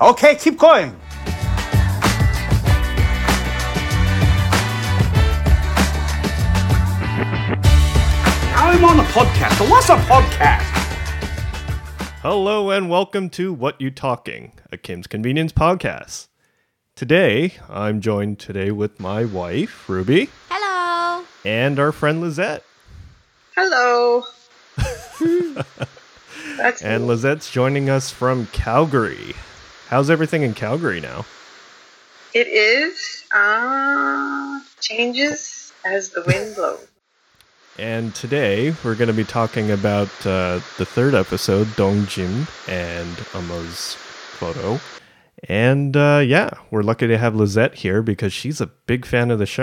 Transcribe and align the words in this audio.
Okay, 0.00 0.34
keep 0.36 0.58
going. 0.58 0.94
I'm 8.56 8.84
on 8.84 8.98
a 9.00 9.04
podcast. 9.04 9.52
So 9.58 9.64
what's 9.70 9.88
a 9.88 9.96
podcast? 9.96 10.62
Hello 12.22 12.70
and 12.70 12.88
welcome 12.90 13.28
to 13.30 13.52
What 13.52 13.80
You 13.80 13.90
Talking, 13.90 14.52
a 14.72 14.76
Kim's 14.76 15.06
Convenience 15.06 15.52
podcast. 15.52 16.28
Today, 16.96 17.54
I'm 17.68 18.00
joined 18.00 18.38
today 18.38 18.70
with 18.70 18.98
my 18.98 19.24
wife, 19.24 19.88
Ruby, 19.88 20.30
Hello. 20.50 21.24
and 21.44 21.78
our 21.78 21.92
friend 21.92 22.20
Lizette. 22.20 22.64
Hello. 23.56 24.24
That's 26.56 26.82
And 26.82 27.06
Lizette's 27.06 27.50
joining 27.50 27.90
us 27.90 28.10
from 28.10 28.46
Calgary. 28.48 29.34
How's 29.94 30.10
everything 30.10 30.42
in 30.42 30.54
Calgary 30.54 31.00
now? 31.00 31.24
it 32.34 32.48
is 32.48 33.22
uh 33.32 34.58
changes 34.80 35.72
as 35.84 36.10
the 36.10 36.24
wind 36.26 36.56
blows. 36.56 36.88
And 37.78 38.12
today, 38.12 38.74
we're 38.82 38.96
going 38.96 39.06
to 39.06 39.14
be 39.14 39.22
talking 39.22 39.70
about 39.70 40.08
uh, 40.26 40.58
the 40.78 40.84
third 40.84 41.14
episode, 41.14 41.76
Dong 41.76 42.06
Dongjin 42.06 42.48
and 42.68 43.16
Ama's 43.34 43.94
photo. 43.94 44.80
And 45.48 45.96
uh, 45.96 46.24
yeah, 46.26 46.50
we're 46.72 46.82
lucky 46.82 47.06
to 47.06 47.16
have 47.16 47.36
Lizette 47.36 47.76
here 47.76 48.02
because 48.02 48.32
she's 48.32 48.60
a 48.60 48.66
big 48.66 49.06
fan 49.06 49.30
of 49.30 49.38
the 49.38 49.46
show. 49.46 49.62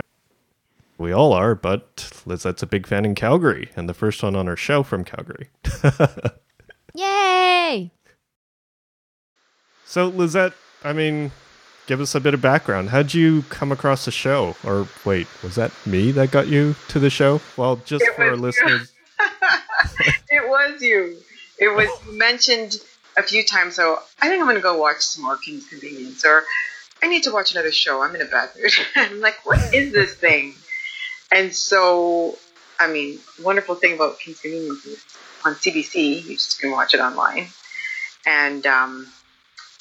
We 0.98 1.12
all 1.12 1.34
are, 1.34 1.55
but 1.55 2.09
Lizette's 2.26 2.63
a 2.63 2.68
big 2.68 2.88
fan 2.88 3.04
in 3.04 3.16
Calgary 3.16 3.70
and 3.76 3.90
the 3.90 3.93
first 3.93 4.23
one 4.23 4.38
on 4.38 4.48
our 4.48 4.55
show 4.55 4.82
from 4.82 5.04
Calgary. 5.04 5.49
Yay. 6.95 7.91
So, 9.92 10.08
Lizette, 10.08 10.54
I 10.86 10.94
mean, 10.94 11.34
give 11.86 12.00
us 12.00 12.16
a 12.16 12.22
bit 12.22 12.34
of 12.34 12.42
background. 12.42 12.92
How'd 12.92 13.14
you 13.14 13.42
come 13.50 13.74
across 13.74 14.06
the 14.06 14.12
show? 14.12 14.56
Or 14.64 14.88
wait, 15.04 15.28
was 15.44 15.56
that 15.56 15.74
me 15.86 16.14
that 16.14 16.32
got 16.32 16.48
you 16.48 16.76
to 16.88 16.98
the 16.98 17.10
show? 17.10 17.42
Well, 17.58 17.76
just 17.84 18.06
It 18.06 18.16
for 18.16 18.24
our 18.24 18.38
listeners. 18.38 18.90
it 20.30 20.48
was 20.48 20.82
you. 20.82 21.18
It 21.60 21.76
was 21.76 21.90
mentioned 22.10 22.78
a 23.18 23.22
few 23.22 23.46
times. 23.46 23.76
So 23.76 24.00
I 24.22 24.30
think 24.30 24.40
I'm 24.40 24.46
going 24.46 24.56
to 24.56 24.62
go 24.62 24.80
watch 24.80 25.02
some 25.02 25.26
more 25.26 25.36
Kim's 25.36 25.68
Convenience, 25.68 26.24
or 26.24 26.46
I 27.04 27.08
need 27.08 27.24
to 27.24 27.34
watch 27.34 27.52
another 27.52 27.74
show. 27.74 28.02
I'm 28.02 28.16
in 28.16 28.22
a 28.22 28.26
bad 28.26 28.52
mood. 28.56 28.72
I'm 28.96 29.20
like, 29.20 29.46
what 29.46 29.74
is 29.74 29.92
this 29.92 30.14
thing? 30.14 30.54
And 31.34 31.54
so, 31.54 32.38
I 32.80 32.90
mean, 32.90 33.20
wonderful 33.44 33.76
thing 33.76 33.96
about 33.96 34.20
Kim's 34.20 34.40
Convenience 34.40 34.86
is 34.86 35.04
on 35.44 35.56
CBC. 35.56 36.24
You 36.24 36.36
just 36.36 36.62
can 36.62 36.72
watch 36.72 36.94
it 36.94 37.02
online. 37.02 37.48
And 38.26 38.66
um, 38.66 39.12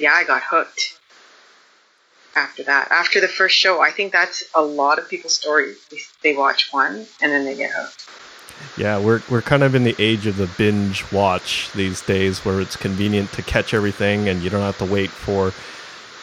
yeah, 0.01 0.13
I 0.13 0.25
got 0.25 0.43
hooked 0.43 0.99
after 2.35 2.63
that. 2.65 2.91
After 2.91 3.21
the 3.21 3.29
first 3.29 3.57
show, 3.57 3.81
I 3.81 3.91
think 3.91 4.13
that's 4.13 4.45
a 4.55 4.63
lot 4.63 4.99
of 4.99 5.09
people's 5.09 5.35
stories. 5.35 5.79
They, 6.23 6.37
watch 6.37 6.73
one 6.73 7.07
and 7.21 7.33
then 7.33 7.45
they 7.45 7.57
get 7.57 7.71
hooked. 7.75 8.09
Yeah, 8.77 8.99
we're 8.99 9.23
we're 9.31 9.43
kind 9.43 9.63
of 9.63 9.75
in 9.75 9.85
the 9.85 9.97
age 9.99 10.27
of 10.27 10.37
the 10.37 10.49
binge 10.59 11.11
watch 11.13 11.71
these 11.73 12.03
days 12.03 12.45
where 12.45 12.61
it's 12.61 12.77
convenient 12.77 13.33
to 13.33 13.43
catch 13.43 13.73
everything 13.73 14.29
and 14.29 14.43
you 14.43 14.51
don't 14.51 14.61
have 14.61 14.77
to 14.79 14.85
wait 14.85 15.11
for 15.11 15.53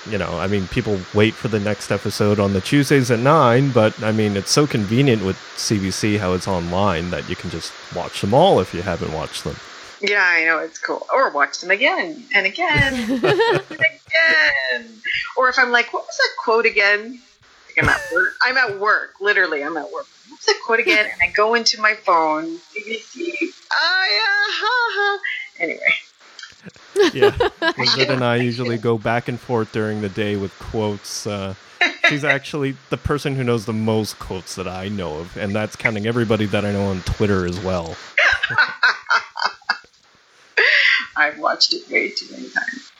you 0.09 0.17
know, 0.17 0.39
I 0.39 0.47
mean 0.47 0.67
people 0.67 1.00
wait 1.14 1.34
for 1.34 1.47
the 1.47 1.59
next 1.59 1.91
episode 1.91 2.39
on 2.39 2.53
the 2.53 2.62
Tuesdays 2.62 3.12
at 3.12 3.19
9, 3.19 3.72
but 3.72 4.02
I 4.03 4.12
mean 4.12 4.38
it's 4.38 4.52
so 4.52 4.67
convenient 4.67 5.25
with 5.25 5.36
CBC 5.58 6.19
how 6.19 6.34
it's 6.34 6.47
online 6.47 7.09
that 7.09 7.28
you 7.30 7.36
can 7.36 7.50
just 7.50 7.73
watch 7.95 8.22
them 8.22 8.34
all 8.34 8.59
if 8.59 8.73
you 8.73 8.84
haven't 8.84 9.14
watched 9.14 9.44
them. 9.44 9.56
Yeah, 10.02 10.23
I 10.23 10.45
know 10.45 10.59
it's 10.59 10.78
cool. 10.80 11.06
Or 11.14 11.30
watch 11.31 11.59
them 11.62 11.72
again 11.72 12.23
and 12.34 12.45
again 12.45 12.94
and 13.09 13.24
again. 13.24 15.02
Or 15.35 15.50
if 15.50 15.58
I'm 15.58 15.72
like, 15.72 15.91
what 15.94 16.03
was 16.06 16.16
that 16.18 16.30
quote 16.44 16.66
again? 16.66 17.19
Like 17.68 17.84
I'm 17.84 17.90
at 17.90 18.02
work. 18.13 18.34
I'm 18.44 18.58
at 18.58 18.80
work. 18.80 19.13
Literally, 19.19 19.63
I'm 19.63 19.75
at 19.78 19.91
work. 19.91 20.06
What's 20.30 20.46
that 20.46 20.59
quote 20.66 20.80
again? 20.80 21.06
And 21.12 21.22
I 21.22 21.31
go 21.34 21.56
into 21.56 21.81
my 21.81 21.94
phone, 21.96 22.58
CBC. 22.58 23.34
Ah, 23.72 24.06
yeah, 24.12 24.46
ha, 24.59 24.91
ha. 24.94 25.19
Anyway, 25.59 27.14
Yeah. 27.14 27.50
Lizette 27.78 28.09
and 28.12 28.24
I 28.24 28.35
usually 28.38 28.78
go 28.78 28.97
back 28.97 29.28
and 29.28 29.40
forth 29.40 29.72
during 29.72 30.02
the 30.02 30.09
day 30.09 30.35
with 30.35 30.52
quotes. 30.59 31.25
Uh, 31.25 31.56
she's 32.09 32.24
actually 32.24 32.75
the 32.90 32.97
person 32.97 33.35
who 33.35 33.44
knows 33.44 33.66
the 33.66 33.74
most 33.74 34.19
quotes 34.19 34.56
that 34.56 34.68
I 34.68 34.90
know 34.90 35.18
of, 35.19 35.38
and 35.38 35.56
that's 35.56 35.75
counting 35.75 36.06
everybody 36.06 36.46
that 36.47 36.66
I 36.66 36.72
know 36.72 36.85
on 36.90 37.02
Twitter 37.02 37.46
as 37.46 37.59
well. 37.62 37.96
I've 41.18 41.40
watched 41.40 41.73
it 41.73 41.90
way 41.90 42.09
too 42.12 42.28
many 42.31 42.50
times. 42.50 42.91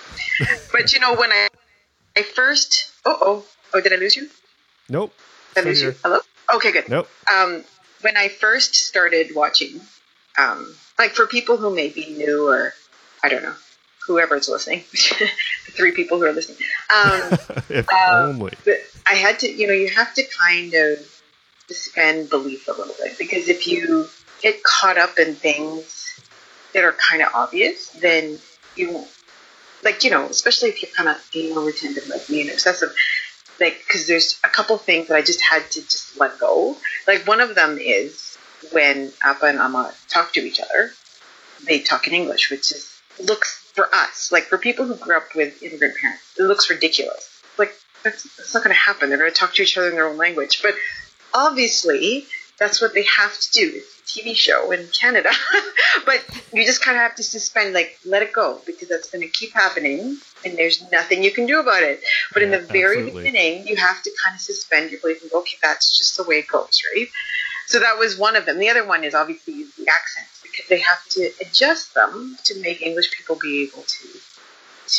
But 0.72 0.94
you 0.94 1.00
know, 1.00 1.16
when 1.16 1.32
I, 1.32 1.48
I 2.18 2.24
first, 2.24 2.92
oh, 3.06 3.18
oh, 3.22 3.46
oh, 3.74 3.82
did 3.82 3.94
I 3.94 3.98
lose 3.98 4.16
you? 4.16 4.30
Nope. 4.90 5.14
Did 5.56 5.66
I 5.66 5.68
lose 5.68 5.82
you? 5.82 5.96
Hello? 6.04 6.20
Okay, 6.56 6.72
good. 6.72 6.88
Nope. 6.90 7.10
um, 7.32 7.64
when 8.02 8.16
I 8.18 8.28
first 8.30 8.76
started 8.76 9.36
watching, 9.36 9.82
um, 10.38 10.74
like 11.00 11.12
for 11.12 11.26
people 11.28 11.58
who 11.58 11.74
may 11.74 11.90
be 11.90 12.14
new 12.16 12.48
or 12.48 12.74
I 13.24 13.30
don't 13.30 13.44
know, 13.44 13.56
whoever's 14.08 14.48
listening, 14.48 14.84
the 14.92 15.72
three 15.72 15.92
people 15.92 16.18
who 16.20 16.26
are 16.26 16.32
listening, 16.34 16.60
um, 16.94 17.38
if 17.70 17.88
Uh, 17.92 18.24
only. 18.28 18.52
but 18.64 18.76
I 19.08 19.16
had 19.16 19.40
to, 19.40 19.52
you 19.52 19.68
know, 19.68 19.74
you 19.74 19.90
have 19.90 20.14
to 20.14 20.24
kind 20.24 20.74
of 20.74 21.00
suspend 21.68 22.30
belief 22.30 22.68
a 22.68 22.72
little 22.72 22.96
bit 23.04 23.18
because 23.18 23.50
if 23.50 23.68
you 23.68 24.08
get 24.42 24.62
caught 24.64 24.98
up 24.98 25.18
in 25.20 25.36
things 25.36 25.97
that 26.74 26.84
are 26.84 26.94
kind 26.94 27.22
of 27.22 27.30
obvious, 27.34 27.90
then 27.90 28.40
you 28.76 28.92
won't, 28.92 29.08
like, 29.84 30.04
you 30.04 30.10
know, 30.10 30.26
especially 30.26 30.70
if 30.70 30.82
you're 30.82 30.92
kind 30.92 31.10
of 31.10 31.18
anal 31.36 31.66
retentive 31.66 32.08
like 32.10 32.30
me 32.30 32.42
and 32.42 32.50
obsessive, 32.50 32.94
like, 33.60 33.78
because 33.88 34.08
there's 34.08 34.40
a 34.44 34.50
couple 34.50 34.78
things 34.78 35.08
that 35.08 35.16
I 35.16 35.22
just 35.22 35.42
had 35.42 35.70
to 35.72 35.82
just 35.82 36.20
let 36.20 36.40
go. 36.40 36.78
Like, 37.08 37.28
one 37.28 37.42
of 37.42 37.56
them 37.56 37.78
is 37.80 38.38
when 38.72 39.12
Appa 39.24 39.46
and 39.46 39.60
Amma 39.60 39.94
talk 40.10 40.34
to 40.34 40.42
each 40.42 40.60
other, 40.60 40.92
they 41.66 41.80
talk 41.80 42.08
in 42.08 42.14
English, 42.14 42.52
which 42.52 42.72
is 42.72 42.98
looks 43.20 43.72
for 43.74 43.88
us, 43.94 44.32
like 44.32 44.44
for 44.44 44.58
people 44.58 44.86
who 44.86 44.96
grew 44.96 45.18
up 45.18 45.36
with 45.36 45.62
immigrant 45.64 45.96
parents, 45.98 46.24
it 46.38 46.44
looks 46.44 46.70
ridiculous. 46.70 47.42
Like 47.58 47.74
that's, 48.04 48.24
that's 48.38 48.54
not 48.54 48.64
going 48.64 48.76
to 48.76 48.80
happen. 48.80 49.10
They're 49.10 49.18
going 49.18 49.32
to 49.32 49.36
talk 49.36 49.54
to 49.56 49.64
each 49.64 49.78
other 49.78 49.90
in 49.90 49.96
their 49.96 50.08
own 50.08 50.18
language. 50.18 50.62
But 50.62 50.76
obviously, 51.34 52.28
that's 52.60 52.82
what 52.82 52.94
they 52.94 53.04
have 53.04 53.38
to 53.40 53.52
do. 53.52 53.72
It's 53.76 54.16
a 54.16 54.20
TV 54.20 54.36
show 54.36 54.72
in 54.72 54.88
Canada, 54.88 55.30
but 56.06 56.26
you 56.54 56.66
just 56.66 56.84
kind 56.84 56.98
of 56.98 57.04
have 57.04 57.16
to 57.16 57.24
suspend, 57.24 57.74
like, 57.74 58.00
let 58.06 58.24
it 58.24 58.34
go 58.34 58.62
because 58.66 58.90
that's 58.90 59.10
going 59.10 59.22
to 59.22 59.30
keep 59.30 59.54
happening, 59.54 60.18
and 60.44 60.58
there's 60.58 60.90
nothing 60.92 61.24
you 61.24 61.32
can 61.32 61.46
do 61.46 61.60
about 61.60 61.84
it. 61.84 62.02
But 62.34 62.44
in 62.44 62.52
the 62.52 62.60
very 62.60 63.00
absolutely. 63.00 63.24
beginning, 63.24 63.68
you 63.68 63.76
have 63.76 64.02
to 64.02 64.12
kind 64.24 64.36
of 64.36 64.42
suspend 64.42 64.92
your 64.92 65.00
belief 65.02 65.22
and 65.22 65.32
go, 65.32 65.40
okay, 65.40 65.58
that's 65.62 65.98
just 65.98 66.18
the 66.18 66.24
way 66.24 66.40
it 66.40 66.48
goes, 66.48 66.82
right? 66.96 67.08
So 67.68 67.80
that 67.80 67.98
was 68.00 68.18
one 68.18 68.36
of 68.36 68.46
them. 68.46 68.60
The 68.60 68.70
other 68.70 68.88
one 68.88 69.04
is 69.04 69.14
obviously 69.14 69.66
the 69.78 69.88
accents 69.90 70.42
because 70.42 70.68
they 70.70 70.80
have 70.80 71.04
to 71.10 71.30
adjust 71.42 71.94
them 71.94 72.38
to 72.46 72.60
make 72.62 72.82
English 72.82 73.12
people 73.12 73.38
be 73.42 73.64
able 73.64 73.84
to 73.84 74.08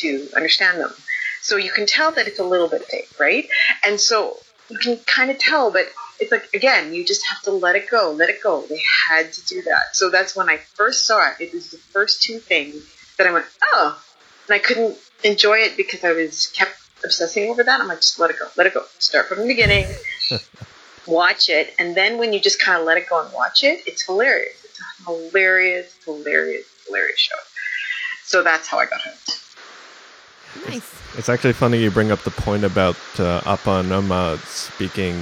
to 0.00 0.28
understand 0.36 0.78
them. 0.78 0.92
So 1.40 1.56
you 1.56 1.72
can 1.72 1.86
tell 1.86 2.12
that 2.12 2.26
it's 2.26 2.38
a 2.38 2.44
little 2.44 2.68
bit 2.68 2.84
fake, 2.84 3.08
right? 3.18 3.48
And 3.82 3.98
so 3.98 4.36
you 4.68 4.78
can 4.78 4.98
kind 5.06 5.30
of 5.30 5.38
tell, 5.38 5.72
but 5.72 5.86
it's 6.20 6.32
like 6.32 6.52
again, 6.54 6.92
you 6.94 7.04
just 7.04 7.26
have 7.28 7.42
to 7.42 7.52
let 7.52 7.76
it 7.76 7.88
go, 7.90 8.12
let 8.12 8.28
it 8.28 8.42
go. 8.42 8.64
They 8.68 8.82
had 9.08 9.32
to 9.32 9.46
do 9.46 9.62
that. 9.62 9.94
So 9.94 10.10
that's 10.10 10.34
when 10.34 10.48
I 10.48 10.56
first 10.56 11.06
saw 11.06 11.30
it. 11.30 11.40
It 11.40 11.52
was 11.52 11.70
the 11.70 11.78
first 11.78 12.22
two 12.22 12.38
things 12.38 12.74
that 13.16 13.26
I 13.26 13.32
went, 13.32 13.46
oh, 13.72 14.02
and 14.48 14.54
I 14.54 14.58
couldn't 14.58 14.98
enjoy 15.24 15.58
it 15.58 15.76
because 15.76 16.04
I 16.04 16.12
was 16.12 16.48
kept 16.48 16.76
obsessing 17.04 17.48
over 17.50 17.62
that. 17.62 17.80
I'm 17.80 17.88
like, 17.88 17.98
just 17.98 18.18
let 18.18 18.30
it 18.30 18.38
go, 18.38 18.48
let 18.56 18.66
it 18.66 18.74
go. 18.74 18.84
Start 18.98 19.26
from 19.26 19.38
the 19.38 19.46
beginning, 19.46 19.86
watch 21.06 21.48
it, 21.48 21.74
and 21.78 21.96
then 21.96 22.18
when 22.18 22.32
you 22.32 22.40
just 22.40 22.60
kind 22.60 22.80
of 22.80 22.86
let 22.86 22.98
it 22.98 23.08
go 23.08 23.22
and 23.22 23.32
watch 23.32 23.64
it, 23.64 23.82
it's 23.86 24.04
hilarious. 24.04 24.64
It's 24.64 24.80
a 24.80 25.10
hilarious, 25.10 25.94
hilarious, 26.04 26.66
hilarious 26.86 27.18
show. 27.18 27.36
So 28.24 28.42
that's 28.42 28.68
how 28.68 28.78
I 28.78 28.86
got 28.86 29.00
hooked. 29.02 29.44
Nice. 30.68 30.94
It's 31.16 31.28
actually 31.28 31.52
funny 31.52 31.78
you 31.78 31.90
bring 31.90 32.10
up 32.10 32.20
the 32.20 32.30
point 32.30 32.64
about 32.64 32.96
uh, 33.18 33.40
Appa 33.46 33.84
and 33.84 34.40
speaking 34.40 35.20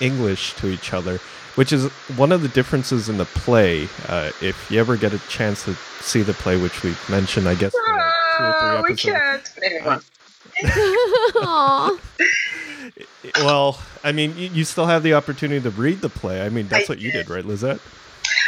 English 0.00 0.54
to 0.54 0.68
each 0.68 0.92
other, 0.92 1.18
which 1.56 1.72
is 1.72 1.90
one 2.16 2.32
of 2.32 2.42
the 2.42 2.48
differences 2.48 3.08
in 3.08 3.16
the 3.18 3.24
play. 3.24 3.88
Uh, 4.08 4.30
if 4.42 4.70
you 4.70 4.78
ever 4.80 4.96
get 4.96 5.12
a 5.12 5.18
chance 5.28 5.64
to 5.64 5.74
see 6.00 6.22
the 6.22 6.34
play, 6.34 6.56
which 6.60 6.82
we 6.82 6.94
mentioned, 7.08 7.48
I 7.48 7.54
guess, 7.54 7.74
in 7.74 7.94
uh, 7.94 8.12
two 8.38 8.44
or 8.44 8.52
three 8.60 8.70
we 8.70 8.92
episodes. 8.92 9.02
can't. 9.04 9.50
But 9.54 9.64
anyway, 9.64 9.82
go 11.32 11.40
on. 11.40 11.42
Aw. 11.42 11.98
Well, 13.38 13.80
I 14.04 14.12
mean, 14.12 14.36
you, 14.38 14.48
you 14.48 14.64
still 14.64 14.86
have 14.86 15.02
the 15.02 15.14
opportunity 15.14 15.60
to 15.60 15.70
read 15.70 16.00
the 16.00 16.08
play. 16.08 16.40
I 16.42 16.48
mean, 16.48 16.68
that's 16.68 16.88
I 16.88 16.92
what 16.92 17.00
you 17.00 17.10
did, 17.10 17.28
right, 17.28 17.44
Lizette? 17.44 17.80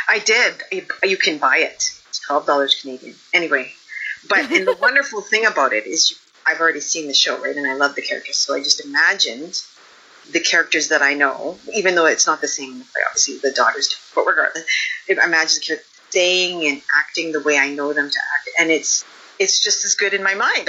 I 0.09 0.21
did. 0.21 0.55
You- 0.71 0.87
You 1.03 1.17
can 1.17 1.39
buy 1.39 1.59
it. 1.59 1.75
It's 2.09 2.21
twelve 2.27 2.47
dollars 2.47 2.77
Canadian. 2.81 3.17
Anyway, 3.35 3.73
but 4.29 4.39
and 4.51 4.67
the 4.67 4.77
wonderful 4.81 5.21
thing 5.21 5.45
about 5.45 5.73
it 5.73 5.87
is 5.87 6.11
you, 6.13 6.17
I've 6.47 6.61
already 6.61 6.81
seen 6.81 7.09
the 7.09 7.15
show, 7.15 7.43
right? 7.43 7.55
And 7.57 7.67
I 7.67 7.75
love 7.75 7.95
the 7.97 8.03
characters, 8.03 8.37
so 8.37 8.55
I 8.55 8.61
just 8.63 8.85
imagined 8.85 9.61
the 10.33 10.41
characters 10.41 10.89
that 10.89 11.03
I 11.03 11.15
know, 11.15 11.59
even 11.75 11.95
though 11.95 12.07
it's 12.07 12.27
not 12.27 12.41
the 12.41 12.49
same 12.49 12.73
in 12.73 12.79
the 12.81 12.85
play. 12.85 13.03
Obviously, 13.07 13.39
the 13.39 13.53
daughters, 13.55 13.89
do, 13.89 13.97
but 14.15 14.27
regardless, 14.27 14.65
I 15.09 15.13
imagine 15.25 15.61
the 15.67 15.81
staying 16.11 16.67
and 16.67 16.83
acting 16.99 17.33
the 17.33 17.41
way 17.41 17.59
I 17.59 17.71
know 17.71 17.93
them 17.93 18.11
to 18.11 18.19
act, 18.19 18.51
and 18.59 18.71
it's 18.71 19.05
it's 19.39 19.63
just 19.63 19.85
as 19.85 19.95
good 19.95 20.15
in 20.15 20.23
my 20.23 20.35
mind. 20.35 20.69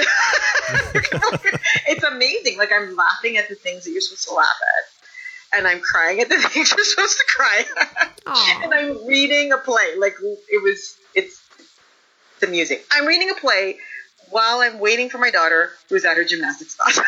it's 1.88 2.04
amazing. 2.04 2.56
Like 2.56 2.72
I'm 2.72 2.94
laughing 2.94 3.36
at 3.36 3.48
the 3.48 3.54
things 3.54 3.84
that 3.84 3.90
you're 3.90 4.00
supposed 4.00 4.28
to 4.28 4.34
laugh 4.34 4.46
at, 4.46 5.58
and 5.58 5.66
I'm 5.66 5.80
crying 5.80 6.20
at 6.20 6.28
the 6.28 6.38
things 6.40 6.72
you're 6.76 6.84
supposed 6.84 7.18
to 7.18 7.24
cry 7.28 7.64
at, 7.80 8.20
and 8.62 8.72
I'm 8.74 9.06
reading 9.06 9.52
a 9.52 9.58
play. 9.58 9.96
Like 9.98 10.14
it 10.48 10.62
was, 10.62 10.96
it's 11.14 11.42
the 12.40 12.46
music. 12.46 12.86
I'm 12.92 13.06
reading 13.06 13.30
a 13.30 13.34
play 13.34 13.78
while 14.30 14.60
I'm 14.60 14.78
waiting 14.78 15.08
for 15.10 15.18
my 15.18 15.30
daughter 15.30 15.70
who's 15.88 16.04
at 16.04 16.16
her 16.16 16.24
gymnastics 16.24 16.74
class. 16.76 17.00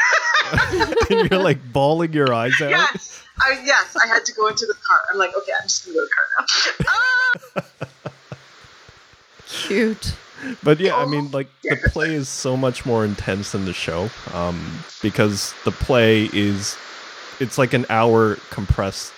and 1.11 1.31
you're 1.31 1.41
like 1.41 1.73
bawling 1.73 2.13
your 2.13 2.33
eyes 2.33 2.61
out. 2.61 2.71
yes, 2.71 3.25
I, 3.41 3.63
yes, 3.65 3.97
I 4.03 4.07
had 4.07 4.25
to 4.27 4.35
go 4.35 4.49
into 4.49 4.67
the 4.67 4.75
car. 4.75 4.99
I'm 5.13 5.19
like, 5.19 5.37
okay, 5.37 5.53
I'm 5.59 5.67
just 5.67 5.87
gonna 5.87 5.97
go 5.97 6.05
to 6.05 6.09
the 6.79 6.85
car 6.85 6.97
now. 7.57 7.63
Ah! 7.63 8.11
Cute. 9.47 10.15
But 10.63 10.81
yeah, 10.81 10.97
I 10.97 11.07
mean, 11.07 11.31
like 11.31 11.49
the 11.63 11.77
play 11.91 12.15
is 12.15 12.29
so 12.29 12.57
much 12.57 12.85
more 12.85 13.05
intense 13.05 13.53
than 13.53 13.65
the 13.65 13.73
show, 13.73 14.11
um, 14.33 14.81
because 15.01 15.55
the 15.65 15.71
play 15.71 16.29
is 16.33 16.77
it's 17.39 17.59
like 17.59 17.73
an 17.73 17.87
hour 17.89 18.37
compressed 18.51 19.13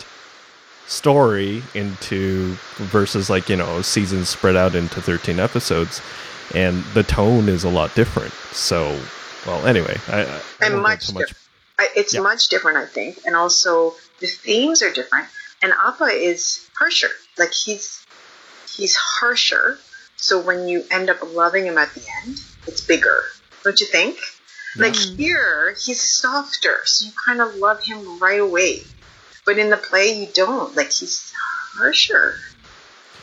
story 0.86 1.62
into 1.74 2.54
versus 2.76 3.30
like 3.30 3.48
you 3.48 3.56
know 3.56 3.80
seasons 3.80 4.28
spread 4.28 4.54
out 4.54 4.74
into 4.74 5.00
13 5.00 5.40
episodes 5.40 6.02
and 6.54 6.82
the 6.94 7.02
tone 7.02 7.48
is 7.48 7.64
a 7.64 7.68
lot 7.68 7.94
different 7.94 8.32
so 8.52 8.98
well 9.46 9.66
anyway 9.66 9.96
i, 10.08 10.22
I 10.22 10.40
and 10.62 10.80
much, 10.82 11.12
much. 11.12 11.32
I, 11.78 11.88
it's 11.96 12.14
Yeah. 12.14 12.20
much 12.20 12.48
different, 12.48 12.78
I 12.78 12.86
think, 12.86 13.18
and 13.26 13.34
also 13.34 13.94
the 14.20 14.28
themes 14.28 14.82
are 14.82 14.92
different. 14.92 15.26
And 15.60 15.72
Appa 15.72 16.04
is 16.04 16.68
harsher. 16.78 17.10
Like 17.36 17.52
he's 17.52 18.04
he's 18.70 18.94
harsher. 18.96 19.78
So 20.16 20.40
when 20.40 20.68
you 20.68 20.84
end 20.90 21.10
up 21.10 21.18
loving 21.34 21.66
him 21.66 21.76
at 21.78 21.92
the 21.94 22.02
end, 22.22 22.38
it's 22.66 22.80
bigger, 22.80 23.22
don't 23.64 23.78
you 23.80 23.86
think? 23.86 24.18
Like 24.76 24.96
here, 24.96 25.76
he's 25.84 26.02
softer, 26.02 26.78
so 26.84 27.06
you 27.06 27.12
kind 27.26 27.40
of 27.40 27.54
love 27.56 27.82
him 27.82 28.18
right 28.18 28.40
away. 28.40 28.82
But 29.46 29.58
in 29.58 29.70
the 29.70 29.76
play, 29.76 30.18
you 30.18 30.28
don't. 30.32 30.74
Like 30.74 30.92
he's 30.92 31.32
harsher. 31.76 32.36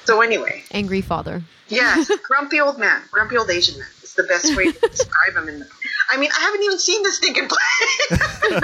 So 0.06 0.21
anyway, 0.21 0.63
Angry 0.71 1.01
father. 1.01 1.44
yes, 1.68 2.09
grumpy 2.27 2.59
old 2.59 2.77
man, 2.80 3.01
grumpy 3.12 3.38
old 3.38 3.50
Asian 3.50 3.77
man. 3.80 3.88
It's 4.01 4.13
the 4.15 4.24
best 4.24 4.56
way 4.57 4.71
to 4.71 4.80
describe 4.89 5.36
him 5.36 5.48
in 5.48 5.59
the. 5.59 5.68
I 6.09 6.18
mean, 6.18 6.30
I 6.38 6.42
haven't 6.42 6.63
even 6.63 6.77
seen 6.80 7.01
this 7.03 7.19
thing 7.19 7.36
in 7.38 7.48
play. 7.48 8.59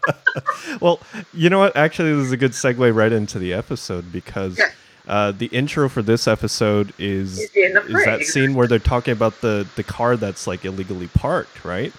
well 0.80 1.00
you 1.32 1.50
know 1.50 1.58
what 1.58 1.76
actually 1.76 2.12
this 2.14 2.26
is 2.26 2.32
a 2.32 2.36
good 2.36 2.52
segue 2.52 2.94
right 2.94 3.12
into 3.12 3.38
the 3.38 3.52
episode 3.52 4.12
because 4.12 4.58
Okay. 4.58 4.70
uh, 5.08 5.32
the 5.32 5.46
intro 5.46 5.88
for 5.88 6.02
this 6.02 6.28
episode 6.28 6.92
is 6.98 7.38
Is 7.38 7.50
in 7.54 7.72
the 7.74 7.82
is 7.86 8.04
that 8.04 8.22
scene 8.22 8.54
where 8.54 8.66
they're 8.66 8.78
talking 8.78 9.12
about 9.12 9.40
the 9.40 9.66
the 9.76 9.82
car 9.82 10.16
that's 10.16 10.46
like 10.46 10.64
illegally 10.64 11.08
parked 11.08 11.64
right 11.64 11.92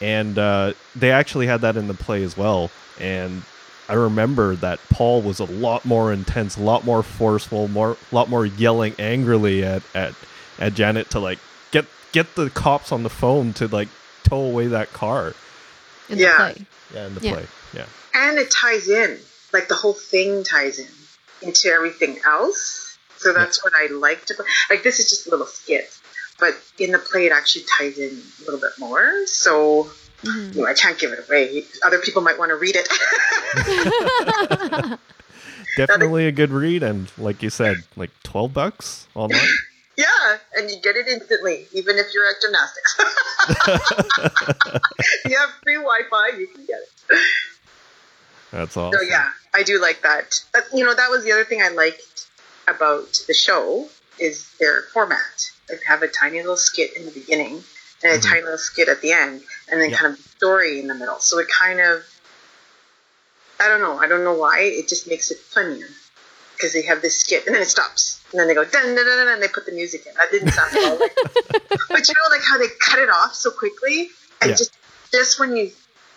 and 0.00 0.38
uh, 0.38 0.72
they 0.96 1.10
actually 1.10 1.46
had 1.46 1.60
that 1.62 1.76
in 1.76 1.86
the 1.88 1.94
play 1.94 2.22
as 2.22 2.36
well 2.36 2.70
and 3.00 3.42
i 3.88 3.94
remember 3.94 4.54
that 4.56 4.78
paul 4.90 5.22
was 5.22 5.40
a 5.40 5.44
lot 5.44 5.84
more 5.84 6.12
intense 6.12 6.56
a 6.56 6.62
lot 6.62 6.84
more 6.84 7.02
forceful 7.02 7.68
more 7.68 7.96
a 8.10 8.14
lot 8.14 8.28
more 8.28 8.44
yelling 8.46 8.94
angrily 8.98 9.64
at 9.64 9.82
at 9.94 10.14
at 10.58 10.74
janet 10.74 11.08
to 11.10 11.18
like 11.18 11.38
get 11.70 11.86
get 12.12 12.34
the 12.34 12.50
cops 12.50 12.92
on 12.92 13.02
the 13.02 13.10
phone 13.10 13.52
to 13.52 13.68
like 13.68 13.88
tow 14.24 14.40
away 14.40 14.66
that 14.68 14.92
car. 14.92 15.34
In 16.08 16.18
Yeah. 16.18 16.30
the 16.30 16.54
play. 16.54 16.66
yeah 16.94 17.06
in 17.06 17.14
the 17.14 17.20
Yeah. 17.20 17.32
play. 17.34 17.46
Yeah. 17.74 17.86
And 18.14 18.38
it 18.38 18.50
ties 18.50 18.88
in. 18.88 19.18
Like 19.52 19.68
the 19.68 19.74
whole 19.74 19.92
thing 19.94 20.42
ties 20.44 20.78
in 20.78 20.88
into 21.42 21.68
everything 21.68 22.18
else. 22.26 22.96
So 23.18 23.32
that's 23.32 23.62
what 23.64 23.72
i 23.74 23.86
liked 23.92 24.30
about 24.30 24.46
like 24.70 24.82
this 24.82 24.98
is 25.00 25.10
just 25.10 25.26
a 25.26 25.30
little 25.30 25.46
skit 25.46 25.90
but 26.40 26.54
in 26.78 26.92
the 26.92 26.98
play 27.00 27.26
it 27.26 27.32
actually 27.32 27.64
ties 27.78 27.98
in 27.98 28.22
a 28.40 28.44
little 28.44 28.60
bit 28.60 28.70
more. 28.78 29.26
So 29.26 29.90
Mhm. 30.24 30.54
you 30.54 30.62
know, 30.62 30.66
i 30.66 30.74
can't 30.74 30.98
give 30.98 31.12
it 31.12 31.24
away 31.28 31.64
other 31.84 31.98
people 31.98 32.22
might 32.22 32.38
want 32.38 32.50
to 32.50 32.56
read 32.56 32.76
it 32.76 32.88
definitely 35.76 36.26
a 36.26 36.32
good 36.32 36.50
read 36.50 36.82
and 36.82 37.12
like 37.18 37.40
you 37.42 37.50
said 37.50 37.76
like 37.96 38.10
12 38.24 38.52
bucks 38.52 39.06
online 39.14 39.46
yeah 39.96 40.38
and 40.56 40.68
you 40.70 40.76
get 40.82 40.96
it 40.96 41.06
instantly 41.06 41.68
even 41.72 41.98
if 41.98 42.12
you're 42.12 42.28
at 42.28 42.34
gymnastics 42.42 42.98
you 45.24 45.38
have 45.38 45.50
free 45.62 45.76
wi-fi 45.76 46.30
you 46.36 46.48
can 46.48 46.66
get 46.66 46.80
it 46.80 46.88
that's 48.50 48.76
awesome 48.76 48.98
So 48.98 49.04
yeah, 49.04 49.30
I 49.54 49.62
do 49.62 49.80
like 49.80 50.02
that. 50.02 50.40
But, 50.52 50.64
you 50.72 50.84
know, 50.84 50.94
that 50.94 51.10
was 51.10 51.24
the 51.24 51.32
other 51.32 51.44
thing 51.44 51.62
I 51.62 51.68
liked 51.68 52.26
about 52.66 53.20
the 53.26 53.34
show 53.34 53.88
is 54.18 54.50
their 54.58 54.82
format. 54.94 55.50
They 55.68 55.76
have 55.86 56.02
a 56.02 56.08
tiny 56.08 56.38
little 56.38 56.56
skit 56.56 56.96
in 56.96 57.04
the 57.04 57.10
beginning 57.10 57.62
and 58.02 58.12
a 58.12 58.18
Mhm. 58.18 58.28
tiny 58.28 58.42
little 58.42 58.58
skit 58.58 58.88
at 58.88 59.00
the 59.00 59.12
end, 59.12 59.42
and 59.70 59.80
then 59.80 59.90
Yeah. 59.90 59.98
kind 59.98 60.14
of 60.14 60.20
story 60.36 60.78
in 60.80 60.86
the 60.86 60.94
middle. 60.94 61.20
So 61.20 61.38
it 61.38 61.48
kind 61.48 61.80
of, 61.80 62.04
I 63.60 63.68
don't 63.68 63.80
know, 63.80 63.98
I 63.98 64.06
don't 64.06 64.24
know 64.24 64.34
why. 64.34 64.60
It 64.60 64.88
just 64.88 65.08
makes 65.08 65.30
it 65.30 65.38
funnier 65.38 65.88
because 66.54 66.72
they 66.72 66.82
have 66.82 67.02
this 67.02 67.20
skit 67.20 67.46
and 67.46 67.54
then 67.54 67.62
it 67.62 67.68
stops, 67.68 68.20
and 68.32 68.40
then 68.40 68.48
they 68.48 68.54
go 68.54 68.64
dun 68.64 68.94
dun 68.94 69.04
dun 69.04 69.26
dun, 69.26 69.28
and 69.28 69.42
they 69.42 69.48
put 69.48 69.66
the 69.66 69.72
music 69.72 70.06
in. 70.06 70.14
That 70.14 70.30
didn't 70.30 70.52
sound 70.52 70.70
well. 70.76 70.98
Like, 70.98 71.16
but 71.90 72.08
you 72.08 72.14
know, 72.14 72.30
like 72.30 72.42
how 72.48 72.58
they 72.58 72.68
cut 72.80 72.98
it 72.98 73.10
off 73.10 73.34
so 73.34 73.50
quickly, 73.50 74.10
and 74.40 74.50
Yeah. 74.50 74.56
just 74.56 74.72
just 75.12 75.40
when 75.40 75.56
you 75.56 75.72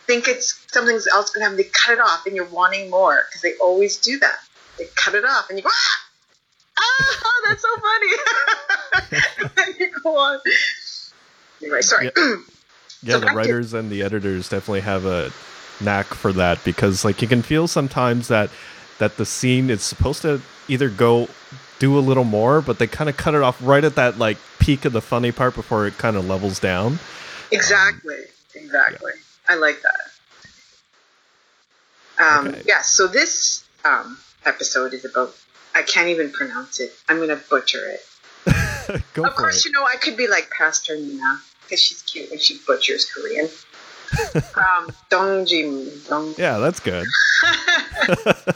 think 0.07 0.27
it's 0.27 0.65
something 0.71 0.95
else 0.95 1.31
going 1.31 1.39
to 1.39 1.43
happen, 1.43 1.57
they 1.57 1.63
cut 1.63 1.93
it 1.93 1.99
off, 1.99 2.25
and 2.25 2.35
you're 2.35 2.45
wanting 2.49 2.89
more 2.89 3.23
because 3.29 3.41
they 3.41 3.53
always 3.61 3.97
do 3.97 4.19
that. 4.19 4.35
They 4.77 4.85
cut 4.95 5.15
it 5.15 5.25
off, 5.25 5.49
and 5.49 5.57
you 5.57 5.63
go 5.63 5.69
ah. 5.71 6.07
Ah, 6.77 7.33
that's 7.47 7.61
so 7.61 7.69
funny. 7.81 8.11
and 9.39 9.49
then 9.55 9.75
you 9.79 9.91
go 10.03 10.17
on. 10.17 10.39
Anyway, 11.61 11.81
sorry. 11.81 12.11
Yeah, 12.15 12.35
So 13.03 13.19
the 13.19 13.27
to- 13.27 13.33
writers 13.33 13.73
and 13.73 13.89
the 13.89 14.03
editors 14.03 14.49
definitely 14.49 14.81
have 14.81 15.05
a 15.05 15.31
knack 15.81 16.05
for 16.07 16.31
that 16.33 16.63
because 16.63 17.03
like 17.03 17.21
you 17.21 17.27
can 17.27 17.41
feel 17.41 17.67
sometimes 17.67 18.27
that 18.27 18.49
that 18.99 19.17
the 19.17 19.25
scene 19.25 19.71
is 19.71 19.81
supposed 19.81 20.21
to 20.21 20.39
either 20.67 20.89
go 20.89 21.27
do 21.79 21.97
a 21.97 21.99
little 22.01 22.23
more, 22.23 22.61
but 22.61 22.77
they 22.77 22.85
kind 22.85 23.09
of 23.09 23.17
cut 23.17 23.33
it 23.33 23.41
off 23.41 23.59
right 23.63 23.83
at 23.83 23.95
that 23.95 24.19
like 24.19 24.37
peak 24.59 24.85
of 24.85 24.93
the 24.93 25.01
funny 25.01 25.31
part 25.31 25.55
before 25.55 25.87
it 25.87 25.97
kind 25.97 26.15
of 26.15 26.27
levels 26.27 26.59
down. 26.59 26.99
Exactly. 27.51 28.17
Exactly. 28.53 29.13
I 29.49 29.55
like 29.55 29.81
that. 29.81 30.01
Um, 32.23 32.47
Okay. 32.49 32.61
Yeah, 32.67 32.81
so 32.81 33.07
this 33.07 33.63
um, 33.83 34.17
episode 34.45 34.93
is 34.93 35.05
about, 35.05 35.35
I 35.73 35.81
can't 35.81 36.09
even 36.09 36.31
pronounce 36.31 36.79
it. 36.79 36.91
I'm 37.09 37.17
going 37.17 37.29
to 37.29 37.41
butcher 37.49 37.79
it. 37.89 38.01
of 39.17 39.35
course, 39.35 39.65
it. 39.65 39.65
you 39.65 39.71
know, 39.71 39.83
I 39.83 39.95
could 39.95 40.15
be 40.17 40.27
like 40.27 40.51
Pastor 40.51 40.95
Nina 40.95 41.41
because 41.71 41.81
she's 41.81 42.01
cute 42.01 42.29
and 42.31 42.41
she 42.41 42.59
butchers 42.67 43.05
Korean. 43.05 43.45
um, 44.57 44.91
Dongjim. 45.09 46.05
Dong. 46.09 46.35
Yeah, 46.37 46.59
that's 46.59 46.81
good. 46.81 47.07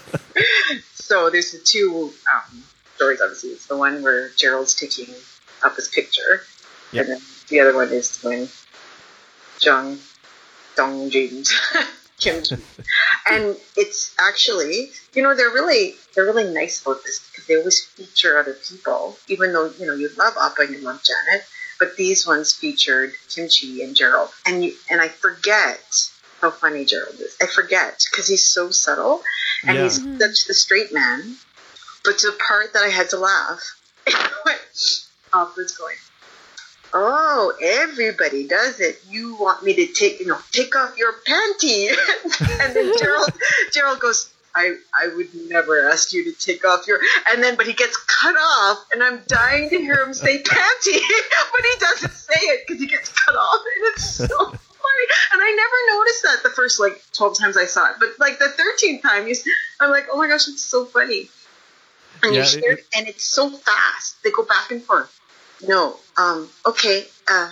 So 0.94 1.30
there's 1.30 1.52
the 1.52 1.60
two 1.60 2.12
um, 2.34 2.64
stories, 2.96 3.22
obviously. 3.22 3.52
It's 3.52 3.68
the 3.68 3.78
one 3.78 4.02
where 4.02 4.30
Gerald's 4.30 4.74
taking 4.74 5.14
up 5.64 5.76
his 5.76 5.88
picture. 5.88 6.42
Yeah. 6.92 7.02
And 7.02 7.10
then 7.12 7.22
the 7.48 7.60
other 7.60 7.76
one 7.76 7.90
is 7.90 8.20
when 8.24 8.50
Jung 9.62 10.00
Dong 10.76 11.12
James 11.12 11.54
Kim 12.20 12.42
and 13.30 13.56
it's 13.78 14.16
actually 14.20 14.90
you 15.14 15.22
know 15.22 15.36
they're 15.36 15.52
really 15.52 15.96
they're 16.16 16.26
really 16.26 16.52
nice 16.54 16.82
about 16.82 17.04
this 17.04 17.20
because 17.30 17.46
they 17.46 17.58
always 17.58 17.86
feature 17.86 18.40
other 18.40 18.54
people 18.54 19.18
even 19.28 19.54
though 19.54 19.70
you 19.78 19.86
know 19.86 19.94
you 19.94 20.10
love 20.18 20.34
Appa 20.42 20.62
and 20.62 20.76
you 20.76 20.82
love 20.82 21.02
Janet 21.04 21.46
but 21.80 21.96
these 21.98 22.26
ones 22.26 22.54
featured 22.54 23.14
Kimchi 23.30 23.82
and 23.84 23.96
Gerald 23.96 24.30
and 24.46 24.64
you 24.64 24.74
and 24.90 25.02
I 25.02 25.08
forget 25.08 25.80
how 26.42 26.52
funny 26.52 26.86
Gerald 26.86 27.16
is 27.20 27.36
I 27.42 27.48
forget 27.48 28.04
because 28.10 28.28
he's 28.28 28.46
so 28.48 28.72
subtle 28.72 29.22
and 29.66 29.78
Yeah. 29.78 29.84
he's 29.84 30.02
such 30.20 30.46
the 30.48 30.54
straight 30.54 30.94
man 30.94 31.36
but 32.04 32.18
to 32.20 32.28
the 32.28 32.38
part 32.48 32.74
that 32.74 32.84
I 32.84 32.90
had 32.90 33.10
to 33.12 33.18
laugh 33.18 33.62
when 34.44 34.56
Appa's 35.34 35.76
going 35.78 35.96
Oh, 36.98 37.54
everybody 37.62 38.48
does 38.48 38.80
it. 38.80 39.02
You 39.10 39.36
want 39.36 39.64
me 39.64 39.74
to 39.74 39.88
take, 39.88 40.22
you 40.22 40.28
know, 40.28 40.38
take 40.54 40.78
off 40.78 40.98
your 40.98 41.12
panty, 41.28 41.90
and 42.62 42.74
then 42.74 42.94
Gerald, 42.98 43.32
Gerald 43.74 44.00
goes, 44.00 44.32
I, 44.56 44.76
I 44.98 45.10
would 45.16 45.34
never 45.50 45.90
ask 45.90 46.14
you 46.14 46.24
to 46.24 46.32
take 46.40 46.66
off 46.66 46.88
your, 46.88 47.00
and 47.30 47.44
then, 47.44 47.56
but 47.58 47.68
he 47.68 47.74
gets 47.74 47.98
cut 47.98 48.36
off, 48.36 48.86
and 48.94 49.04
I'm 49.04 49.22
dying 49.28 49.70
to 49.70 49.78
hear 49.78 50.02
him 50.02 50.14
say 50.14 50.38
panty, 50.44 50.44
but 51.52 51.62
he 51.64 51.80
doesn't 51.80 52.12
say 52.12 52.40
it 52.40 52.62
because 52.66 52.82
he 52.82 52.88
gets 52.88 53.10
cut 53.10 53.36
off, 53.36 53.60
and 53.62 53.94
it's 53.94 54.04
so 54.04 54.28
funny. 54.28 55.06
And 55.34 55.42
I 55.42 55.52
never 55.58 56.00
noticed 56.00 56.24
that 56.24 56.44
the 56.44 56.56
first 56.56 56.80
like 56.80 57.02
twelve 57.14 57.38
times 57.38 57.58
I 57.58 57.66
saw 57.66 57.86
it, 57.90 57.96
but 58.00 58.10
like 58.20 58.40
the 58.40 58.48
thirteenth 58.50 59.02
time, 59.02 59.28
you, 59.28 59.36
I'm 59.82 59.92
like, 59.92 60.08
oh 60.12 60.18
my 60.18 60.28
gosh, 60.28 60.48
it's 60.48 60.64
so 60.64 60.86
funny. 60.86 61.30
And 62.24 62.34
Yeah, 62.34 62.40
you 62.42 62.46
share, 62.46 62.72
it- 62.72 62.88
and 62.96 63.08
it's 63.08 63.26
so 63.26 63.50
fast. 63.50 64.24
They 64.24 64.32
go 64.32 64.44
back 64.44 64.72
and 64.72 64.82
forth 64.82 65.12
no, 65.66 65.96
um, 66.18 66.50
okay, 66.66 67.06
uh, 67.30 67.50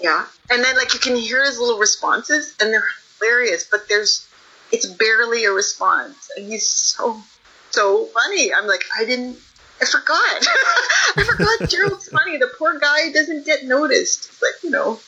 yeah. 0.00 0.24
And 0.50 0.62
then 0.64 0.76
like 0.76 0.94
you 0.94 1.00
can 1.00 1.16
hear 1.16 1.44
his 1.44 1.58
little 1.58 1.78
responses 1.78 2.54
and 2.60 2.72
they're 2.72 2.84
hilarious, 3.18 3.64
but 3.70 3.88
there's, 3.88 4.26
it's 4.72 4.86
barely 4.86 5.44
a 5.44 5.52
response. 5.52 6.30
And 6.36 6.46
he's 6.46 6.66
so, 6.66 7.20
so 7.70 8.06
funny. 8.06 8.52
I'm 8.52 8.66
like, 8.66 8.84
I 8.98 9.04
didn't, 9.04 9.38
I 9.80 9.84
forgot. 9.84 10.18
I 11.16 11.24
forgot 11.24 11.70
Gerald's 11.70 12.08
funny. 12.08 12.36
The 12.36 12.50
poor 12.58 12.78
guy 12.78 13.12
doesn't 13.12 13.46
get 13.46 13.64
noticed. 13.64 14.28
It's 14.30 14.42
like, 14.42 14.62
you 14.62 14.70
know. 14.70 15.00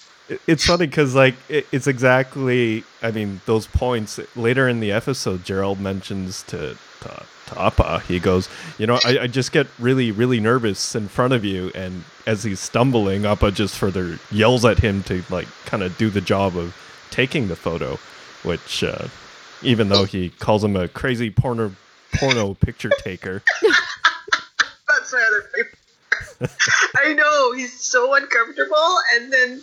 It's 0.47 0.64
funny 0.64 0.87
because 0.87 1.14
like 1.14 1.35
it's 1.49 1.87
exactly. 1.87 2.85
I 3.02 3.11
mean, 3.11 3.40
those 3.45 3.66
points 3.66 4.21
later 4.37 4.69
in 4.69 4.81
the 4.81 4.92
episode, 4.92 5.45
Gerald 5.45 5.81
mentions 5.81 6.45
to 6.45 6.76
to, 7.00 7.26
to 7.49 7.61
Appa. 7.61 8.00
He 8.07 8.21
goes, 8.21 8.49
you 8.78 8.87
know, 8.87 8.99
I, 9.04 9.19
I 9.23 9.26
just 9.26 9.52
get 9.52 9.66
really 9.78 10.11
really 10.11 10.40
nervous 10.40 10.95
in 10.95 11.09
front 11.09 11.35
of 11.35 11.45
you, 11.45 11.73
and 11.75 12.04
as 12.25 12.45
he's 12.45 12.61
stumbling, 12.61 13.26
Appa 13.26 13.50
just 13.50 13.76
further 13.76 14.21
yells 14.31 14.64
at 14.64 14.78
him 14.78 15.02
to 15.04 15.25
like 15.28 15.49
kind 15.66 15.83
of 15.83 15.99
do 15.99 16.09
the 16.09 16.21
job 16.21 16.57
of 16.57 16.75
taking 17.11 17.49
the 17.49 17.57
photo, 17.57 17.99
which 18.45 18.85
uh, 18.85 19.09
even 19.62 19.88
though 19.88 20.04
he 20.04 20.28
calls 20.31 20.62
him 20.64 20.76
a 20.76 20.88
crazy 20.88 21.31
porno 21.31 21.75
porno 22.14 22.54
picture 22.54 22.90
taker. 22.99 23.42
That's 23.62 25.12
my 25.12 25.23
other 25.26 25.49
favorite. 25.54 25.78
I 26.97 27.14
know 27.14 27.52
he's 27.54 27.81
so 27.81 28.14
uncomfortable, 28.14 28.97
and 29.14 29.33
then 29.33 29.62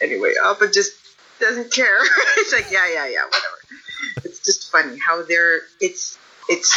anyway, 0.00 0.34
Appa 0.44 0.68
just 0.68 0.92
doesn't 1.40 1.72
care. 1.72 1.98
it's 2.36 2.52
like, 2.52 2.70
yeah, 2.70 2.86
yeah, 2.92 3.06
yeah, 3.08 3.24
whatever. 3.24 4.24
It's 4.24 4.40
just 4.44 4.70
funny 4.70 4.98
how 4.98 5.22
they're. 5.22 5.60
It's 5.80 6.18
it's 6.48 6.72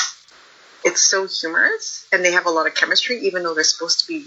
it's 0.84 1.02
so 1.02 1.28
humorous, 1.28 2.08
and 2.12 2.24
they 2.24 2.32
have 2.32 2.46
a 2.46 2.50
lot 2.50 2.68
of 2.68 2.74
chemistry, 2.76 3.20
even 3.20 3.44
though 3.44 3.54
they're 3.54 3.64
supposed 3.64 4.00
to 4.02 4.08
be 4.08 4.26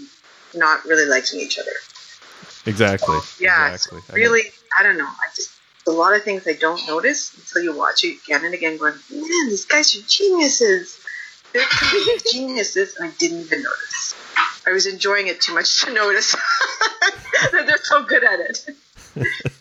not 0.55 0.85
really 0.85 1.05
liking 1.05 1.39
each 1.39 1.57
other. 1.59 1.71
Exactly. 2.65 3.17
Yeah, 3.39 3.73
Exactly. 3.73 3.99
it's 3.99 4.09
I 4.09 4.13
mean- 4.13 4.23
really. 4.23 4.41
I 4.77 4.83
don't 4.83 4.97
know. 4.97 5.05
I 5.07 5.27
just 5.35 5.49
a 5.87 5.91
lot 5.91 6.15
of 6.15 6.23
things 6.23 6.47
I 6.47 6.53
don't 6.53 6.85
notice 6.87 7.33
until 7.35 7.63
you 7.63 7.77
watch 7.77 8.03
it 8.03 8.17
again 8.23 8.45
and 8.45 8.53
again, 8.53 8.77
going, 8.77 8.93
man, 9.11 9.49
these 9.49 9.65
guys 9.65 9.95
are 9.95 10.01
geniuses. 10.07 10.99
They're 11.53 11.63
comedic 11.63 12.23
geniuses, 12.31 12.95
and 12.95 13.09
I 13.09 13.11
didn't 13.17 13.41
even 13.41 13.63
notice. 13.63 14.15
I 14.65 14.71
was 14.71 14.85
enjoying 14.85 15.27
it 15.27 15.41
too 15.41 15.53
much 15.53 15.81
to 15.81 15.93
notice 15.93 16.31
that 17.51 17.65
they're 17.65 17.77
so 17.83 18.03
good 18.03 18.23
at 18.23 18.39
it. 18.39 18.69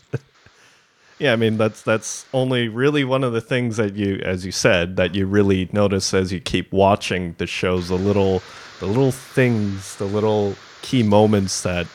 Yeah, 1.21 1.35
I 1.35 1.37
mean 1.37 1.59
that's 1.59 1.83
that's 1.83 2.25
only 2.33 2.69
really 2.69 3.05
one 3.05 3.25
of 3.25 3.35
the 3.35 3.43
things 3.43 3.77
that 3.77 3.95
you, 3.95 4.23
as 4.25 4.47
you 4.47 4.53
said, 4.53 4.97
that 4.97 5.15
you 5.15 5.27
really 5.27 5.69
notice 5.71 6.15
as 6.15 6.33
you 6.33 6.41
keep 6.41 6.73
watching 6.73 7.35
the 7.37 7.47
shows. 7.47 7.89
The 7.89 7.97
little, 7.97 8.43
the 8.79 8.87
little 8.87 9.13
things, 9.13 9.97
the 9.97 10.07
little 10.07 10.57
key 10.81 11.03
moments 11.03 11.61
that 11.61 11.87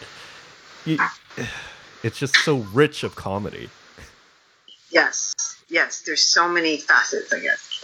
you, 0.85 0.99
it's 2.03 2.19
just 2.19 2.35
so 2.35 2.57
rich 2.71 3.03
of 3.03 3.15
comedy. 3.15 3.71
Yes, 4.95 5.33
yes. 5.69 6.03
There's 6.05 6.23
so 6.23 6.47
many 6.47 6.77
facets, 6.77 7.33
I 7.33 7.41
guess. 7.41 7.83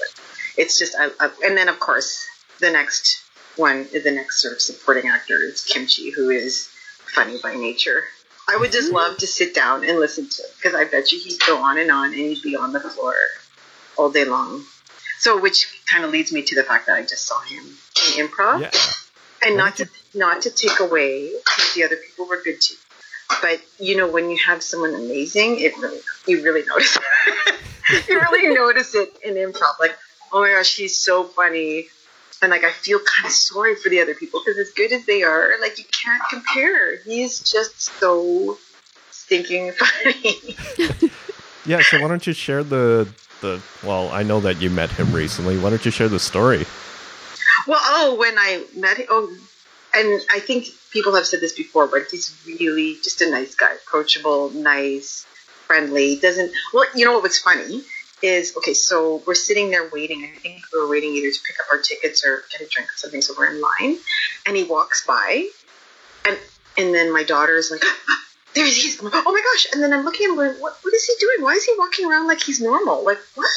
It's 0.57 0.79
just, 0.79 0.95
I, 0.97 1.09
I, 1.19 1.29
and 1.45 1.57
then 1.57 1.67
of 1.67 1.77
course 1.79 2.25
the 2.59 2.71
next 2.71 3.21
one, 3.57 3.87
the 3.91 4.11
next 4.11 4.41
sort 4.41 4.53
of 4.53 4.61
supporting 4.61 5.09
actor 5.09 5.37
is 5.43 5.61
Kimchi, 5.63 6.11
who 6.11 6.29
is 6.29 6.69
funny 7.13 7.37
by 7.43 7.55
nature. 7.55 8.03
I 8.47 8.55
would 8.57 8.71
just 8.71 8.91
love 8.91 9.17
to 9.17 9.27
sit 9.27 9.53
down 9.53 9.83
and 9.83 9.99
listen 9.99 10.29
to 10.29 10.41
him 10.41 10.49
because 10.55 10.73
I 10.73 10.85
bet 10.85 11.11
you 11.11 11.19
he'd 11.19 11.39
go 11.45 11.57
on 11.57 11.77
and 11.77 11.91
on 11.91 12.07
and 12.13 12.15
he'd 12.15 12.41
be 12.41 12.55
on 12.55 12.71
the 12.71 12.79
floor 12.79 13.13
all 13.97 14.09
day 14.09 14.25
long. 14.25 14.63
So, 15.19 15.39
which 15.39 15.83
kind 15.91 16.03
of 16.03 16.11
leads 16.11 16.31
me 16.31 16.41
to 16.43 16.55
the 16.55 16.63
fact 16.63 16.87
that 16.87 16.97
I 16.97 17.01
just 17.01 17.27
saw 17.27 17.39
him 17.41 17.63
in 18.17 18.27
improv, 18.27 18.61
Yeah, 18.61 18.71
and 19.47 19.57
not 19.57 19.77
to 19.77 19.89
not 20.15 20.41
to 20.43 20.49
take 20.49 20.79
away 20.79 21.31
because 21.45 21.73
the 21.75 21.83
other 21.83 21.97
people 21.97 22.27
were 22.27 22.41
good 22.43 22.59
too. 22.59 22.75
But 23.41 23.61
you 23.79 23.97
know, 23.97 24.09
when 24.09 24.29
you 24.29 24.37
have 24.45 24.61
someone 24.63 24.93
amazing, 24.93 25.59
it 25.59 25.77
really 25.77 25.99
you 26.27 26.43
really 26.43 26.65
notice. 26.65 26.97
it. 26.97 28.07
you 28.09 28.19
really 28.19 28.53
notice 28.53 28.95
it 28.95 29.15
in 29.23 29.35
improv. 29.35 29.79
Like, 29.79 29.97
oh 30.31 30.41
my 30.41 30.49
gosh, 30.49 30.75
he's 30.75 30.99
so 30.99 31.23
funny, 31.23 31.87
and 32.41 32.51
like 32.51 32.63
I 32.63 32.71
feel 32.71 32.99
kind 32.99 33.25
of 33.25 33.31
sorry 33.31 33.75
for 33.75 33.89
the 33.89 34.01
other 34.01 34.15
people 34.15 34.41
because 34.43 34.59
as 34.59 34.71
good 34.71 34.91
as 34.91 35.05
they 35.05 35.23
are, 35.23 35.59
like 35.61 35.77
you 35.77 35.85
can't 35.91 36.23
compare. 36.29 36.97
He's 36.97 37.39
just 37.39 37.81
so 37.81 38.57
stinking 39.11 39.71
funny. 39.77 40.99
yeah. 41.65 41.81
So 41.81 42.01
why 42.01 42.07
don't 42.07 42.25
you 42.25 42.33
share 42.33 42.63
the 42.63 43.07
the? 43.41 43.61
Well, 43.83 44.09
I 44.09 44.23
know 44.23 44.39
that 44.41 44.61
you 44.61 44.69
met 44.69 44.89
him 44.91 45.11
recently. 45.13 45.57
Why 45.57 45.69
don't 45.69 45.83
you 45.85 45.91
share 45.91 46.09
the 46.09 46.19
story? 46.19 46.65
Well, 47.67 47.79
oh, 47.81 48.15
when 48.15 48.37
I 48.37 48.65
met 48.75 48.97
him, 48.97 49.05
oh, 49.09 49.37
and 49.93 50.21
I 50.31 50.39
think 50.39 50.67
people 50.91 51.15
have 51.15 51.25
said 51.25 51.41
this 51.41 51.53
before, 51.53 51.87
but 51.87 52.03
he's 52.11 52.35
really 52.45 52.97
just 53.03 53.21
a 53.21 53.29
nice 53.29 53.55
guy, 53.55 53.73
approachable, 53.73 54.49
nice, 54.51 55.25
friendly. 55.67 56.17
Doesn't 56.17 56.51
well, 56.73 56.85
you 56.95 57.05
know 57.05 57.13
what 57.13 57.23
was 57.23 57.39
funny 57.39 57.81
is 58.21 58.55
okay. 58.57 58.73
So 58.73 59.23
we're 59.25 59.35
sitting 59.35 59.71
there 59.71 59.89
waiting. 59.91 60.23
I 60.23 60.37
think 60.39 60.61
we 60.73 60.79
were 60.79 60.89
waiting 60.89 61.13
either 61.13 61.31
to 61.31 61.39
pick 61.45 61.59
up 61.59 61.67
our 61.71 61.79
tickets 61.79 62.25
or 62.25 62.43
get 62.51 62.61
a 62.61 62.69
drink 62.69 62.89
or 62.89 62.97
something. 62.97 63.21
So 63.21 63.33
we're 63.37 63.51
in 63.51 63.61
line, 63.61 63.97
and 64.45 64.55
he 64.55 64.63
walks 64.63 65.05
by, 65.05 65.47
and 66.25 66.37
and 66.77 66.93
then 66.93 67.11
my 67.11 67.23
daughter 67.23 67.55
is 67.55 67.71
like. 67.71 67.83
There 68.53 68.65
he 68.65 68.71
is. 68.71 69.01
Like, 69.01 69.13
oh 69.15 69.31
my 69.31 69.41
gosh. 69.53 69.67
And 69.71 69.81
then 69.81 69.93
I'm 69.93 70.03
looking 70.03 70.25
at 70.25 70.29
him 70.31 70.35
going, 70.35 70.59
what, 70.59 70.75
what 70.81 70.93
is 70.93 71.05
he 71.05 71.13
doing? 71.19 71.45
Why 71.45 71.53
is 71.53 71.63
he 71.63 71.73
walking 71.77 72.05
around 72.05 72.27
like 72.27 72.41
he's 72.41 72.59
normal? 72.59 73.05
Like, 73.05 73.19
what? 73.35 73.49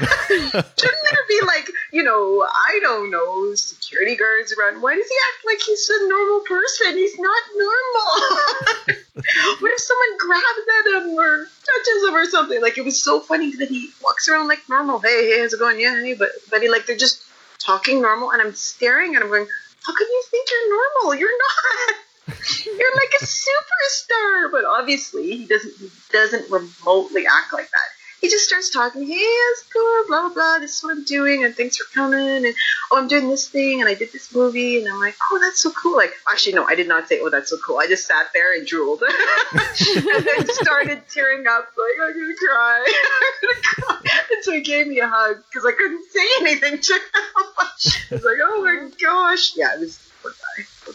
Shouldn't 0.28 1.04
there 1.10 1.26
be 1.28 1.40
like, 1.46 1.70
you 1.92 2.02
know, 2.02 2.44
I 2.44 2.80
don't 2.82 3.12
know, 3.12 3.54
security 3.54 4.16
guards 4.16 4.52
around? 4.52 4.82
Why 4.82 4.96
does 4.96 5.06
he 5.06 5.16
act 5.30 5.46
like 5.46 5.60
he's 5.60 5.88
a 5.88 6.08
normal 6.08 6.40
person? 6.40 6.98
He's 6.98 7.16
not 7.16 7.42
normal. 7.54 8.98
what 9.60 9.72
if 9.72 9.80
someone 9.80 10.18
grabs 10.18 10.66
at 10.78 11.02
him 11.02 11.14
or 11.16 11.46
touches 11.46 12.08
him 12.08 12.14
or 12.14 12.24
something? 12.24 12.60
Like, 12.60 12.76
it 12.76 12.84
was 12.84 13.00
so 13.00 13.20
funny 13.20 13.54
that 13.56 13.68
he 13.68 13.90
walks 14.02 14.28
around 14.28 14.48
like 14.48 14.62
normal. 14.68 14.98
Hey, 14.98 15.30
hey, 15.30 15.40
how's 15.42 15.52
it 15.52 15.60
going? 15.60 15.78
Yeah, 15.78 16.00
hey, 16.02 16.14
but, 16.14 16.30
but 16.50 16.60
he, 16.60 16.68
like, 16.68 16.86
they're 16.86 16.96
just 16.96 17.22
talking 17.60 18.02
normal. 18.02 18.32
And 18.32 18.42
I'm 18.42 18.54
staring 18.54 19.14
at 19.14 19.22
him 19.22 19.28
going, 19.28 19.46
how 19.86 19.94
can 19.94 20.06
you 20.08 20.22
think 20.28 20.48
you're 20.50 20.70
normal? 20.70 21.20
You're 21.20 21.38
not. 21.38 21.94
You're 22.26 22.96
like 22.96 23.12
a 23.20 23.24
superstar, 23.24 24.50
but 24.50 24.64
obviously 24.64 25.36
he 25.36 25.46
doesn't 25.46 25.74
he 25.78 25.90
doesn't 26.12 26.50
remotely 26.50 27.26
act 27.26 27.52
like 27.52 27.70
that. 27.70 27.88
He 28.20 28.30
just 28.30 28.46
starts 28.48 28.70
talking, 28.70 29.06
hey, 29.06 29.12
it's 29.12 29.64
cool, 29.70 30.04
blah 30.08 30.30
blah 30.30 30.58
this 30.58 30.78
is 30.78 30.82
what 30.82 30.92
I'm 30.96 31.04
doing 31.04 31.44
and 31.44 31.54
thanks 31.54 31.76
for 31.76 31.84
coming 31.92 32.46
and 32.46 32.54
oh 32.90 32.98
I'm 32.98 33.08
doing 33.08 33.28
this 33.28 33.48
thing 33.48 33.80
and 33.80 33.88
I 33.88 33.92
did 33.92 34.10
this 34.12 34.34
movie 34.34 34.78
and 34.78 34.88
I'm 34.88 34.98
like, 34.98 35.14
Oh, 35.30 35.38
that's 35.42 35.60
so 35.60 35.70
cool. 35.72 35.96
Like 35.96 36.12
actually 36.30 36.54
no, 36.54 36.64
I 36.64 36.74
did 36.74 36.88
not 36.88 37.08
say, 37.08 37.20
Oh, 37.20 37.28
that's 37.28 37.50
so 37.50 37.58
cool. 37.58 37.78
I 37.78 37.86
just 37.86 38.06
sat 38.06 38.28
there 38.32 38.56
and 38.56 38.66
drooled 38.66 39.02
and 39.52 40.24
then 40.24 40.48
started 40.48 41.02
tearing 41.10 41.46
up 41.46 41.68
like 41.76 42.08
I'm 42.08 42.12
gonna 42.14 42.34
cry. 42.36 42.78
I'm 43.42 43.48
gonna 43.48 43.60
cry. 43.62 44.10
And 44.32 44.44
so 44.44 44.52
he 44.52 44.62
gave 44.62 44.86
me 44.86 45.00
a 45.00 45.08
hug 45.08 45.44
because 45.50 45.66
I 45.66 45.72
couldn't 45.72 46.10
say 46.10 46.26
anything 46.40 46.80
to 46.80 46.94
him. 46.94 47.00
I 47.36 47.68
was 48.12 48.24
like, 48.24 48.38
Oh 48.42 48.62
my 48.62 48.90
gosh. 48.98 49.54
Yeah, 49.56 49.76
was 49.76 49.98
poor 50.22 50.32
guy. 50.32 50.64
Guy. 50.86 50.92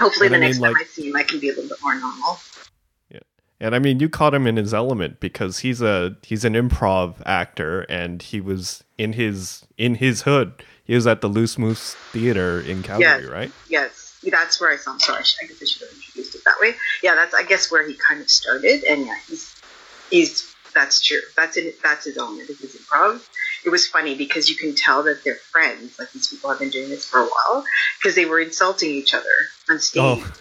Hopefully, 0.00 0.26
And 0.26 0.34
the 0.34 0.38
I 0.38 0.40
mean, 0.40 0.48
next 0.48 0.58
time 0.58 0.72
like- 0.72 0.82
I 0.82 0.84
see 0.86 1.08
him, 1.08 1.16
I 1.16 1.22
can 1.22 1.38
be 1.40 1.48
a 1.48 1.52
little 1.52 1.68
bit 1.68 1.78
more 1.82 1.94
normal. 1.94 2.40
Yeah, 3.10 3.20
and 3.60 3.74
I 3.74 3.78
mean, 3.78 4.00
you 4.00 4.08
caught 4.08 4.34
him 4.34 4.46
in 4.46 4.56
his 4.56 4.72
element 4.74 5.20
because 5.20 5.58
he's 5.60 5.80
a 5.82 6.16
he's 6.22 6.44
an 6.44 6.54
improv 6.54 7.16
actor, 7.26 7.82
and 7.82 8.22
he 8.22 8.40
was 8.40 8.82
in 8.98 9.12
his 9.14 9.64
in 9.76 9.96
his 9.96 10.22
hood. 10.22 10.62
He 10.84 10.94
was 10.94 11.06
at 11.06 11.20
the 11.20 11.28
Loose 11.28 11.56
Moose 11.58 11.94
Theater 12.12 12.60
in 12.60 12.82
Calgary, 12.82 13.22
Yes. 13.22 13.24
right? 13.30 13.52
Yes, 13.68 14.14
that's 14.24 14.60
where 14.60 14.72
I 14.72 14.76
saw 14.76 14.92
him. 14.94 14.98
Sorry, 15.00 15.22
I 15.42 15.46
guess 15.46 15.62
I 15.62 15.64
should 15.64 15.82
have 15.82 15.94
introduced 15.96 16.34
it 16.34 16.40
that 16.44 16.56
way. 16.60 16.74
Yeah, 17.02 17.14
that's 17.14 17.32
I 17.34 17.44
guess 17.44 17.70
where 17.70 17.86
he 17.86 17.94
kind 18.08 18.20
of 18.20 18.28
started, 18.28 18.82
and 18.84 19.06
yeah, 19.06 19.16
he's 19.28 19.54
he's 20.10 20.49
that's 20.74 21.00
true. 21.00 21.20
That's 21.36 21.56
in 21.56 21.72
that's 21.82 22.04
his 22.04 22.16
element. 22.16 22.48
Is 22.48 22.60
his 22.60 22.76
improv. 22.76 23.26
It 23.64 23.70
was 23.70 23.86
funny 23.86 24.14
because 24.14 24.48
you 24.48 24.56
can 24.56 24.74
tell 24.74 25.02
that 25.04 25.22
they're 25.24 25.34
friends. 25.34 25.98
Like 25.98 26.12
these 26.12 26.28
people 26.28 26.50
have 26.50 26.58
been 26.58 26.70
doing 26.70 26.88
this 26.88 27.06
for 27.06 27.20
a 27.20 27.24
while 27.26 27.64
because 27.98 28.14
they 28.14 28.24
were 28.24 28.40
insulting 28.40 28.90
each 28.90 29.14
other 29.14 29.26
on 29.68 29.78
stage. 29.78 30.02
Oh. 30.02 30.32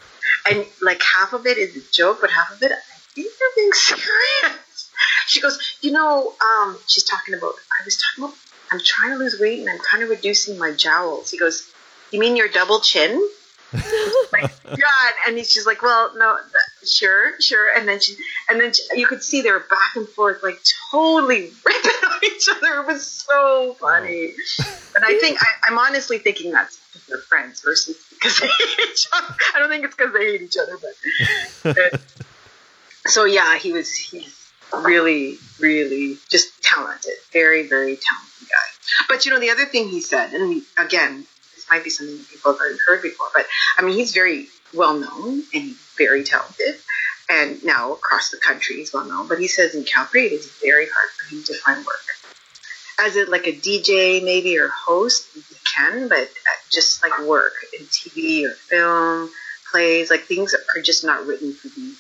and 0.49 0.65
like 0.81 1.01
half 1.01 1.33
of 1.33 1.45
it 1.45 1.57
is 1.57 1.75
a 1.75 1.91
joke, 1.91 2.19
but 2.21 2.29
half 2.29 2.51
of 2.51 2.61
it, 2.63 2.71
I 2.71 2.79
think 3.13 3.27
they're 3.39 3.49
being 3.55 3.71
serious. 3.73 4.91
She 5.27 5.41
goes, 5.41 5.59
you 5.81 5.91
know, 5.91 6.33
um, 6.41 6.77
she's 6.87 7.03
talking 7.03 7.33
about. 7.33 7.53
I 7.79 7.83
was 7.85 7.97
talking 7.97 8.23
about. 8.25 8.37
I'm 8.71 8.79
trying 8.83 9.11
to 9.11 9.17
lose 9.17 9.39
weight 9.39 9.59
and 9.59 9.69
I'm 9.69 9.79
kind 9.79 10.03
of 10.03 10.09
reducing 10.09 10.59
my 10.59 10.71
jowls. 10.71 11.31
He 11.31 11.39
goes, 11.39 11.71
you 12.11 12.19
mean 12.19 12.35
your 12.35 12.47
double 12.47 12.79
chin? 12.79 13.19
Like, 13.73 14.63
God, 14.63 15.11
and 15.27 15.37
he's 15.37 15.53
just 15.53 15.67
like, 15.67 15.81
well, 15.81 16.11
no, 16.17 16.37
th- 16.37 16.89
sure, 16.89 17.39
sure. 17.39 17.75
And 17.75 17.87
then 17.87 17.99
she, 17.99 18.15
and 18.49 18.59
then 18.59 18.73
she, 18.73 18.83
you 18.99 19.07
could 19.07 19.23
see 19.23 19.41
they 19.41 19.51
were 19.51 19.59
back 19.59 19.95
and 19.95 20.07
forth, 20.07 20.41
like 20.43 20.59
totally 20.91 21.51
ripping 21.65 22.09
on 22.09 22.19
each 22.25 22.47
other. 22.49 22.81
It 22.81 22.87
was 22.87 23.05
so 23.05 23.75
funny. 23.79 24.33
Oh. 24.61 24.77
And 24.95 25.05
I 25.05 25.17
think 25.19 25.37
I, 25.41 25.47
I'm 25.71 25.77
honestly 25.77 26.17
thinking 26.17 26.51
that's 26.51 26.79
because 26.87 27.07
they're 27.07 27.17
friends 27.19 27.61
versus 27.61 27.97
because 28.09 28.39
they 28.39 28.47
hate 28.47 28.89
each 28.91 29.07
other. 29.13 29.35
I 29.55 29.59
don't 29.59 29.69
think 29.69 29.85
it's 29.85 29.95
because 29.95 30.13
they 30.13 30.31
hate 30.31 30.41
each 30.41 30.57
other, 30.57 30.77
but. 30.81 31.75
but- 31.75 32.01
so 33.05 33.25
yeah, 33.25 33.57
he 33.57 33.71
was 33.71 33.91
he's 33.95 34.51
really, 34.73 35.37
really 35.59 36.17
just 36.29 36.61
talented, 36.61 37.13
very, 37.33 37.67
very 37.67 37.97
talented 37.97 38.49
guy. 38.49 39.05
But 39.07 39.25
you 39.25 39.31
know, 39.31 39.39
the 39.39 39.49
other 39.49 39.65
thing 39.65 39.87
he 39.89 40.01
said, 40.01 40.33
and 40.33 40.61
again, 40.77 41.25
might 41.69 41.83
be 41.83 41.89
something 41.89 42.17
that 42.17 42.27
people 42.29 42.51
have 42.51 42.59
already 42.59 42.79
heard 42.87 43.01
before, 43.01 43.27
but 43.33 43.45
I 43.77 43.81
mean, 43.83 43.95
he's 43.95 44.13
very 44.13 44.47
well 44.73 44.97
known 44.97 45.43
and 45.53 45.75
very 45.97 46.23
talented. 46.23 46.75
And 47.29 47.63
now 47.63 47.93
across 47.93 48.31
the 48.31 48.37
country, 48.37 48.77
he's 48.77 48.91
well 48.93 49.05
known. 49.05 49.27
But 49.27 49.39
he 49.39 49.47
says 49.47 49.75
in 49.75 49.83
Calgary, 49.83 50.25
it 50.25 50.33
is 50.33 50.51
very 50.63 50.87
hard 50.87 51.09
for 51.11 51.35
him 51.35 51.43
to 51.43 51.53
find 51.53 51.85
work. 51.85 51.99
as 52.99 53.15
a 53.15 53.25
like 53.29 53.47
a 53.47 53.53
DJ 53.53 54.23
maybe 54.23 54.57
or 54.57 54.69
host, 54.69 55.27
you 55.35 55.43
can, 55.75 56.07
but 56.07 56.23
uh, 56.23 56.57
just 56.71 57.03
like 57.03 57.27
work 57.27 57.53
in 57.77 57.85
TV 57.85 58.45
or 58.45 58.53
film, 58.53 59.29
plays, 59.71 60.09
like 60.09 60.21
things 60.21 60.53
are 60.53 60.81
just 60.81 61.05
not 61.05 61.25
written 61.25 61.53
for 61.53 61.67
the 61.69 61.93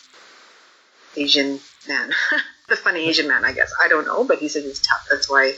Asian 1.15 1.59
man, 1.87 2.11
the 2.69 2.75
funny 2.75 3.07
Asian 3.07 3.27
man, 3.27 3.45
I 3.45 3.53
guess. 3.53 3.71
I 3.83 3.87
don't 3.87 4.05
know, 4.05 4.23
but 4.23 4.39
he 4.39 4.49
says 4.49 4.65
it's 4.65 4.81
tough. 4.81 5.05
That's 5.09 5.29
why 5.29 5.53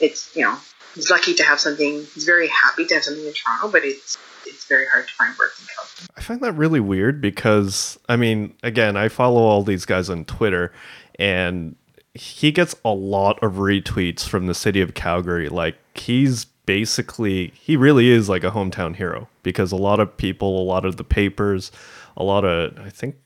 it's 0.00 0.34
you 0.36 0.42
know 0.44 0.56
he's 0.98 1.10
lucky 1.10 1.32
to 1.32 1.44
have 1.44 1.60
something. 1.60 2.04
He's 2.12 2.24
very 2.24 2.48
happy 2.48 2.84
to 2.86 2.94
have 2.94 3.04
something 3.04 3.24
in 3.24 3.32
Toronto, 3.32 3.70
but 3.70 3.84
it's 3.84 4.18
it's 4.46 4.66
very 4.66 4.86
hard 4.86 5.06
to 5.06 5.14
find 5.14 5.36
work 5.38 5.52
in 5.60 5.66
Calgary. 5.66 6.08
I 6.16 6.20
find 6.20 6.40
that 6.40 6.52
really 6.52 6.80
weird 6.80 7.20
because 7.20 7.98
I 8.08 8.16
mean, 8.16 8.54
again, 8.62 8.96
I 8.96 9.08
follow 9.08 9.42
all 9.42 9.62
these 9.62 9.84
guys 9.84 10.10
on 10.10 10.24
Twitter 10.24 10.72
and 11.18 11.76
he 12.14 12.50
gets 12.50 12.74
a 12.84 12.90
lot 12.90 13.40
of 13.42 13.54
retweets 13.54 14.26
from 14.26 14.46
the 14.46 14.54
city 14.54 14.80
of 14.80 14.94
Calgary. 14.94 15.48
Like 15.48 15.76
he's 15.96 16.46
basically 16.66 17.52
he 17.54 17.76
really 17.76 18.10
is 18.10 18.28
like 18.28 18.42
a 18.42 18.50
hometown 18.50 18.96
hero 18.96 19.28
because 19.44 19.70
a 19.70 19.76
lot 19.76 20.00
of 20.00 20.16
people, 20.16 20.60
a 20.60 20.64
lot 20.64 20.84
of 20.84 20.96
the 20.96 21.04
papers, 21.04 21.70
a 22.16 22.24
lot 22.24 22.44
of 22.44 22.76
I 22.78 22.90
think 22.90 23.16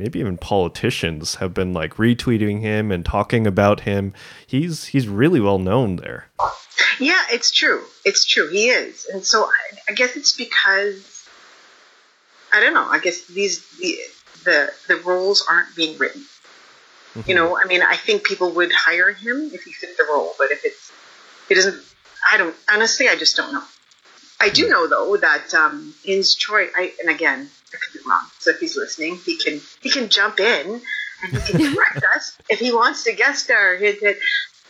maybe 0.00 0.18
even 0.18 0.38
politicians 0.38 1.34
have 1.36 1.52
been 1.52 1.74
like 1.74 1.96
retweeting 1.96 2.60
him 2.60 2.90
and 2.90 3.04
talking 3.04 3.46
about 3.46 3.80
him. 3.80 4.14
He's 4.46 4.86
he's 4.86 5.06
really 5.06 5.40
well 5.40 5.58
known 5.58 5.96
there. 5.96 6.26
Yeah, 6.98 7.20
it's 7.30 7.50
true. 7.50 7.84
It's 8.04 8.24
true. 8.24 8.50
He 8.50 8.68
is, 8.68 9.06
and 9.12 9.24
so 9.24 9.44
I, 9.44 9.78
I 9.90 9.92
guess 9.92 10.16
it's 10.16 10.34
because 10.34 11.28
I 12.52 12.60
don't 12.60 12.72
know. 12.72 12.86
I 12.86 12.98
guess 12.98 13.26
these 13.26 13.68
the 13.78 13.98
the, 14.44 14.72
the 14.88 14.96
roles 14.96 15.44
aren't 15.48 15.76
being 15.76 15.98
written. 15.98 16.22
You 17.14 17.22
mm-hmm. 17.22 17.34
know, 17.34 17.58
I 17.58 17.66
mean, 17.66 17.82
I 17.82 17.96
think 17.96 18.24
people 18.24 18.52
would 18.52 18.72
hire 18.72 19.12
him 19.12 19.50
if 19.52 19.64
he 19.64 19.72
fit 19.72 19.96
the 19.98 20.04
role, 20.04 20.32
but 20.38 20.50
if 20.50 20.64
it's 20.64 20.92
he 21.48 21.54
doesn't, 21.54 21.82
I 22.32 22.38
don't. 22.38 22.56
Honestly, 22.72 23.08
I 23.08 23.16
just 23.16 23.36
don't 23.36 23.52
know. 23.52 23.64
I 24.40 24.48
do 24.48 24.68
know 24.68 24.86
though 24.86 25.16
that 25.18 25.54
um, 25.54 25.94
Ins 26.04 26.34
Choi, 26.34 26.68
I, 26.74 26.92
and 27.00 27.10
again, 27.10 27.48
I 27.72 27.76
could 27.76 27.98
be 27.98 28.08
wrong. 28.08 28.26
So 28.38 28.50
if 28.50 28.58
he's 28.58 28.76
listening, 28.76 29.16
he 29.16 29.36
can 29.36 29.60
he 29.82 29.90
can 29.90 30.08
jump 30.08 30.40
in 30.40 30.80
and 31.22 31.32
he 31.32 31.52
can 31.52 31.74
correct 31.74 32.04
us 32.16 32.36
if 32.48 32.58
he 32.58 32.72
wants 32.72 33.04
to 33.04 33.12
guest 33.12 33.44
star. 33.44 33.76
He, 33.76 33.92
he, 33.92 34.14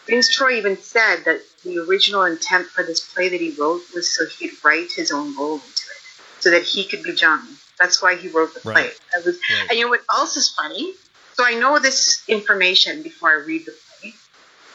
Ins 0.09 0.29
Choi 0.29 0.55
even 0.55 0.77
said 0.77 1.25
that 1.25 1.41
the 1.65 1.79
original 1.79 2.25
intent 2.25 2.67
for 2.67 2.83
this 2.83 3.01
play 3.13 3.29
that 3.29 3.41
he 3.41 3.55
wrote 3.59 3.83
was 3.95 4.13
so 4.13 4.27
he'd 4.27 4.53
write 4.65 4.91
his 4.93 5.13
own 5.13 5.37
role 5.37 5.55
into 5.55 5.65
it, 5.67 6.41
so 6.41 6.51
that 6.51 6.63
he 6.63 6.85
could 6.85 7.03
be 7.03 7.15
John. 7.15 7.47
That's 7.79 8.03
why 8.03 8.17
he 8.17 8.29
wrote 8.29 8.55
the 8.55 8.61
play. 8.61 8.73
Right. 8.73 9.01
That 9.15 9.25
was, 9.25 9.37
Right. 9.37 9.71
And 9.71 9.79
you 9.79 9.85
know 9.85 9.91
what 9.91 10.03
else 10.11 10.37
is 10.37 10.51
funny? 10.51 10.95
So 11.35 11.45
I 11.45 11.55
know 11.55 11.79
this 11.79 12.23
information 12.29 13.03
before 13.03 13.31
I 13.31 13.45
read 13.45 13.65
the 13.65 13.73
play, 13.73 13.90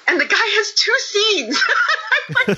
and 0.07 0.19
the 0.19 0.25
guy 0.25 0.37
has 0.37 0.73
two 0.73 0.95
scenes. 0.99 1.63
Like, 2.47 2.57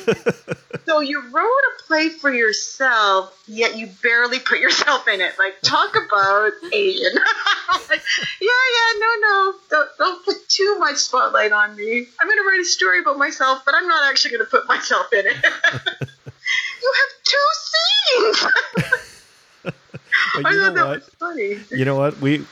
so 0.85 1.01
you 1.01 1.21
wrote 1.29 1.43
a 1.43 1.83
play 1.87 2.07
for 2.07 2.33
yourself, 2.33 3.37
yet 3.49 3.75
you 3.75 3.89
barely 4.01 4.39
put 4.39 4.59
yourself 4.59 5.09
in 5.09 5.19
it. 5.19 5.33
Like, 5.37 5.55
talk 5.61 5.93
about 5.97 6.53
Asian. 6.71 7.13
like, 7.89 8.01
yeah, 8.39 8.47
yeah, 8.49 8.99
no, 8.99 9.07
no, 9.19 9.53
don't, 9.69 9.89
don't 9.97 10.23
put 10.23 10.47
too 10.47 10.79
much 10.79 10.95
spotlight 10.95 11.51
on 11.51 11.75
me. 11.75 12.05
I'm 12.21 12.27
going 12.27 12.37
to 12.37 12.47
write 12.49 12.61
a 12.61 12.65
story 12.65 13.01
about 13.01 13.17
myself, 13.17 13.63
but 13.65 13.75
I'm 13.75 13.89
not 13.89 14.09
actually 14.09 14.37
going 14.37 14.45
to 14.45 14.49
put 14.49 14.69
myself 14.69 15.11
in 15.11 15.25
it. 15.25 15.35
you 16.81 16.93
have 16.95 17.11
two 17.25 17.47
scenes. 17.59 18.47
But 19.63 20.45
I 20.45 20.51
you 20.51 20.57
know 20.57 20.65
thought 20.65 20.75
that 20.75 20.87
what? 20.87 20.95
was 20.95 21.09
funny. 21.19 21.59
You 21.71 21.83
know 21.83 21.95
what? 21.95 22.21
We 22.21 22.45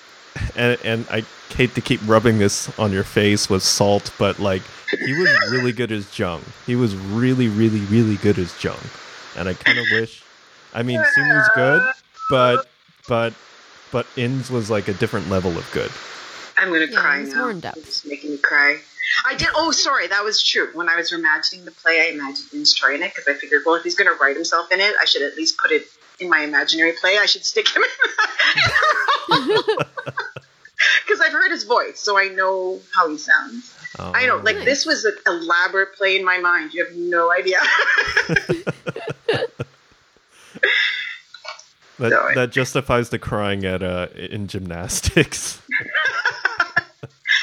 and 0.56 0.78
and 0.84 1.06
I 1.10 1.24
hate 1.56 1.76
to 1.76 1.82
keep 1.82 2.00
rubbing 2.06 2.38
this 2.40 2.78
on 2.78 2.92
your 2.92 3.04
face 3.04 3.50
with 3.50 3.64
salt, 3.64 4.12
but 4.18 4.40
like 4.40 4.62
he 4.92 5.14
was 5.14 5.30
really 5.52 5.72
good 5.72 5.92
as 5.92 6.18
Jung. 6.18 6.44
He 6.66 6.76
was 6.76 6.96
really, 6.96 7.48
really, 7.48 7.80
really 7.82 8.18
good 8.18 8.38
as 8.38 8.64
Jung. 8.64 8.78
And 9.38 9.50
I 9.50 9.54
kind 9.54 9.78
of 9.78 9.86
wish. 9.92 10.24
I 10.74 10.84
mean, 10.84 11.00
Simu's 11.00 11.50
good, 11.56 11.82
but 12.30 12.68
but 13.08 13.34
but 13.92 14.06
Ins 14.18 14.50
was 14.52 14.70
like 14.70 14.88
a 14.88 14.94
different 14.94 15.30
level 15.30 15.58
of 15.58 15.70
good. 15.72 15.92
I'm 16.58 16.70
gonna 16.72 16.86
Yeah, 16.86 17.00
cry 17.02 17.20
it's 17.20 17.34
now. 17.34 17.42
more 17.42 17.52
in 17.52 17.60
depth. 17.60 17.78
It's 17.78 18.06
making 18.06 18.32
me 18.32 18.38
cry. 18.38 18.78
I 19.26 19.36
did. 19.36 19.48
Oh, 19.56 19.72
sorry, 19.72 20.08
that 20.08 20.24
was 20.24 20.42
true. 20.44 20.70
When 20.74 20.90
I 20.90 20.96
was 20.96 21.12
imagining 21.14 21.64
the 21.66 21.72
play, 21.72 22.02
I 22.02 22.14
imagined 22.14 22.48
Ins 22.54 22.74
Choi 22.74 22.96
in 22.96 23.04
it 23.04 23.14
because 23.14 23.28
I 23.28 23.38
figured, 23.38 23.62
well, 23.66 23.76
if 23.76 23.84
he's 23.84 23.96
gonna 23.96 24.14
write 24.20 24.36
himself 24.36 24.72
in 24.72 24.80
it, 24.80 24.94
I 25.02 25.06
should 25.06 25.22
at 25.22 25.36
least 25.36 25.58
put 25.58 25.72
it 25.72 25.84
in 26.20 26.30
my 26.30 26.40
imaginary 26.42 26.94
play. 27.00 27.18
I 27.18 27.26
should 27.26 27.46
stick 27.46 27.68
him 27.76 27.84
in 27.84 29.76
because 31.06 31.22
I've 31.22 31.32
heard 31.34 31.52
his 31.52 31.64
voice, 31.64 32.00
so 32.00 32.18
I 32.18 32.28
know 32.30 32.80
how 32.96 33.10
he 33.10 33.18
sounds. 33.18 33.72
I 33.98 34.26
know, 34.28 34.38
like 34.38 34.58
Nice. 34.58 34.66
this 34.66 34.86
was 34.86 35.06
an 35.06 35.16
elaborate 35.26 35.96
play 35.96 36.18
in 36.18 36.26
my 36.26 36.38
mind. 36.40 36.74
You 36.74 36.86
have 36.86 36.96
no 36.96 37.32
idea. 37.32 37.60
that 42.00 42.14
I- 42.14 42.34
that 42.36 42.52
justifies 42.52 43.10
the 43.10 43.20
crying 43.20 43.64
at 43.66 43.82
uh 43.84 44.08
in 44.16 44.48
gymnastics. 44.48 45.62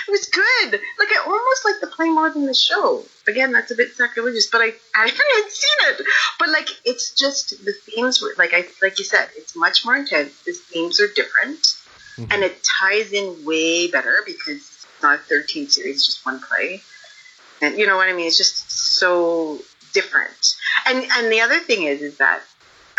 It 0.08 0.10
was 0.10 0.26
good. 0.28 0.72
Like 0.98 1.08
I 1.10 1.22
almost 1.26 1.64
like 1.64 1.80
the 1.80 1.86
play 1.86 2.10
more 2.10 2.28
than 2.28 2.44
the 2.44 2.52
show. 2.54 3.02
Again, 3.26 3.50
that's 3.52 3.70
a 3.70 3.74
bit 3.74 3.94
sacrilegious, 3.94 4.46
but 4.50 4.60
I 4.60 4.72
I 4.94 5.06
haven't 5.06 5.50
seen 5.50 5.78
it. 5.88 6.06
But 6.38 6.50
like 6.50 6.68
it's 6.84 7.14
just 7.14 7.64
the 7.64 7.72
themes 7.72 8.20
were 8.20 8.34
like 8.36 8.52
I 8.52 8.66
like 8.82 8.98
you 8.98 9.04
said, 9.06 9.28
it's 9.36 9.56
much 9.56 9.84
more 9.86 9.96
intense. 9.96 10.32
The 10.44 10.52
themes 10.52 11.00
are 11.00 11.08
different, 11.08 11.66
and 12.18 12.42
it 12.42 12.62
ties 12.80 13.12
in 13.12 13.44
way 13.44 13.90
better 13.90 14.16
because 14.26 14.56
it's 14.58 14.86
not 15.02 15.14
a 15.16 15.22
thirteen 15.22 15.68
series, 15.68 16.06
just 16.06 16.24
one 16.26 16.40
play. 16.40 16.82
And 17.60 17.78
you 17.78 17.86
know 17.86 17.96
what 17.96 18.08
I 18.08 18.12
mean? 18.12 18.26
It's 18.26 18.36
just 18.38 18.70
so 18.98 19.60
different. 19.92 20.54
And 20.86 21.04
and 21.12 21.32
the 21.32 21.40
other 21.40 21.58
thing 21.58 21.84
is 21.84 22.02
is 22.02 22.18
that 22.18 22.42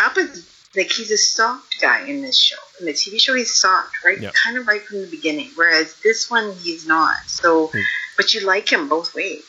Up 0.00 0.16
is 0.18 0.48
like 0.76 0.90
he's 0.90 1.10
a 1.12 1.16
soft 1.18 1.80
guy 1.80 2.06
in 2.08 2.20
this 2.22 2.40
show. 2.40 2.56
In 2.80 2.86
the 2.86 2.92
TV 2.92 3.20
show, 3.20 3.34
he's 3.34 3.54
soft, 3.54 4.04
right? 4.04 4.20
Yeah. 4.20 4.30
Kind 4.32 4.56
of 4.58 4.66
right 4.66 4.82
from 4.82 5.02
the 5.02 5.06
beginning. 5.06 5.50
Whereas 5.54 5.94
this 6.02 6.28
one, 6.28 6.52
he's 6.56 6.84
not. 6.86 7.16
So, 7.26 7.68
Hmm. 7.68 7.80
but 8.16 8.34
you 8.34 8.40
like 8.44 8.72
him 8.72 8.88
both 8.88 9.14
ways. 9.14 9.44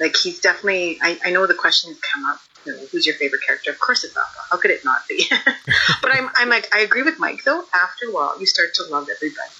Like 0.00 0.16
he's 0.16 0.40
definitely. 0.40 0.98
I, 1.00 1.18
I 1.24 1.30
know 1.30 1.46
the 1.46 1.54
questions 1.54 1.98
come 2.12 2.26
up. 2.26 2.40
Know, 2.66 2.78
who's 2.90 3.06
your 3.06 3.14
favorite 3.16 3.42
character? 3.46 3.70
Of 3.70 3.78
course, 3.78 4.04
it's 4.04 4.16
Appa. 4.16 4.28
How 4.50 4.58
could 4.58 4.70
it 4.70 4.84
not 4.84 5.06
be? 5.08 5.26
but 6.02 6.14
I'm, 6.14 6.30
I'm 6.34 6.48
like, 6.48 6.74
I 6.74 6.80
agree 6.80 7.02
with 7.02 7.18
Mike 7.18 7.44
though. 7.44 7.64
After 7.74 8.06
a 8.06 8.12
while, 8.12 8.38
you 8.40 8.46
start 8.46 8.74
to 8.74 8.84
love 8.90 9.08
everybody. 9.14 9.50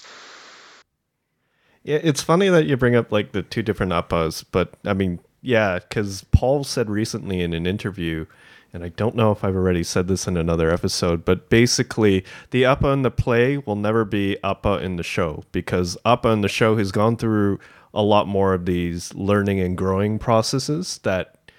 Yeah, 1.82 1.98
it's 2.02 2.22
funny 2.22 2.48
that 2.48 2.64
you 2.64 2.76
bring 2.78 2.96
up 2.96 3.12
like 3.12 3.32
the 3.32 3.42
two 3.42 3.62
different 3.62 3.92
Appas, 3.92 4.44
but 4.50 4.72
I 4.86 4.94
mean, 4.94 5.20
yeah, 5.42 5.78
because 5.78 6.24
Paul 6.32 6.64
said 6.64 6.88
recently 6.88 7.42
in 7.42 7.52
an 7.52 7.66
interview, 7.66 8.24
and 8.72 8.82
I 8.82 8.88
don't 8.88 9.14
know 9.14 9.30
if 9.30 9.44
I've 9.44 9.54
already 9.54 9.84
said 9.84 10.08
this 10.08 10.26
in 10.26 10.38
another 10.38 10.70
episode, 10.70 11.26
but 11.26 11.50
basically, 11.50 12.24
the 12.50 12.64
Appa 12.64 12.88
in 12.88 13.02
the 13.02 13.10
play 13.10 13.58
will 13.58 13.76
never 13.76 14.06
be 14.06 14.38
Appa 14.42 14.78
in 14.78 14.96
the 14.96 15.02
show 15.02 15.44
because 15.52 15.98
Appa 16.06 16.30
in 16.30 16.40
the 16.40 16.48
show 16.48 16.78
has 16.78 16.90
gone 16.90 17.18
through 17.18 17.60
a 17.92 18.02
lot 18.02 18.26
more 18.26 18.54
of 18.54 18.64
these 18.64 19.14
learning 19.14 19.60
and 19.60 19.76
growing 19.76 20.18
processes 20.18 20.98
that 21.04 21.52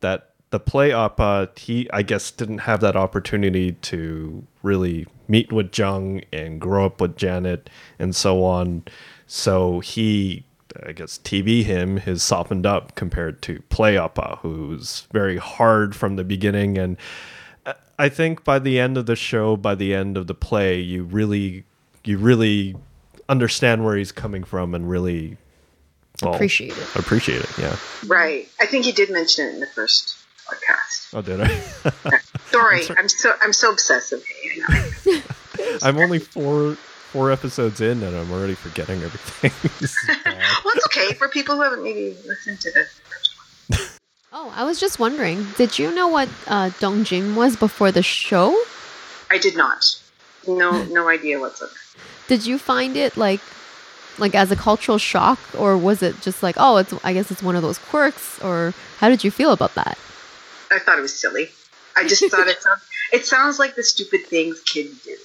that 0.00 0.30
the 0.52 0.60
play 0.60 0.92
Appa 0.92 1.48
he 1.56 1.90
I 1.92 2.02
guess 2.02 2.30
didn't 2.30 2.58
have 2.58 2.80
that 2.80 2.94
opportunity 2.94 3.72
to 3.72 4.46
really 4.62 5.06
meet 5.26 5.50
with 5.50 5.76
Jung 5.76 6.22
and 6.32 6.60
grow 6.60 6.86
up 6.86 7.00
with 7.00 7.16
Janet 7.16 7.68
and 7.98 8.14
so 8.14 8.44
on. 8.44 8.84
So 9.26 9.80
he 9.80 10.44
I 10.86 10.92
guess 10.92 11.18
TV 11.18 11.64
him 11.64 11.96
has 11.98 12.22
softened 12.22 12.64
up 12.66 12.94
compared 12.94 13.42
to 13.42 13.60
play 13.68 13.98
Appa 13.98 14.38
who's 14.42 15.06
very 15.12 15.38
hard 15.38 15.94
from 15.96 16.16
the 16.16 16.24
beginning 16.24 16.78
and 16.78 16.96
I- 17.66 17.74
I 17.98 18.08
think 18.08 18.44
by 18.44 18.58
the 18.58 18.78
end 18.80 18.96
of 18.98 19.06
the 19.06 19.16
show, 19.16 19.56
by 19.56 19.74
the 19.74 19.94
end 19.94 20.16
of 20.16 20.26
the 20.28 20.34
play, 20.34 20.78
you 20.80 21.02
really 21.04 21.64
you 22.04 22.18
really 22.18 22.74
understand 23.28 23.84
where 23.84 23.96
he's 23.96 24.12
coming 24.12 24.44
from 24.44 24.74
and 24.74 24.88
really 24.90 25.36
well, 26.20 26.34
Appreciate 26.34 26.76
it. 26.76 26.86
appreciate 26.96 27.40
it. 27.42 27.58
Yeah. 27.58 27.76
Right. 28.06 28.48
I 28.60 28.66
think 28.66 28.84
he 28.84 28.92
did 28.92 29.10
mention 29.10 29.46
it 29.46 29.54
in 29.54 29.60
the 29.60 29.66
first 29.66 30.16
podcast. 30.52 31.14
Oh, 31.14 31.22
did 31.22 31.40
I? 31.40 32.18
Sorry, 32.50 32.82
I'm 32.96 33.08
so 33.08 33.32
I'm 33.40 33.52
so 33.52 33.72
obsessive. 33.72 34.24
Hey, 34.24 34.60
I 34.68 34.92
know. 35.10 35.20
I'm 35.82 35.98
only 35.98 36.18
four 36.18 36.74
four 37.12 37.30
episodes 37.30 37.80
in 37.80 38.02
and 38.02 38.16
I'm 38.16 38.30
already 38.32 38.54
forgetting 38.54 39.02
everything. 39.02 39.50
This 39.80 39.94
is 39.96 40.16
bad. 40.24 40.36
Well, 40.64 40.74
it's 40.74 40.86
okay 40.86 41.14
for 41.14 41.28
people 41.28 41.56
who 41.56 41.62
haven't 41.62 41.82
maybe 41.82 42.16
listened 42.26 42.60
to 42.60 42.70
the 42.70 42.84
first 42.84 43.30
one. 43.68 43.88
Oh, 44.32 44.52
I 44.56 44.64
was 44.64 44.80
just 44.80 44.98
wondering, 44.98 45.46
did 45.58 45.78
you 45.78 45.94
know 45.94 46.08
what 46.08 46.28
uh, 46.46 46.70
Dongjin 46.80 47.34
was 47.34 47.56
before 47.56 47.92
the 47.92 48.02
show? 48.02 48.58
I 49.30 49.36
did 49.38 49.56
not. 49.56 49.98
No, 50.48 50.84
no 50.84 51.08
idea 51.08 51.38
whatsoever. 51.38 51.74
Did 52.28 52.46
you 52.46 52.56
find 52.58 52.96
it 52.96 53.16
like, 53.16 53.40
like 54.18 54.34
as 54.34 54.50
a 54.50 54.56
cultural 54.56 54.96
shock, 54.96 55.38
or 55.58 55.76
was 55.76 56.02
it 56.02 56.20
just 56.22 56.42
like, 56.42 56.54
oh, 56.58 56.78
it's 56.78 56.94
I 57.04 57.12
guess 57.12 57.30
it's 57.30 57.42
one 57.42 57.56
of 57.56 57.62
those 57.62 57.78
quirks, 57.78 58.40
or 58.42 58.72
how 58.98 59.10
did 59.10 59.22
you 59.22 59.30
feel 59.30 59.52
about 59.52 59.74
that? 59.74 59.98
I 60.72 60.78
thought 60.78 60.98
it 60.98 61.02
was 61.02 61.18
silly. 61.18 61.50
I 61.96 62.06
just 62.06 62.28
thought 62.30 62.48
it 62.48 62.62
sounds 62.62 62.80
it 63.12 63.26
sounds 63.26 63.58
like 63.58 63.74
the 63.74 63.82
stupid 63.82 64.26
things 64.26 64.60
kids 64.62 65.04
do. 65.04 65.16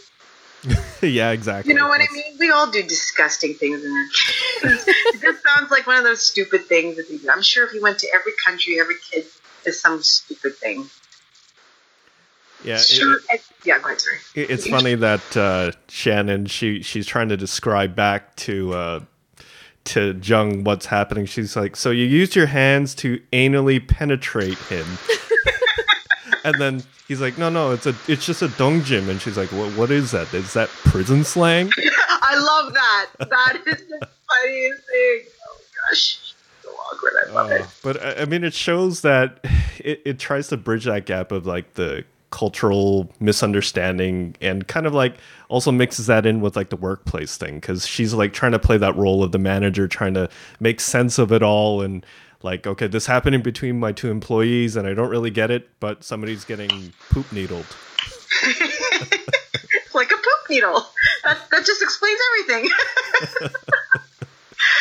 yeah, 1.07 1.31
exactly. 1.31 1.71
You 1.71 1.79
know 1.79 1.87
what 1.87 2.01
I 2.01 2.07
mean? 2.11 2.35
We 2.39 2.49
all 2.51 2.69
do 2.69 2.83
disgusting 2.83 3.53
things 3.53 3.83
in 3.83 3.91
our 3.91 4.05
kids. 4.71 4.83
it 4.87 5.21
just 5.21 5.43
sounds 5.47 5.71
like 5.71 5.87
one 5.87 5.97
of 5.97 6.03
those 6.03 6.21
stupid 6.21 6.65
things 6.65 6.97
that 6.97 7.09
we 7.09 7.19
do. 7.19 7.29
I'm 7.29 7.41
sure 7.41 7.65
if 7.65 7.73
you 7.73 7.81
went 7.81 7.99
to 7.99 8.07
every 8.13 8.33
country, 8.43 8.79
every 8.79 8.95
kid 9.09 9.25
does 9.63 9.79
some 9.79 10.01
stupid 10.03 10.55
thing. 10.57 10.89
Yeah, 12.63 12.75
it- 12.75 12.79
Sure. 12.81 13.19
yeah, 13.63 13.79
go 13.79 13.85
ahead, 13.85 14.01
sorry. 14.01 14.17
It's 14.35 14.67
funny 14.67 14.95
that 14.95 15.37
uh, 15.37 15.71
Shannon 15.87 16.47
she 16.47 16.81
she's 16.81 17.05
trying 17.05 17.29
to 17.29 17.37
describe 17.37 17.95
back 17.95 18.35
to 18.37 18.73
uh, 18.73 18.99
to 19.87 20.19
Jung 20.21 20.63
what's 20.63 20.85
happening. 20.85 21.25
She's 21.25 21.55
like, 21.55 21.75
"So 21.75 21.91
you 21.91 22.05
used 22.05 22.35
your 22.35 22.45
hands 22.47 22.93
to 22.95 23.19
anally 23.33 23.85
penetrate 23.85 24.57
him," 24.57 24.85
and 26.43 26.55
then 26.59 26.83
he's 27.07 27.21
like, 27.21 27.37
"No, 27.37 27.49
no, 27.49 27.71
it's 27.71 27.85
a 27.85 27.95
it's 28.07 28.25
just 28.25 28.41
a 28.41 28.47
dongjim." 28.47 29.09
And 29.09 29.21
she's 29.21 29.37
like, 29.37 29.51
"What 29.51 29.75
what 29.77 29.91
is 29.91 30.11
that? 30.11 30.33
Is 30.33 30.53
that 30.53 30.69
prison 30.69 31.23
slang?" 31.23 31.71
I 32.21 32.35
love 32.37 32.73
that. 32.73 33.05
That 33.19 33.61
is 33.65 33.87
the 33.87 34.07
funniest 34.41 34.85
thing. 34.87 35.21
Oh 35.47 35.59
gosh, 35.89 36.33
so 36.63 36.69
awkward. 36.69 37.13
I 37.27 37.31
love 37.31 37.51
it. 37.51 37.61
Uh, 37.61 37.67
but 37.83 38.03
I 38.03 38.21
I 38.21 38.25
mean, 38.25 38.43
it 38.43 38.53
shows 38.53 39.01
that 39.01 39.39
it, 39.79 40.01
it 40.05 40.19
tries 40.19 40.47
to 40.49 40.57
bridge 40.57 40.85
that 40.85 41.05
gap 41.05 41.31
of 41.31 41.45
like 41.45 41.73
the 41.75 42.03
cultural 42.29 43.09
misunderstanding 43.19 44.35
and 44.41 44.67
kind 44.67 44.85
of 44.85 44.93
like 44.93 45.15
also 45.49 45.71
mixes 45.71 46.07
that 46.07 46.25
in 46.25 46.41
with 46.41 46.55
like 46.55 46.69
the 46.69 46.75
workplace 46.75 47.37
thing 47.37 47.55
because 47.55 47.87
she's 47.87 48.13
like 48.13 48.33
trying 48.33 48.51
to 48.51 48.59
play 48.59 48.77
that 48.77 48.95
role 48.95 49.23
of 49.23 49.31
the 49.31 49.39
manager 49.39 49.87
trying 49.87 50.13
to 50.13 50.29
make 50.59 50.81
sense 50.81 51.17
of 51.17 51.31
it 51.31 51.41
all 51.41 51.81
and 51.81 52.05
like 52.43 52.67
okay 52.67 52.85
this 52.85 53.05
happening 53.05 53.41
between 53.41 53.79
my 53.79 53.93
two 53.93 54.11
employees 54.11 54.75
and 54.75 54.85
i 54.87 54.93
don't 54.93 55.09
really 55.09 55.31
get 55.31 55.49
it 55.49 55.69
but 55.79 56.03
somebody's 56.03 56.43
getting 56.43 56.91
poop 57.09 57.31
needled 57.31 57.65
like 59.97 60.11
a 60.11 60.15
poop 60.15 60.49
needle. 60.49 60.85
That 61.23 61.37
that 61.51 61.65
just 61.65 61.81
explains 61.81 62.19
everything. 62.31 62.69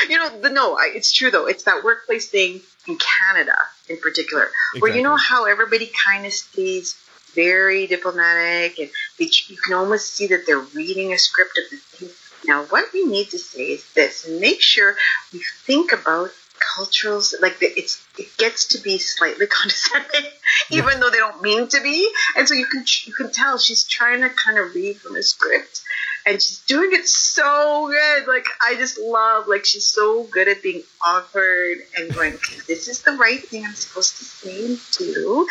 you 0.10 0.18
know, 0.18 0.40
the, 0.40 0.50
no, 0.50 0.74
I, 0.74 0.92
it's 0.94 1.10
true 1.10 1.30
though. 1.30 1.46
It's 1.46 1.64
that 1.64 1.82
workplace 1.82 2.28
thing 2.28 2.60
in 2.86 2.98
Canada, 2.98 3.56
in 3.88 3.98
particular, 3.98 4.48
where 4.78 4.94
you 4.94 5.02
know 5.02 5.16
how 5.16 5.46
everybody 5.46 5.90
kind 6.06 6.26
of 6.26 6.32
stays 6.32 6.94
very 7.36 7.86
diplomatic, 7.86 8.78
and 8.80 8.90
they, 9.18 9.30
you 9.48 9.56
can 9.64 9.74
almost 9.74 10.14
see 10.14 10.26
that 10.28 10.44
they're 10.46 10.58
reading 10.58 11.12
a 11.12 11.18
script 11.18 11.56
of 11.58 11.70
the 11.70 11.76
thing. 11.76 12.08
Now, 12.46 12.64
what 12.64 12.86
we 12.92 13.04
need 13.04 13.30
to 13.30 13.38
say 13.38 13.72
is 13.72 13.92
this, 13.94 14.26
and 14.26 14.40
make 14.40 14.60
sure 14.60 14.96
we 15.32 15.40
think 15.64 15.92
about 15.92 16.30
cultures 16.74 17.34
like 17.42 17.58
the, 17.58 17.66
it's 17.66 18.04
it 18.16 18.34
gets 18.38 18.68
to 18.68 18.82
be 18.82 18.98
slightly 18.98 19.46
condescending 19.50 20.30
even 20.70 21.00
though 21.00 21.10
they 21.10 21.18
don't 21.18 21.42
mean 21.42 21.68
to 21.68 21.82
be. 21.82 22.10
And 22.36 22.48
so 22.48 22.54
you 22.54 22.66
can 22.66 22.84
you 23.04 23.12
can 23.12 23.30
tell 23.30 23.58
she's 23.58 23.84
trying 23.84 24.22
to 24.22 24.30
kind 24.30 24.58
of 24.58 24.74
read 24.74 24.96
from 24.96 25.16
a 25.16 25.22
script 25.22 25.82
and 26.26 26.40
she's 26.42 26.60
doing 26.60 26.90
it 26.92 27.06
so 27.06 27.88
good. 27.88 28.26
Like 28.26 28.46
i 28.60 28.74
just 28.74 28.98
love 28.98 29.48
like 29.48 29.64
she's 29.64 29.86
so 29.86 30.24
good 30.24 30.48
at 30.48 30.62
being 30.62 30.82
awkward 31.06 31.78
and 31.96 32.12
going 32.14 32.34
okay, 32.34 32.56
this 32.66 32.88
is 32.88 33.02
the 33.02 33.12
right 33.12 33.40
thing 33.40 33.64
i'm 33.64 33.74
supposed 33.74 34.16
to 34.18 34.24
say 34.24 34.66
and 34.66 34.78
do 34.98 35.46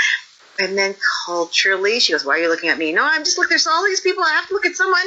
and 0.59 0.77
then 0.77 0.95
culturally 1.25 1.99
she 1.99 2.11
goes 2.13 2.25
why 2.25 2.37
are 2.37 2.43
you 2.43 2.49
looking 2.49 2.69
at 2.69 2.77
me 2.77 2.93
no 2.93 3.03
i'm 3.03 3.23
just 3.23 3.37
look 3.37 3.49
there's 3.49 3.67
all 3.67 3.83
these 3.83 4.01
people 4.01 4.23
i 4.23 4.29
have 4.29 4.47
to 4.47 4.53
look 4.53 4.65
at 4.65 4.75
someone 4.75 5.05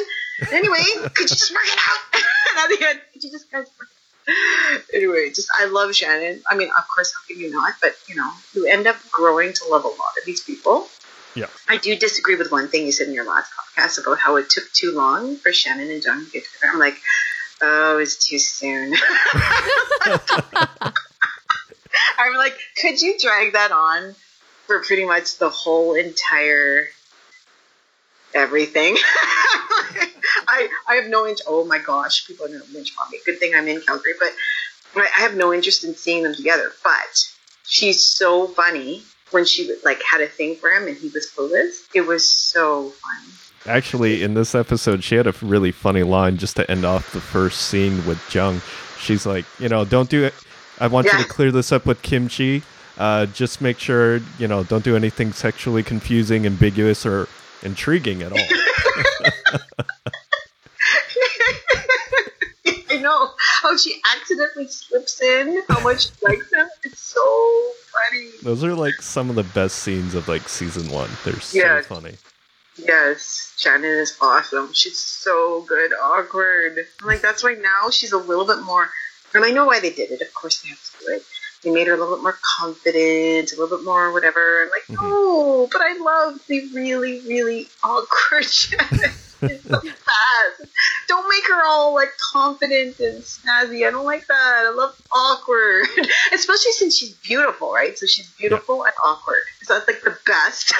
anyway 0.53 0.83
could 1.15 1.31
you 1.31 1.37
just 1.37 1.53
work 1.53 1.65
it 1.65 1.79
out 1.79 2.01
and 2.15 2.73
at 2.73 2.79
the 2.79 2.89
end 2.89 3.01
could 3.13 3.25
you 3.25 3.31
just 3.31 3.51
guys 3.51 3.67
work 3.79 3.89
anyway, 4.95 5.31
just 5.35 5.49
I 5.59 5.67
love 5.67 5.95
Shannon. 5.95 6.43
I 6.51 6.57
mean, 6.57 6.69
of 6.69 6.89
course, 6.95 7.13
how 7.15 7.21
can 7.27 7.41
you 7.41 7.51
not? 7.51 7.75
But 7.81 7.93
you 8.09 8.15
know, 8.15 8.31
you 8.55 8.67
end 8.67 8.87
up 8.87 8.97
growing 9.11 9.53
to 9.53 9.65
love 9.71 9.85
a 9.85 9.89
lot 9.89 10.15
of 10.19 10.25
these 10.27 10.43
people. 10.43 10.87
Yeah. 11.35 11.47
I 11.69 11.77
do 11.77 11.95
disagree 11.97 12.37
with 12.37 12.51
one 12.51 12.69
thing 12.69 12.87
you 12.87 12.93
said 12.93 13.09
in 13.09 13.15
your 13.15 13.27
last 13.27 13.51
podcast 13.53 14.01
about 14.03 14.19
how 14.19 14.37
it 14.37 14.51
took 14.51 14.65
too 14.73 14.93
long 14.95 15.37
for 15.37 15.53
Shannon 15.53 15.91
and 15.91 16.03
John 16.03 16.25
to 16.25 16.31
get 16.31 16.45
together. 16.45 16.73
I'm 16.73 16.79
like, 16.79 16.97
oh, 17.63 17.99
it's 17.99 18.29
too 18.29 18.39
soon. 18.39 18.95
I'm 22.19 22.35
like, 22.35 22.57
could 22.81 23.01
you 23.01 23.17
drag 23.19 23.53
that 23.53 23.71
on 23.71 24.15
for 24.69 24.85
pretty 24.85 25.05
much 25.05 25.39
the 25.39 25.49
whole 25.49 25.95
entire 25.95 26.85
everything? 28.35 28.97
I 30.47 30.69
I 30.87 30.95
have 30.95 31.09
no 31.09 31.25
interest. 31.27 31.45
Oh 31.49 31.65
my 31.65 31.79
gosh, 31.79 32.27
people 32.29 32.47
are 32.47 32.49
gonna 32.49 32.63
lynch 32.73 32.93
me. 33.11 33.19
Good 33.27 33.41
thing 33.41 33.55
I'm 33.57 33.67
in 33.67 33.81
Calgary, 33.81 34.15
but 34.21 34.31
I 34.95 35.09
I 35.17 35.21
have 35.23 35.35
no 35.35 35.53
interest 35.53 35.83
in 35.83 35.95
seeing 35.97 36.23
them 36.23 36.35
together. 36.35 36.71
But 36.85 37.33
she's 37.67 38.05
so 38.05 38.47
funny 38.47 39.03
when 39.31 39.45
she 39.45 39.75
like 39.85 40.01
had 40.09 40.21
a 40.21 40.27
thing 40.27 40.57
for 40.57 40.71
him 40.71 40.87
and 40.87 40.97
he 40.97 41.09
was 41.09 41.31
clueless. 41.37 41.89
It 41.95 42.03
was 42.03 42.29
so 42.29 42.91
funny. 42.91 43.33
Actually, 43.67 44.23
in 44.23 44.35
this 44.35 44.55
episode, 44.55 45.03
she 45.03 45.17
had 45.17 45.27
a 45.27 45.35
really 45.43 45.73
funny 45.73 46.03
line 46.03 46.37
just 46.37 46.57
to 46.57 46.71
end 46.71 46.85
off 46.85 47.13
the 47.13 47.21
first 47.21 47.63
scene 47.63 48.07
with 48.07 48.35
Jung. 48.35 48.63
She's 48.99 49.27
like, 49.27 49.45
you 49.59 49.69
know, 49.69 49.85
don't 49.85 50.09
do 50.09 50.25
it. 50.25 50.35
I 50.81 50.87
want 50.87 51.07
you 51.07 51.19
to 51.19 51.29
clear 51.29 51.51
this 51.51 51.73
up 51.73 51.85
with 51.85 52.01
Kimchi. 52.03 52.63
Uh, 52.99 53.27
just 53.27 53.61
make 53.61 53.79
sure, 53.79 54.21
you 54.39 54.49
know, 54.49 54.65
don't 54.65 54.83
do 54.85 54.97
anything 54.97 55.33
sexually 55.33 55.83
confusing, 55.85 56.45
ambiguous, 56.47 57.07
or 57.07 57.29
intriguing 57.63 58.23
at 58.23 58.33
all. 58.33 58.39
I 62.91 63.01
know 63.01 63.31
how 63.63 63.77
she 63.77 64.01
accidentally 64.17 64.67
slips 64.69 65.21
in. 65.23 65.63
How 65.69 65.81
much 65.81 66.07
she 66.07 66.11
likes 66.23 66.53
him. 66.53 66.67
It's 66.83 67.01
so 67.01 67.71
funny. 68.11 68.31
Those 68.43 68.65
are 68.65 68.75
like 68.75 68.95
some 69.01 69.31
of 69.31 69.37
the 69.37 69.45
best 69.45 69.79
scenes 69.79 70.15
of 70.15 70.27
like 70.29 70.49
season 70.49 70.91
one. 70.91 71.09
They're 71.25 71.39
so 71.41 71.59
Yeah. 71.59 71.81
funny. 71.83 72.17
Yes, 72.77 73.53
Shannon 73.57 73.85
is 73.91 74.17
awesome. 74.21 74.73
She's 74.73 74.99
so 74.99 75.63
good, 75.63 75.93
awkward. 76.01 76.79
I'm 77.01 77.07
like 77.07 77.21
that's 77.21 77.43
why 77.43 77.55
now 77.55 77.91
she's 77.91 78.13
a 78.13 78.19
little 78.19 78.45
bit 78.47 78.61
more. 78.63 78.89
And 79.35 79.45
I 79.45 79.51
know 79.51 79.67
why 79.67 79.81
they 79.81 79.91
did 79.93 80.11
it. 80.11 80.21
Of 80.21 80.33
course 80.35 80.61
they 80.63 80.69
have 80.71 80.79
to 80.79 81.07
do 81.07 81.13
it. 81.15 81.23
They 81.65 81.71
made 81.71 81.87
her 81.89 81.95
a 81.95 81.97
little 81.97 82.15
bit 82.17 82.23
more 82.23 82.39
confident, 82.59 83.53
a 83.53 83.57
little 83.61 83.77
bit 83.79 83.85
more 83.85 84.13
whatever. 84.13 84.63
And 84.63 84.71
like, 84.71 84.87
Mhm. 84.99 85.03
no, 85.03 85.69
but 85.73 85.81
I 85.83 85.97
love 85.99 86.41
the 86.47 86.69
really, 86.73 87.21
really 87.27 87.69
awkward 87.83 88.45
so. 88.45 88.77
Don't 91.09 91.29
make 91.29 91.47
her 91.49 91.63
all 91.65 91.95
like 91.95 92.11
confident 92.33 92.99
and 92.99 93.23
snazzy. 93.23 93.87
I 93.87 93.91
don't 93.91 94.05
like 94.05 94.27
that. 94.27 94.65
I 94.67 94.71
love 94.77 94.95
awkward, 95.15 95.87
especially 96.33 96.73
since 96.73 96.97
she's 96.97 97.15
beautiful, 97.15 97.73
right? 97.73 97.97
So 97.99 98.07
she's 98.07 98.29
beautiful 98.33 98.83
and 98.85 98.93
awkward. 99.05 99.43
So 99.63 99.75
that's 99.75 99.87
like 99.87 100.03
the 100.03 100.19
best. 100.27 100.75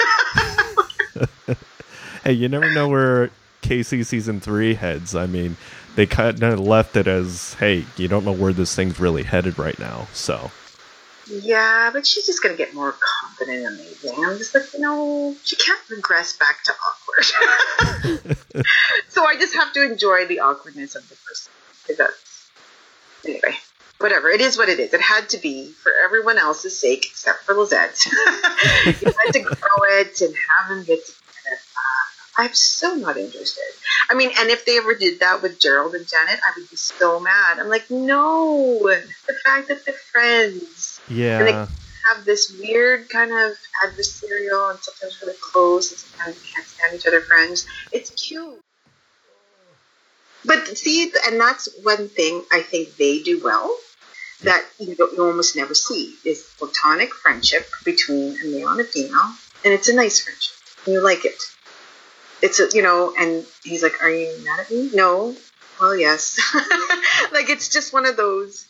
Hey, 2.23 2.33
you 2.33 2.49
never 2.49 2.69
know 2.71 2.87
where 2.89 3.29
KC 3.61 4.05
season 4.05 4.39
three 4.41 4.73
heads. 4.75 5.15
I 5.15 5.25
mean, 5.25 5.55
they 5.95 6.05
kind 6.05 6.43
of 6.43 6.59
left 6.59 6.97
it 6.97 7.07
as, 7.07 7.53
hey, 7.55 7.85
you 7.97 8.07
don't 8.09 8.25
know 8.25 8.33
where 8.33 8.53
this 8.53 8.75
thing's 8.75 8.99
really 8.99 9.23
headed 9.23 9.57
right 9.57 9.79
now. 9.79 10.07
So, 10.13 10.51
Yeah, 11.29 11.91
but 11.93 12.07
she's 12.07 12.25
just 12.25 12.41
gonna 12.41 12.55
get 12.55 12.73
more 12.73 12.95
confident 12.99 13.65
and 13.65 13.79
amazing. 13.79 14.15
I'm 14.17 14.37
just 14.37 14.55
like, 14.55 14.63
no, 14.79 15.35
she 15.43 15.55
can't 15.55 15.79
regress 15.89 16.37
back 16.37 16.63
to 16.65 16.73
awkward. 16.73 18.35
so 19.09 19.25
I 19.25 19.35
just 19.35 19.53
have 19.55 19.71
to 19.73 19.83
enjoy 19.83 20.25
the 20.25 20.39
awkwardness 20.39 20.95
of 20.95 21.07
the 21.07 21.15
person. 21.15 21.51
that's 21.97 22.49
anyway. 23.25 23.57
Whatever. 23.99 24.29
It 24.29 24.39
is 24.39 24.57
what 24.57 24.69
it 24.69 24.79
is. 24.79 24.93
It 24.93 25.01
had 25.01 25.29
to 25.29 25.37
be 25.37 25.71
for 25.71 25.91
everyone 26.05 26.37
else's 26.37 26.79
sake, 26.79 27.05
except 27.05 27.43
for 27.43 27.53
Lizette. 27.53 28.05
you 28.05 28.11
had 28.91 29.33
to 29.33 29.41
grow 29.41 29.83
it 29.89 30.21
and 30.21 30.33
have 30.33 30.69
them 30.69 30.85
get 30.85 31.05
together. 31.05 31.59
Uh, 31.75 32.41
I'm 32.43 32.53
so 32.53 32.95
not 32.95 33.17
interested. 33.17 33.61
I 34.09 34.13
mean, 34.13 34.31
and 34.39 34.49
if 34.49 34.65
they 34.65 34.77
ever 34.77 34.95
did 34.95 35.19
that 35.19 35.41
with 35.41 35.59
Gerald 35.59 35.95
and 35.95 36.07
Janet, 36.07 36.39
I 36.47 36.53
would 36.57 36.69
be 36.69 36.77
so 36.77 37.19
mad. 37.19 37.59
I'm 37.59 37.67
like, 37.67 37.91
no, 37.91 38.79
the 38.79 39.33
fact 39.43 39.67
that 39.67 39.85
they're 39.85 39.93
friends 39.93 40.88
yeah. 41.09 41.39
And 41.39 41.47
they 41.47 41.51
have 41.53 42.25
this 42.25 42.55
weird 42.59 43.09
kind 43.09 43.31
of 43.31 43.57
adversarial 43.85 44.71
and 44.71 44.79
sometimes 44.79 45.21
really 45.21 45.37
close 45.51 45.91
and 45.91 45.99
sometimes 45.99 46.53
can't 46.53 46.67
stand 46.67 46.95
each 46.95 47.07
other 47.07 47.21
friends. 47.21 47.65
It's 47.91 48.09
cute. 48.11 48.59
But 50.45 50.77
see, 50.77 51.11
and 51.27 51.39
that's 51.39 51.67
one 51.83 52.07
thing 52.07 52.43
I 52.51 52.61
think 52.61 52.95
they 52.95 53.21
do 53.21 53.41
well 53.43 53.75
that 54.43 54.63
you, 54.79 54.95
you 54.97 55.25
almost 55.25 55.55
never 55.55 55.73
see 55.73 56.15
is 56.25 56.47
platonic 56.57 57.13
friendship 57.13 57.67
between 57.83 58.37
a 58.39 58.45
male 58.47 58.69
and 58.69 58.79
a 58.79 58.85
female, 58.85 59.33
and 59.65 59.73
it's 59.73 59.89
a 59.89 59.95
nice 59.95 60.21
friendship. 60.21 60.55
And 60.85 60.93
you 60.93 61.03
like 61.03 61.25
it. 61.25 61.41
It's 62.41 62.59
a, 62.61 62.69
you 62.73 62.81
know, 62.81 63.13
and 63.19 63.45
he's 63.63 63.83
like, 63.83 64.01
"Are 64.01 64.09
you 64.09 64.33
mad 64.45 64.61
at 64.61 64.71
me?" 64.71 64.89
No. 64.93 65.35
Well, 65.79 65.95
yes. 65.95 66.39
like 67.33 67.49
it's 67.49 67.67
just 67.67 67.91
one 67.91 68.05
of 68.05 68.15
those. 68.15 68.68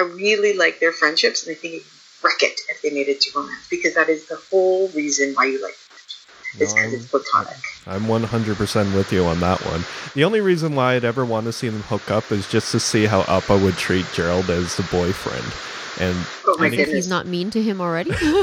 I 0.00 0.04
really 0.14 0.56
like 0.56 0.80
their 0.80 0.92
friendships, 0.92 1.46
and 1.46 1.54
I 1.54 1.58
think 1.58 1.74
it 1.74 1.82
would 1.82 2.24
wreck 2.30 2.42
it 2.42 2.58
if 2.70 2.80
they 2.82 2.90
made 2.90 3.08
it 3.08 3.20
to 3.22 3.30
romance 3.38 3.66
because 3.70 3.94
that 3.94 4.08
is 4.08 4.26
the 4.28 4.38
whole 4.50 4.88
reason 4.88 5.34
why 5.34 5.44
you 5.46 5.62
like 5.62 5.72
it. 5.72 5.76
It's 6.62 6.74
No, 6.74 6.82
because 6.82 6.94
it's 6.94 7.06
platonic. 7.10 7.56
I'm 7.86 8.04
100% 8.06 8.94
with 8.94 9.12
you 9.12 9.24
on 9.24 9.40
that 9.40 9.60
one. 9.66 9.84
The 10.14 10.24
only 10.24 10.40
reason 10.40 10.74
why 10.74 10.94
I'd 10.94 11.04
ever 11.04 11.24
want 11.24 11.46
to 11.46 11.52
see 11.52 11.68
them 11.68 11.82
hook 11.82 12.10
up 12.10 12.32
is 12.32 12.48
just 12.48 12.72
to 12.72 12.80
see 12.80 13.06
how 13.06 13.20
Appa 13.22 13.58
would 13.58 13.76
treat 13.76 14.06
Gerald 14.12 14.50
as 14.50 14.76
the 14.76 14.82
boyfriend. 14.84 15.44
And 16.00 16.16
Oh 16.46 16.56
my 16.58 16.66
If 16.66 16.72
goodness! 16.72 16.94
he's 16.94 17.08
not 17.08 17.26
mean 17.26 17.50
to 17.50 17.62
him 17.62 17.80
already. 17.80 18.10
yeah, 18.20 18.40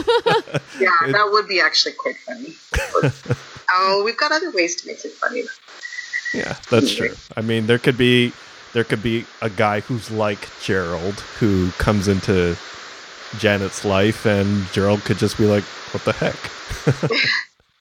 it- 1.04 1.12
that 1.12 1.30
would 1.32 1.48
be 1.48 1.60
actually 1.60 1.94
quite 1.98 2.16
funny. 2.18 2.56
oh, 3.74 4.04
we've 4.06 4.18
got 4.18 4.32
other 4.32 4.52
ways 4.52 4.76
to 4.82 4.88
make 4.88 5.04
it 5.04 5.12
funny. 5.14 5.44
Yeah, 6.34 6.56
that's 6.70 6.94
true. 6.96 7.16
I 7.36 7.42
mean, 7.42 7.68
there 7.68 7.80
could 7.80 7.98
be 7.98 8.32
there 8.78 8.84
could 8.84 9.02
be 9.02 9.26
a 9.42 9.50
guy 9.50 9.80
who's 9.80 10.12
like 10.12 10.50
Gerald 10.62 11.16
who 11.40 11.72
comes 11.80 12.08
into 12.08 12.56
Janet's 13.40 13.84
life, 13.84 14.24
and 14.28 14.72
Gerald 14.72 15.04
could 15.04 15.18
just 15.18 15.36
be 15.36 15.46
like, 15.46 15.64
"What 15.94 16.06
the 16.06 16.14
heck?" 16.14 16.38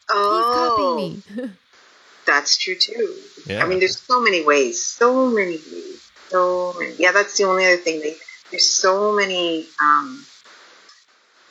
Oh, 0.09 1.23
He's 1.27 1.37
copying 1.37 1.49
me. 1.49 1.53
that's 2.27 2.57
true 2.57 2.77
too. 2.77 3.15
Yeah. 3.45 3.63
I 3.63 3.69
mean, 3.69 3.81
there's 3.81 4.01
so 4.01 4.23
many 4.23 4.43
ways, 4.43 4.83
so 4.83 5.27
many 5.29 5.59
ways, 5.71 6.11
so 6.31 6.75
many. 6.79 6.95
Yeah, 6.97 7.13
that's 7.13 7.37
the 7.37 7.45
only 7.45 7.67
other 7.67 7.77
thing. 7.77 8.01
They, 8.01 8.15
there's 8.51 8.67
so 8.67 9.13
many, 9.13 9.67
um, 9.83 10.25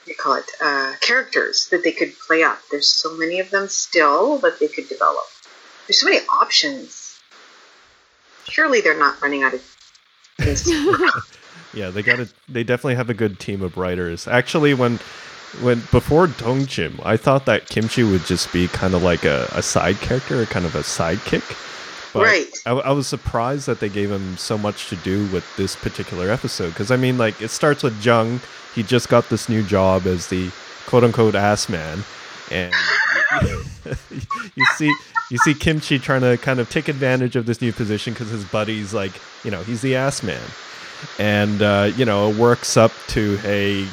you 0.07 0.15
call 0.15 0.35
it, 0.37 0.49
uh, 0.59 0.93
characters 1.01 1.67
that 1.69 1.83
they 1.83 1.91
could 1.91 2.13
play 2.25 2.41
up. 2.41 2.59
There's 2.71 2.87
so 2.87 3.13
many 3.15 3.41
of 3.41 3.51
them 3.51 3.67
still 3.67 4.39
that 4.39 4.59
they 4.59 4.69
could 4.69 4.87
develop. 4.89 5.25
There's 5.85 5.99
so 5.99 6.09
many 6.09 6.25
options. 6.29 7.04
Surely 8.47 8.81
they're 8.81 8.97
not 8.97 9.21
running 9.21 9.43
out 9.43 9.53
of. 9.53 9.61
Yeah, 11.75 11.89
they 11.89 12.01
got 12.03 12.15
to 12.17 12.29
They 12.47 12.63
definitely 12.63 12.95
have 12.95 13.09
a 13.09 13.13
good 13.13 13.37
team 13.37 13.61
of 13.61 13.75
writers. 13.77 14.27
Actually, 14.27 14.73
when 14.73 14.97
when 15.61 15.79
before 15.91 16.27
Dongjim, 16.27 16.99
I 17.05 17.17
thought 17.17 17.45
that 17.45 17.67
Kimchi 17.67 18.03
would 18.03 18.25
just 18.25 18.51
be 18.53 18.67
kind 18.69 18.93
of 18.93 19.03
like 19.03 19.25
a, 19.25 19.47
a 19.51 19.61
side 19.61 19.97
character, 19.97 20.41
or 20.41 20.45
kind 20.45 20.65
of 20.65 20.75
a 20.75 20.79
sidekick. 20.79 21.43
But 22.13 22.23
Right. 22.23 22.47
I, 22.65 22.71
I 22.71 22.91
was 22.91 23.07
surprised 23.07 23.67
that 23.67 23.81
they 23.81 23.89
gave 23.89 24.09
him 24.09 24.37
so 24.37 24.57
much 24.57 24.87
to 24.89 24.95
do 24.97 25.27
with 25.27 25.43
this 25.57 25.75
particular 25.75 26.31
episode 26.31 26.69
because 26.69 26.91
I 26.91 26.95
mean, 26.95 27.17
like, 27.17 27.41
it 27.41 27.49
starts 27.49 27.83
with 27.83 28.03
Jung. 28.03 28.39
He 28.73 28.81
just 28.81 29.09
got 29.09 29.29
this 29.29 29.49
new 29.49 29.61
job 29.61 30.07
as 30.07 30.27
the 30.27 30.51
quote 30.87 31.03
unquote 31.03 31.35
ass 31.35 31.67
man, 31.67 32.03
and 32.51 32.73
you 34.55 34.65
see 34.75 34.93
you 35.31 35.37
see 35.39 35.53
Kimchi 35.53 35.99
trying 35.99 36.21
to 36.21 36.37
kind 36.37 36.59
of 36.59 36.69
take 36.69 36.87
advantage 36.87 37.35
of 37.35 37.45
this 37.45 37.61
new 37.61 37.71
position 37.71 38.13
because 38.13 38.29
his 38.29 38.45
buddy's 38.45 38.93
like, 38.93 39.13
you 39.43 39.51
know, 39.51 39.63
he's 39.63 39.81
the 39.81 39.95
ass 39.95 40.23
man. 40.23 40.41
And 41.19 41.61
uh, 41.61 41.91
you 41.95 42.05
know 42.05 42.31
it 42.31 42.37
works 42.37 42.77
up 42.77 42.91
to 43.09 43.37
hey 43.37 43.87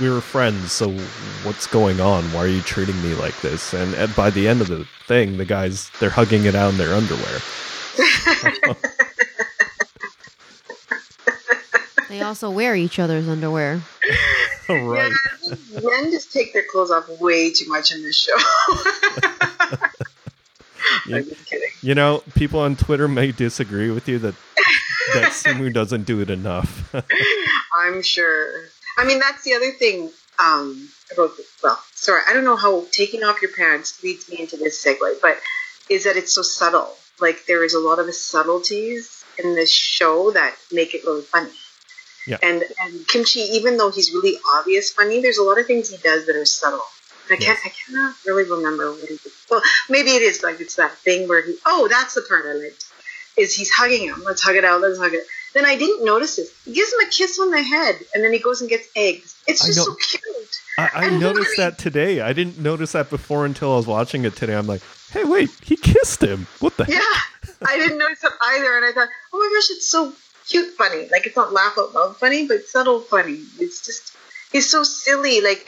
we 0.00 0.08
were 0.08 0.20
friends 0.20 0.72
so 0.72 0.90
what's 1.44 1.66
going 1.66 2.00
on? 2.00 2.24
Why 2.32 2.44
are 2.44 2.48
you 2.48 2.62
treating 2.62 3.00
me 3.02 3.14
like 3.14 3.38
this? 3.40 3.74
And, 3.74 3.94
and 3.94 4.14
by 4.16 4.30
the 4.30 4.48
end 4.48 4.60
of 4.60 4.68
the 4.68 4.86
thing 5.06 5.36
the 5.36 5.44
guys 5.44 5.90
they're 6.00 6.10
hugging 6.10 6.44
it 6.44 6.54
out 6.54 6.70
in 6.70 6.78
their 6.78 6.94
underwear. 6.94 7.40
They 12.12 12.20
also 12.20 12.50
wear 12.50 12.76
each 12.76 12.98
other's 12.98 13.26
underwear. 13.26 13.80
right 14.68 15.10
men 15.82 16.10
just 16.10 16.32
take 16.32 16.52
their 16.52 16.64
clothes 16.70 16.90
off 16.90 17.08
way 17.20 17.52
too 17.52 17.68
much 17.68 17.92
in 17.92 18.02
this 18.02 18.16
show. 18.16 18.36
I'm 21.06 21.24
just 21.24 21.46
kidding. 21.46 21.68
you 21.80 21.94
know 21.94 22.22
people 22.34 22.60
on 22.60 22.76
twitter 22.76 23.08
may 23.08 23.32
disagree 23.32 23.90
with 23.90 24.08
you 24.08 24.18
that 24.18 24.34
that 25.14 25.32
simu 25.32 25.72
doesn't 25.72 26.04
do 26.04 26.20
it 26.20 26.30
enough 26.30 26.94
I'm 27.74 28.02
sure. 28.02 28.64
I 28.98 29.04
mean, 29.04 29.18
that's 29.18 29.42
the 29.44 29.54
other 29.54 29.70
thing 29.70 30.10
um, 30.38 30.88
about 31.12 31.36
the, 31.36 31.44
well, 31.62 31.78
sorry, 31.94 32.22
I 32.28 32.32
don't 32.32 32.44
know 32.44 32.56
how 32.56 32.84
taking 32.92 33.22
off 33.22 33.40
your 33.42 33.52
pants 33.52 34.02
leads 34.02 34.28
me 34.28 34.40
into 34.40 34.56
this 34.56 34.84
segue, 34.84 35.20
but 35.20 35.38
is 35.88 36.04
that 36.04 36.16
it's 36.16 36.34
so 36.34 36.42
subtle. 36.42 36.94
Like 37.20 37.46
there 37.46 37.64
is 37.64 37.74
a 37.74 37.78
lot 37.78 37.98
of 37.98 38.12
subtleties 38.14 39.24
in 39.42 39.54
this 39.54 39.70
show 39.70 40.32
that 40.32 40.54
make 40.70 40.94
it 40.94 41.04
really 41.04 41.22
funny. 41.22 41.50
Yeah. 42.26 42.38
And 42.42 42.62
and 42.80 43.08
Kimchi, 43.08 43.40
even 43.40 43.76
though 43.76 43.90
he's 43.90 44.12
really 44.12 44.38
obvious 44.54 44.92
funny, 44.92 45.20
there's 45.20 45.38
a 45.38 45.42
lot 45.42 45.58
of 45.58 45.66
things 45.66 45.90
he 45.90 45.96
does 45.96 46.26
that 46.26 46.36
are 46.36 46.44
subtle. 46.44 46.84
I 47.30 47.36
can't. 47.36 47.58
I 47.64 47.70
cannot 47.70 48.14
really 48.26 48.44
remember 48.44 48.90
what 48.90 49.00
he 49.00 49.16
did. 49.16 49.32
Well, 49.50 49.62
maybe 49.88 50.10
it 50.10 50.22
is 50.22 50.42
like 50.42 50.60
it's 50.60 50.76
that 50.76 50.96
thing 50.98 51.28
where 51.28 51.42
he. 51.44 51.56
Oh, 51.64 51.88
that's 51.88 52.14
the 52.14 52.22
part 52.22 52.44
I 52.46 52.54
liked. 52.54 52.84
Is 53.36 53.54
he's 53.54 53.70
hugging 53.70 54.08
him? 54.08 54.22
Let's 54.24 54.42
hug 54.42 54.56
it 54.56 54.64
out. 54.64 54.82
Let's 54.82 54.98
hug 54.98 55.14
it. 55.14 55.24
Then 55.54 55.64
I 55.64 55.76
didn't 55.76 56.04
notice 56.04 56.36
this. 56.36 56.52
He 56.64 56.74
gives 56.74 56.92
him 56.92 57.06
a 57.06 57.10
kiss 57.10 57.38
on 57.40 57.50
the 57.50 57.62
head, 57.62 57.96
and 58.14 58.22
then 58.22 58.32
he 58.32 58.38
goes 58.38 58.60
and 58.60 58.68
gets 58.68 58.88
eggs. 58.94 59.36
It's 59.46 59.64
just 59.64 59.84
so 59.84 59.94
cute. 59.94 60.22
I, 60.78 60.90
I 60.94 61.10
noticed 61.10 61.58
that 61.58 61.76
today 61.76 62.22
i 62.22 62.32
didn't 62.32 62.58
notice 62.58 62.92
that 62.92 63.10
before 63.10 63.44
until 63.44 63.74
i 63.74 63.76
was 63.76 63.86
watching 63.86 64.24
it 64.24 64.34
today 64.34 64.54
i'm 64.54 64.66
like 64.66 64.80
hey 65.10 65.22
wait 65.22 65.50
he 65.62 65.76
kissed 65.76 66.22
him 66.22 66.46
what 66.60 66.78
the 66.78 66.86
heck 66.86 66.94
Yeah, 66.94 67.66
I 67.66 67.76
didn't 67.78 67.98
notice 67.98 68.20
that 68.20 68.32
either, 68.42 68.76
and 68.76 68.84
I 68.84 68.92
thought, 68.92 69.08
oh 69.32 69.38
my 69.38 69.50
gosh, 69.54 69.70
it's 69.70 69.88
so 69.88 70.12
cute, 70.48 70.74
funny. 70.74 71.08
Like 71.10 71.26
it's 71.26 71.36
not 71.36 71.52
laugh 71.52 71.74
out 71.78 71.94
loud 71.94 72.16
funny, 72.16 72.46
but 72.46 72.64
subtle 72.64 73.00
funny. 73.00 73.40
It's 73.58 73.84
just 73.84 74.16
he's 74.52 74.70
so 74.70 74.82
silly. 74.82 75.40
Like 75.40 75.66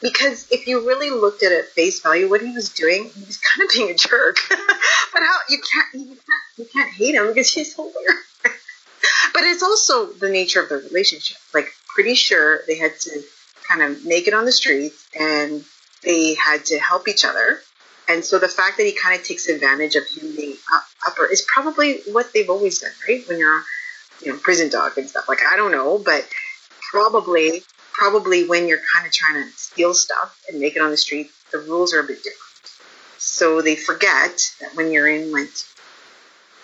because 0.00 0.48
if 0.50 0.66
you 0.66 0.86
really 0.86 1.10
looked 1.10 1.42
at 1.42 1.52
it 1.52 1.66
face 1.66 2.00
value, 2.00 2.28
what 2.28 2.42
he 2.42 2.52
was 2.52 2.70
doing, 2.70 3.10
he 3.14 3.24
was 3.24 3.38
kind 3.38 3.66
of 3.66 3.72
being 3.72 3.90
a 3.90 3.94
jerk. 3.94 4.36
but 4.48 5.22
how 5.22 5.36
you 5.48 5.58
can't 5.58 5.94
you 5.94 6.16
can't 6.16 6.58
you 6.58 6.66
can't 6.72 6.92
hate 6.92 7.14
him 7.14 7.28
because 7.28 7.52
he's 7.52 7.74
so 7.74 7.84
weird. 7.84 8.16
but 9.32 9.42
it's 9.42 9.62
also 9.62 10.06
the 10.06 10.28
nature 10.28 10.60
of 10.60 10.68
the 10.68 10.76
relationship. 10.76 11.38
Like 11.54 11.72
pretty 11.94 12.14
sure 12.14 12.60
they 12.66 12.76
had 12.76 12.98
to 13.00 13.22
kind 13.68 13.82
of 13.82 14.04
make 14.04 14.28
it 14.28 14.34
on 14.34 14.44
the 14.44 14.52
streets 14.52 15.08
and 15.18 15.64
they 16.02 16.34
had 16.34 16.64
to 16.66 16.78
help 16.78 17.08
each 17.08 17.24
other. 17.24 17.60
And 18.08 18.24
so 18.24 18.38
the 18.38 18.48
fact 18.48 18.76
that 18.76 18.84
he 18.84 18.92
kind 18.92 19.18
of 19.18 19.26
takes 19.26 19.48
advantage 19.48 19.96
of 19.96 20.04
him 20.06 20.36
being 20.36 20.56
up, 20.72 20.84
upper 21.08 21.26
is 21.26 21.42
probably 21.42 22.00
what 22.12 22.32
they've 22.32 22.48
always 22.48 22.78
done, 22.78 22.92
right? 23.08 23.26
When 23.26 23.38
you're, 23.38 23.62
you 24.22 24.32
know, 24.32 24.38
prison 24.38 24.70
dog 24.70 24.96
and 24.96 25.08
stuff. 25.08 25.28
Like 25.28 25.40
I 25.50 25.56
don't 25.56 25.72
know, 25.72 25.98
but 25.98 26.26
probably, 26.90 27.62
probably 27.92 28.48
when 28.48 28.68
you're 28.68 28.80
kind 28.94 29.06
of 29.06 29.12
trying 29.12 29.44
to 29.44 29.50
steal 29.56 29.94
stuff 29.94 30.40
and 30.48 30.60
make 30.60 30.76
it 30.76 30.82
on 30.82 30.90
the 30.90 30.96
street, 30.96 31.30
the 31.52 31.58
rules 31.58 31.94
are 31.94 32.00
a 32.00 32.04
bit 32.04 32.18
different. 32.22 32.42
So 33.18 33.60
they 33.62 33.76
forget 33.76 34.52
that 34.60 34.74
when 34.74 34.92
you're 34.92 35.08
in 35.08 35.32
like 35.32 35.50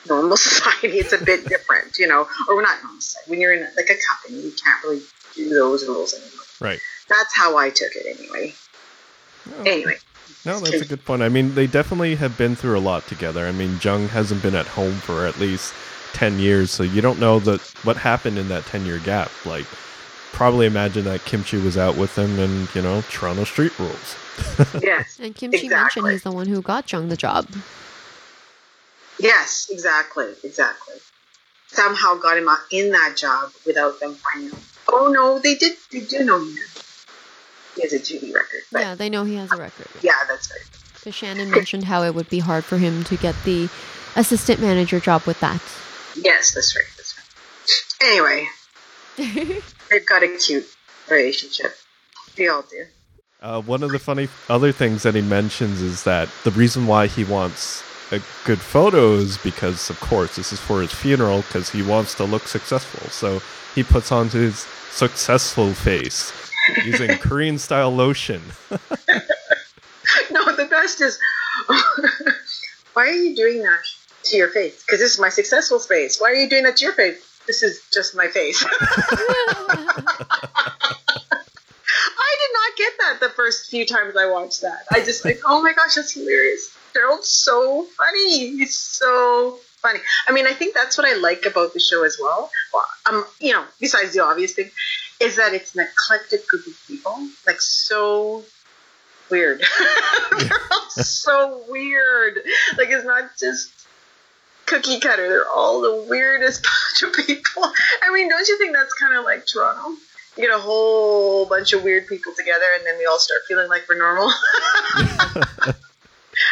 normal 0.08 0.36
society, 0.48 0.98
it's 0.98 1.12
a 1.12 1.24
bit 1.24 1.46
different, 1.46 1.98
you 1.98 2.06
know, 2.06 2.26
or 2.48 2.56
we're 2.56 2.62
not 2.62 2.82
normal 2.82 3.00
society. 3.00 3.30
When 3.30 3.40
you're 3.40 3.54
in 3.54 3.62
like 3.62 3.90
a 3.90 3.98
company, 4.08 4.42
you 4.42 4.52
can't 4.52 4.82
really 4.84 5.02
do 5.34 5.48
those 5.48 5.86
rules 5.86 6.14
anymore. 6.14 6.44
right 6.60 6.80
That's 7.08 7.34
how 7.34 7.56
I 7.56 7.70
took 7.70 7.92
it 7.94 8.18
anyway. 8.18 8.54
Oh. 9.50 9.62
Anyway, 9.62 9.96
No, 10.44 10.60
that's 10.60 10.82
a 10.82 10.84
good 10.84 11.04
point. 11.04 11.22
I 11.22 11.28
mean, 11.28 11.54
they 11.54 11.66
definitely 11.66 12.14
have 12.16 12.38
been 12.38 12.54
through 12.54 12.78
a 12.78 12.80
lot 12.80 13.06
together. 13.06 13.46
I 13.46 13.52
mean, 13.52 13.78
Jung 13.82 14.08
hasn't 14.08 14.42
been 14.42 14.54
at 14.54 14.66
home 14.66 14.94
for 14.94 15.26
at 15.26 15.38
least 15.38 15.74
10 16.12 16.38
years, 16.38 16.70
so 16.70 16.83
you 16.83 17.01
don't 17.01 17.18
know 17.18 17.38
that 17.40 17.61
what 17.85 17.96
happened 17.96 18.38
in 18.38 18.48
that 18.48 18.64
10 18.66 18.87
year 18.87 18.98
gap. 18.98 19.31
Like, 19.44 19.66
probably 20.33 20.66
imagine 20.66 21.05
that 21.05 21.25
Kimchi 21.25 21.59
was 21.59 21.77
out 21.77 21.96
with 21.96 22.16
him 22.16 22.38
and, 22.38 22.72
you 22.75 22.83
know, 22.83 23.03
Toronto 23.11 23.44
street 23.44 23.79
rules. 23.79 24.16
yes. 24.83 25.18
And 25.20 25.35
Kimchi 25.35 25.68
mentioned 25.68 26.09
he's 26.09 26.22
the 26.22 26.33
one 26.33 26.46
who 26.46 26.62
got 26.62 26.90
Jung 26.90 27.09
the 27.09 27.16
job. 27.16 27.48
Yes, 29.18 29.68
exactly, 29.70 30.33
exactly. 30.42 30.96
Somehow 31.68 32.16
got 32.16 32.37
him 32.37 32.48
out 32.48 32.59
in 32.70 32.90
that 32.90 33.14
job 33.16 33.51
without 33.66 34.01
them 34.01 34.14
finding 34.14 34.53
out. 34.53 34.62
Oh 34.88 35.11
no, 35.14 35.38
they 35.38 35.55
did. 35.55 35.77
They 35.90 36.01
do 36.01 36.25
know 36.25 36.40
he 36.40 36.57
he 37.77 37.83
has 37.83 37.92
a 37.92 37.98
Judy 37.98 38.33
record. 38.33 38.61
But 38.70 38.81
yeah, 38.81 38.88
yeah, 38.88 38.94
they 38.94 39.09
know 39.09 39.25
he 39.25 39.37
has 39.37 39.51
a 39.53 39.57
record. 39.57 39.87
Yeah, 40.03 40.12
that's 40.29 40.51
right. 40.51 40.61
Because 40.94 41.14
Shannon 41.14 41.51
mentioned 41.51 41.85
how 41.85 42.03
it 42.03 42.14
would 42.14 42.29
be 42.29 42.38
hard 42.38 42.64
for 42.64 42.79
him 42.79 43.05
to 43.05 43.16
get 43.16 43.35
the 43.44 43.68
assistant 44.16 44.61
manager 44.61 45.01
job 45.01 45.22
with 45.22 45.40
that. 45.40 45.62
Yes, 46.16 46.55
that's 46.55 46.77
right. 46.77 46.85
That's 46.96 47.16
right. 47.18 48.11
Anyway, 48.11 48.48
they've 49.90 50.07
got 50.07 50.22
a 50.22 50.37
cute 50.38 50.66
relationship. 51.11 51.72
They 52.37 52.48
all 52.48 52.62
do. 52.62 52.87
Uh, 53.40 53.61
one 53.61 53.83
of 53.83 53.90
the 53.90 53.98
funny 53.98 54.29
other 54.48 54.72
things 54.72 55.03
that 55.03 55.14
he 55.14 55.20
mentions 55.20 55.81
is 55.81 56.05
that 56.05 56.29
the 56.44 56.51
reason 56.53 56.87
why 56.87 57.09
he 57.09 57.25
wants 57.25 57.83
a 58.12 58.20
good 58.44 58.61
photo 58.61 59.14
is 59.14 59.38
because, 59.38 59.90
of 59.90 59.98
course, 60.01 60.37
this 60.37 60.53
is 60.53 60.61
for 60.61 60.81
his 60.81 60.92
funeral 60.92 61.42
because 61.42 61.70
he 61.70 61.83
wants 61.83 62.14
to 62.14 62.25
look 62.25 62.46
successful. 62.46 63.09
So 63.11 63.40
he 63.75 63.83
puts 63.83 64.12
on 64.12 64.29
his 64.29 64.59
successful 64.90 65.72
face 65.75 66.33
using 66.85 67.11
Korean 67.18 67.59
style 67.59 67.94
lotion. 67.94 68.42
No, 70.31 70.57
the 70.57 70.64
best 70.64 71.01
is 71.01 71.18
why 72.92 73.07
are 73.09 73.12
you 73.12 73.37
doing 73.37 73.62
that 73.62 73.83
to 74.24 74.37
your 74.37 74.48
face? 74.48 74.82
Because 74.85 75.00
this 75.00 75.14
is 75.14 75.20
my 75.20 75.28
successful 75.28 75.78
face. 75.78 76.20
Why 76.20 76.30
are 76.30 76.35
you 76.35 76.48
doing 76.48 76.64
that 76.64 76.76
to 76.78 76.85
your 76.85 76.94
face? 76.94 77.40
This 77.46 77.62
is 77.62 77.82
just 77.92 78.16
my 78.16 78.28
face. 78.28 78.64
I 78.72 79.96
did 82.40 82.52
not 82.54 82.76
get 82.76 82.92
that 83.00 83.20
the 83.20 83.30
first 83.30 83.70
few 83.70 83.85
times 83.85 84.16
I 84.16 84.30
watched 84.30 84.62
that. 84.62 84.85
I 84.92 85.00
just 85.00 85.24
like, 85.24 85.40
oh 85.44 85.62
my 85.62 85.72
gosh, 85.72 85.94
that's 85.96 86.12
hilarious. 86.12 86.76
Gerald's 86.94 87.28
so 87.28 87.87
funny. 87.96 88.50
He's 88.50 88.78
so 88.78 89.58
funny. 89.80 89.98
I 90.28 90.32
mean, 90.32 90.46
I 90.46 90.52
think 90.52 90.74
that's 90.74 90.96
what 90.96 91.06
I 91.06 91.14
like 91.16 91.44
about 91.46 91.74
the 91.74 91.80
show 91.80 92.04
as 92.04 92.16
well. 92.20 92.50
Well, 92.72 92.85
um, 93.11 93.24
you 93.40 93.52
know, 93.52 93.64
besides 93.80 94.14
the 94.14 94.24
obvious 94.24 94.52
thing, 94.52 94.70
is 95.20 95.37
that 95.37 95.52
it's 95.54 95.74
an 95.74 95.87
eclectic 95.87 96.46
group 96.46 96.66
of 96.66 96.74
people, 96.87 97.28
like 97.46 97.61
so 97.61 98.44
weird. 99.30 99.61
They're 100.38 100.61
all 100.70 100.90
so 100.90 101.64
weird. 101.68 102.38
Like 102.76 102.88
it's 102.90 103.04
not 103.04 103.30
just 103.38 103.81
cookie 104.66 105.01
cutter. 105.01 105.29
They're 105.29 105.48
all 105.48 105.81
the 105.81 106.07
weirdest 106.09 106.66
bunch 107.03 107.11
of 107.11 107.27
people. 107.27 107.64
I 108.03 108.12
mean, 108.12 108.29
don't 108.29 108.46
you 108.46 108.59
think 108.59 108.72
that's 108.75 108.94
kind 108.94 109.16
of 109.16 109.25
like 109.25 109.46
Toronto? 109.46 109.96
You 110.37 110.48
get 110.48 110.57
a 110.57 110.61
whole 110.61 111.44
bunch 111.46 111.72
of 111.75 111.85
weird 111.85 112.07
people 112.07 112.33
together, 112.35 112.64
and 112.77 112.87
then 112.87 112.96
we 112.98 113.05
all 113.05 113.18
start 113.18 113.42
feeling 113.46 113.68
like 113.68 113.83
we're 113.87 113.98
normal. 113.98 114.33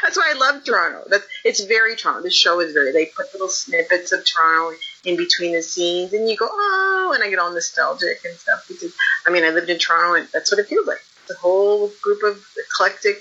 that's 0.03 0.16
why 0.16 0.35
I 0.35 0.38
love 0.38 0.64
Toronto. 0.64 1.05
That's 1.09 1.27
it's 1.44 1.64
very 1.64 1.96
Toronto. 1.96 2.23
The 2.23 2.31
show 2.31 2.61
is 2.61 2.75
very. 2.75 2.92
They 2.92 3.07
put 3.07 3.33
little 3.33 3.49
snippets 3.49 4.12
of 4.12 4.25
Toronto 4.27 4.77
in 5.05 5.16
between 5.16 5.55
the 5.55 5.62
scenes, 5.62 6.12
and 6.12 6.29
you 6.29 6.37
go, 6.37 6.46
oh, 6.51 7.12
and 7.14 7.25
I 7.25 7.31
get 7.31 7.38
all 7.38 7.53
nostalgic 7.53 8.23
and 8.25 8.37
stuff. 8.37 8.66
Because 8.68 8.94
I 9.27 9.31
mean, 9.31 9.44
I 9.44 9.51
lived 9.51 9.70
in 9.70 9.79
Toronto, 9.79 10.14
and 10.14 10.29
that's 10.33 10.53
what 10.53 10.59
it 10.59 10.66
feels 10.66 10.87
like. 10.87 11.01
It's 11.23 11.33
a 11.33 11.40
whole 11.40 11.90
group 12.03 12.23
of 12.23 12.44
eclectic, 12.59 13.20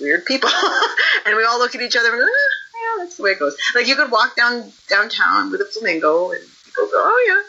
weird 0.00 0.24
people, 0.24 0.50
and 1.26 1.36
we 1.36 1.44
all 1.44 1.58
look 1.58 1.74
at 1.74 1.82
each 1.82 1.96
other 1.96 2.08
and 2.08 2.20
go, 2.20 2.24
ah, 2.26 2.57
yeah, 2.88 3.04
that's 3.04 3.16
the 3.16 3.22
way 3.22 3.30
it 3.30 3.38
goes. 3.38 3.56
Like 3.74 3.86
you 3.86 3.96
could 3.96 4.10
walk 4.10 4.36
down 4.36 4.72
downtown 4.88 5.50
with 5.50 5.60
a 5.60 5.64
flamingo, 5.64 6.30
and 6.30 6.40
people 6.64 6.84
go, 6.86 6.96
oh 6.96 7.24
yeah. 7.28 7.42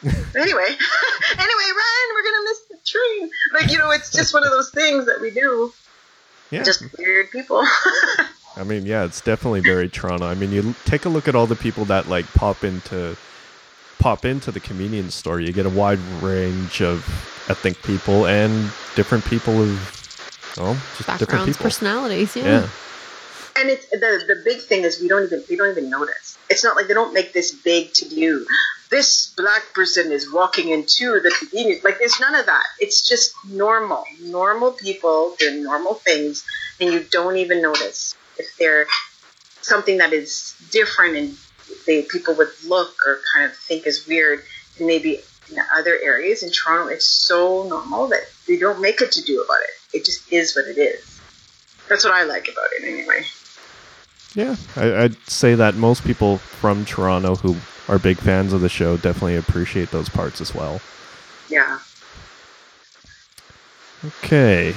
anyway, 0.36 0.36
anyway, 0.40 1.68
run! 1.76 2.06
We're 2.14 2.22
gonna 2.22 2.44
miss 2.44 2.60
the 2.70 2.78
train. 2.86 3.30
Like 3.54 3.70
you 3.70 3.78
know, 3.78 3.90
it's 3.90 4.12
just 4.12 4.32
one 4.32 4.44
of 4.44 4.50
those 4.50 4.70
things 4.70 5.06
that 5.06 5.20
we 5.20 5.30
do. 5.30 5.72
Yeah. 6.50 6.62
Just 6.62 6.84
weird 6.96 7.30
people. 7.30 7.62
I 8.56 8.64
mean, 8.64 8.86
yeah, 8.86 9.04
it's 9.04 9.20
definitely 9.20 9.60
very 9.60 9.88
Toronto. 9.88 10.26
I 10.26 10.34
mean, 10.34 10.50
you 10.50 10.74
take 10.84 11.04
a 11.04 11.08
look 11.08 11.28
at 11.28 11.34
all 11.34 11.46
the 11.46 11.56
people 11.56 11.84
that 11.86 12.08
like 12.08 12.26
pop 12.32 12.64
into 12.64 13.16
pop 13.98 14.24
into 14.24 14.50
the 14.50 14.60
convenience 14.60 15.14
store. 15.14 15.40
You 15.40 15.52
get 15.52 15.66
a 15.66 15.70
wide 15.70 15.98
range 16.22 16.80
of 16.80 17.04
ethnic 17.48 17.82
people 17.82 18.26
and 18.26 18.72
different 18.94 19.24
people 19.24 19.60
of 19.60 20.54
well, 20.56 20.74
just 20.96 21.18
different 21.18 21.46
people. 21.46 21.62
personalities. 21.62 22.34
Yeah. 22.36 22.44
Yeah. 22.44 22.68
And 23.58 23.70
it's 23.70 23.88
the 23.90 24.22
the 24.26 24.42
big 24.44 24.60
thing 24.60 24.84
is 24.84 25.00
we 25.00 25.08
don't 25.08 25.24
even 25.24 25.44
we 25.48 25.56
don't 25.56 25.70
even 25.70 25.90
notice. 25.90 26.38
It's 26.50 26.64
not 26.64 26.76
like 26.76 26.88
they 26.88 26.94
don't 26.94 27.12
make 27.12 27.32
this 27.32 27.52
big 27.52 27.92
to 27.94 28.08
do. 28.08 28.46
This 28.90 29.34
black 29.36 29.74
person 29.74 30.12
is 30.12 30.32
walking 30.32 30.70
into 30.70 31.20
the 31.20 31.34
convenience. 31.38 31.84
Like 31.84 31.98
there's 31.98 32.18
none 32.20 32.34
of 32.34 32.46
that. 32.46 32.64
It's 32.78 33.06
just 33.06 33.34
normal, 33.46 34.04
normal 34.22 34.72
people 34.72 35.36
doing 35.38 35.62
normal 35.62 35.94
things, 35.94 36.44
and 36.80 36.90
you 36.90 37.04
don't 37.10 37.36
even 37.36 37.60
notice 37.60 38.14
if 38.38 38.46
they're 38.58 38.86
something 39.60 39.98
that 39.98 40.12
is 40.12 40.54
different 40.70 41.16
and 41.16 41.36
people 42.08 42.34
would 42.34 42.48
look 42.66 42.94
or 43.06 43.20
kind 43.34 43.44
of 43.44 43.56
think 43.56 43.86
is 43.86 44.06
weird. 44.06 44.42
And 44.78 44.86
maybe 44.86 45.20
in 45.50 45.58
other 45.74 45.98
areas 46.02 46.42
in 46.42 46.50
Toronto, 46.50 46.92
it's 46.92 47.08
so 47.08 47.64
normal 47.68 48.08
that 48.08 48.22
they 48.46 48.56
don't 48.56 48.80
make 48.80 49.00
it 49.00 49.12
to 49.12 49.22
do 49.22 49.42
about 49.42 49.60
it. 49.60 49.98
It 49.98 50.04
just 50.04 50.32
is 50.32 50.56
what 50.56 50.66
it 50.66 50.78
is. 50.78 51.20
That's 51.88 52.04
what 52.04 52.14
I 52.14 52.24
like 52.24 52.48
about 52.48 52.68
it, 52.78 52.84
anyway. 52.84 53.24
Yeah, 54.38 54.54
I, 54.76 54.94
I'd 55.02 55.16
say 55.28 55.56
that 55.56 55.74
most 55.74 56.04
people 56.04 56.38
from 56.38 56.84
Toronto 56.84 57.34
who 57.34 57.56
are 57.92 57.98
big 57.98 58.18
fans 58.18 58.52
of 58.52 58.60
the 58.60 58.68
show 58.68 58.96
definitely 58.96 59.34
appreciate 59.34 59.90
those 59.90 60.08
parts 60.08 60.40
as 60.40 60.54
well. 60.54 60.80
Yeah. 61.48 61.80
Okay. 64.04 64.74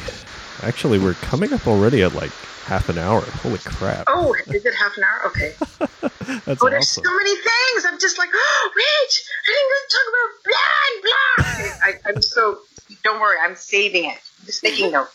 Actually, 0.64 0.98
we're 0.98 1.14
coming 1.14 1.54
up 1.54 1.68
already 1.68 2.02
at 2.02 2.16
like 2.16 2.32
half 2.66 2.90
an 2.90 2.98
hour. 2.98 3.22
Holy 3.22 3.60
crap. 3.60 4.06
Oh, 4.08 4.34
is 4.48 4.66
it 4.66 4.74
half 4.74 4.98
an 4.98 5.04
hour? 5.04 5.28
Okay. 5.28 5.54
That's 6.46 6.64
Oh, 6.64 6.70
there's 6.70 6.86
awesome. 6.98 7.04
so 7.04 7.16
many 7.18 7.36
things. 7.36 7.86
I'm 7.86 8.00
just 8.00 8.18
like, 8.18 8.30
oh, 8.34 8.72
wait, 8.76 9.22
I 9.48 9.52
didn't 9.54 9.70
to 9.78 9.94
talk 9.94 10.08
about 10.10 10.30
blah 10.48 11.62
blah. 11.62 12.10
I, 12.10 12.10
I'm 12.16 12.22
so, 12.24 12.62
don't 13.04 13.22
worry, 13.22 13.38
I'm 13.44 13.56
saving 13.56 14.06
it. 14.06 14.18
I'm 14.42 14.46
just 14.46 14.64
making 14.64 14.92
notes. 14.92 15.12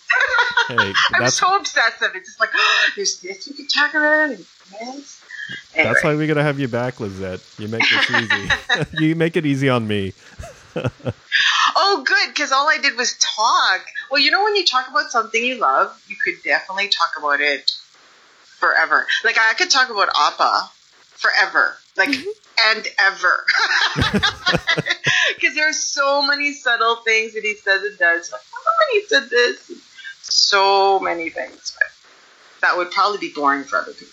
Hey, 0.68 0.92
I'm 1.14 1.30
so 1.30 1.56
obsessive. 1.56 2.10
It's 2.14 2.28
just 2.28 2.40
like, 2.40 2.50
oh, 2.54 2.88
there's 2.96 3.20
this 3.20 3.46
you 3.46 3.54
can 3.54 3.66
talk 3.68 3.90
about 3.90 4.30
and 4.30 4.38
this. 4.38 5.22
Anyway. 5.74 5.92
that's 5.92 6.02
why 6.02 6.14
we 6.16 6.26
gotta 6.26 6.42
have 6.42 6.58
you 6.58 6.68
back, 6.68 6.98
Lizette. 6.98 7.40
You 7.58 7.68
make 7.68 7.82
this 7.82 8.10
easy. 8.10 8.48
you 9.04 9.14
make 9.14 9.36
it 9.36 9.46
easy 9.46 9.68
on 9.68 9.86
me. 9.86 10.12
Oh, 11.78 12.02
good, 12.06 12.28
because 12.28 12.52
all 12.52 12.68
I 12.68 12.78
did 12.78 12.96
was 12.96 13.16
talk. 13.18 13.86
Well, 14.10 14.20
you 14.20 14.30
know, 14.30 14.42
when 14.44 14.56
you 14.56 14.64
talk 14.64 14.88
about 14.88 15.10
something 15.10 15.42
you 15.42 15.58
love, 15.58 15.96
you 16.08 16.16
could 16.22 16.42
definitely 16.42 16.88
talk 16.88 17.12
about 17.18 17.40
it 17.40 17.70
forever. 18.42 19.06
Like, 19.24 19.36
I 19.38 19.54
could 19.54 19.70
talk 19.70 19.90
about 19.90 20.08
Appa 20.18 20.70
forever. 21.16 21.76
Like, 21.96 22.10
mm-hmm. 22.10 22.76
and 22.76 22.86
ever. 22.98 23.44
Because 25.34 25.54
there's 25.54 25.78
so 25.78 26.26
many 26.26 26.52
subtle 26.52 26.96
things 26.96 27.34
that 27.34 27.42
he 27.42 27.54
says 27.54 27.82
and 27.82 27.98
does. 27.98 28.32
Like, 28.32 28.40
oh, 28.54 28.75
he 28.92 29.02
said 29.06 29.30
this. 29.30 29.70
So 30.22 30.98
many 31.00 31.30
things. 31.30 31.76
But 31.78 31.88
that 32.62 32.76
would 32.76 32.90
probably 32.90 33.18
be 33.18 33.32
boring 33.34 33.64
for 33.64 33.78
other 33.78 33.92
people. 33.92 34.12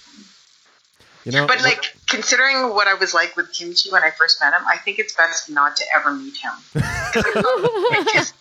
You 1.26 1.32
know, 1.32 1.48
But, 1.48 1.64
like, 1.64 1.96
considering 2.08 2.70
what 2.76 2.88
I 2.88 2.96
was 2.96 3.14
like 3.14 3.38
with 3.38 3.54
Kimchi 3.54 3.90
when 3.90 4.04
I 4.04 4.12
first 4.12 4.42
met 4.42 4.54
him, 4.54 4.62
I 4.68 4.78
think 4.78 5.00
it's 5.00 5.16
best 5.16 5.50
not 5.50 5.78
to 5.78 5.86
ever 5.96 6.14
meet 6.14 6.36
him. 6.38 6.52
Because 8.06 8.34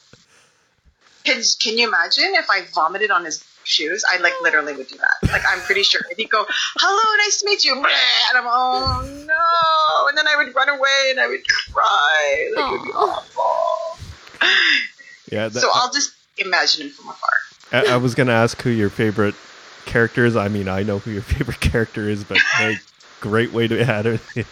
can, 1.24 1.40
can 1.60 1.78
you 1.78 1.86
imagine 1.88 2.34
if 2.34 2.50
I 2.50 2.62
vomited 2.74 3.10
on 3.10 3.24
his 3.24 3.44
shoes? 3.64 4.04
I 4.10 4.16
like 4.18 4.32
literally 4.42 4.74
would 4.74 4.88
do 4.88 4.96
that. 4.96 5.30
Like 5.30 5.42
I'm 5.48 5.60
pretty 5.60 5.82
sure 5.82 6.00
if 6.10 6.16
he'd 6.16 6.30
go, 6.30 6.44
"Hello, 6.76 7.16
nice 7.24 7.40
to 7.40 7.46
meet 7.46 7.64
you," 7.64 7.74
and 7.76 7.84
I'm, 7.84 8.44
oh 8.44 9.02
no, 9.26 10.08
and 10.08 10.18
then 10.18 10.26
I 10.26 10.36
would 10.36 10.54
run 10.54 10.68
away 10.68 11.10
and 11.10 11.20
I 11.20 11.28
would 11.28 11.46
cry. 11.72 12.50
Like, 12.56 12.64
it 12.64 12.72
would 12.72 12.84
be 12.86 12.92
awful. 12.92 13.98
yeah, 15.30 15.48
that, 15.48 15.60
so 15.60 15.70
I'll 15.72 15.92
just 15.92 16.12
imagine 16.38 16.86
him 16.86 16.92
from 16.92 17.08
afar. 17.08 17.30
I, 17.72 17.94
I 17.94 17.96
was 17.96 18.14
gonna 18.14 18.32
ask 18.32 18.60
who 18.62 18.70
your 18.70 18.90
favorite 18.90 19.34
character 19.86 20.24
is. 20.24 20.36
I 20.36 20.48
mean, 20.48 20.68
I 20.68 20.82
know 20.82 20.98
who 20.98 21.10
your 21.10 21.22
favorite 21.34 21.60
character 21.60 22.08
is, 22.08 22.24
but 22.24 22.38
hey, 22.38 22.76
great 23.20 23.52
way 23.52 23.68
to 23.68 23.80
add 23.80 24.06
it. 24.06 24.20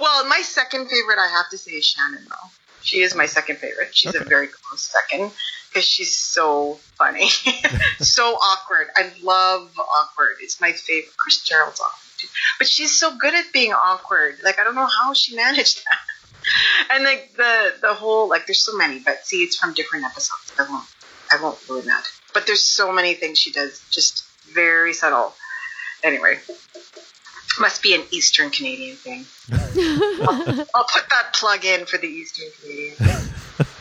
well, 0.00 0.26
my 0.26 0.42
second 0.42 0.88
favorite, 0.88 1.18
I 1.18 1.28
have 1.28 1.48
to 1.50 1.58
say, 1.58 1.72
is 1.72 1.84
Shannon. 1.84 2.24
Though 2.28 2.50
she 2.84 3.00
is 3.00 3.14
my 3.14 3.26
second 3.26 3.56
favorite. 3.56 3.96
She's 3.96 4.14
a 4.14 4.22
very 4.24 4.46
close 4.46 4.82
second 4.82 5.32
because 5.68 5.84
she's 5.84 6.16
so 6.16 6.78
funny, 6.96 7.28
so 7.98 8.34
awkward. 8.34 8.88
I 8.94 9.10
love 9.22 9.72
awkward. 9.78 10.36
It's 10.40 10.60
my 10.60 10.72
favorite. 10.72 11.16
Chris 11.16 11.42
Gerald's 11.42 11.80
awkward 11.80 12.18
too, 12.18 12.28
but 12.58 12.68
she's 12.68 12.94
so 12.98 13.16
good 13.16 13.34
at 13.34 13.52
being 13.52 13.72
awkward. 13.72 14.36
Like 14.44 14.60
I 14.60 14.64
don't 14.64 14.74
know 14.74 14.86
how 14.86 15.14
she 15.14 15.34
managed 15.34 15.78
that. 15.78 15.98
And 16.90 17.04
like 17.04 17.32
the 17.36 17.72
the 17.80 17.94
whole 17.94 18.28
like 18.28 18.46
there's 18.46 18.64
so 18.64 18.76
many, 18.76 18.98
but 18.98 19.26
see, 19.26 19.42
it's 19.42 19.56
from 19.56 19.74
different 19.74 20.04
episodes. 20.04 20.52
I 20.58 20.70
won't 20.70 20.84
I 21.30 21.42
won't 21.42 21.58
ruin 21.68 21.86
that. 21.86 22.04
But 22.32 22.46
there's 22.46 22.62
so 22.62 22.92
many 22.92 23.14
things 23.14 23.38
she 23.38 23.52
does, 23.52 23.80
just 23.90 24.24
very 24.52 24.92
subtle. 24.92 25.34
Anyway, 26.02 26.38
must 27.58 27.82
be 27.82 27.94
an 27.94 28.02
Eastern 28.10 28.50
Canadian 28.50 28.96
thing. 28.96 29.24
I'll 29.52 30.84
put 30.84 31.08
that 31.08 31.30
plug 31.32 31.64
in 31.64 31.86
for 31.86 31.98
the 31.98 32.06
Eastern 32.06 32.46
Canadian. 32.60 32.96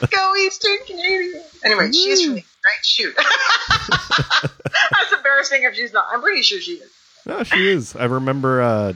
Go 0.10 0.36
Eastern 0.38 0.78
Canadian. 0.86 1.44
Anyway, 1.64 1.92
she 1.92 2.10
is 2.10 2.26
from 2.26 2.36
the 2.36 2.42
right. 2.42 2.86
Shoot. 2.86 3.16
That's 4.92 5.14
embarrassing 5.14 5.64
if 5.64 5.76
she's 5.76 5.94
not. 5.94 6.06
I'm 6.12 6.22
pretty 6.22 6.44
sure 6.44 6.62
she 6.62 6.74
is. 6.74 6.92
no, 7.26 7.44
she 7.44 7.68
is. 7.68 7.96
I 7.96 8.06
remember. 8.06 8.62
Uh, 8.62 8.94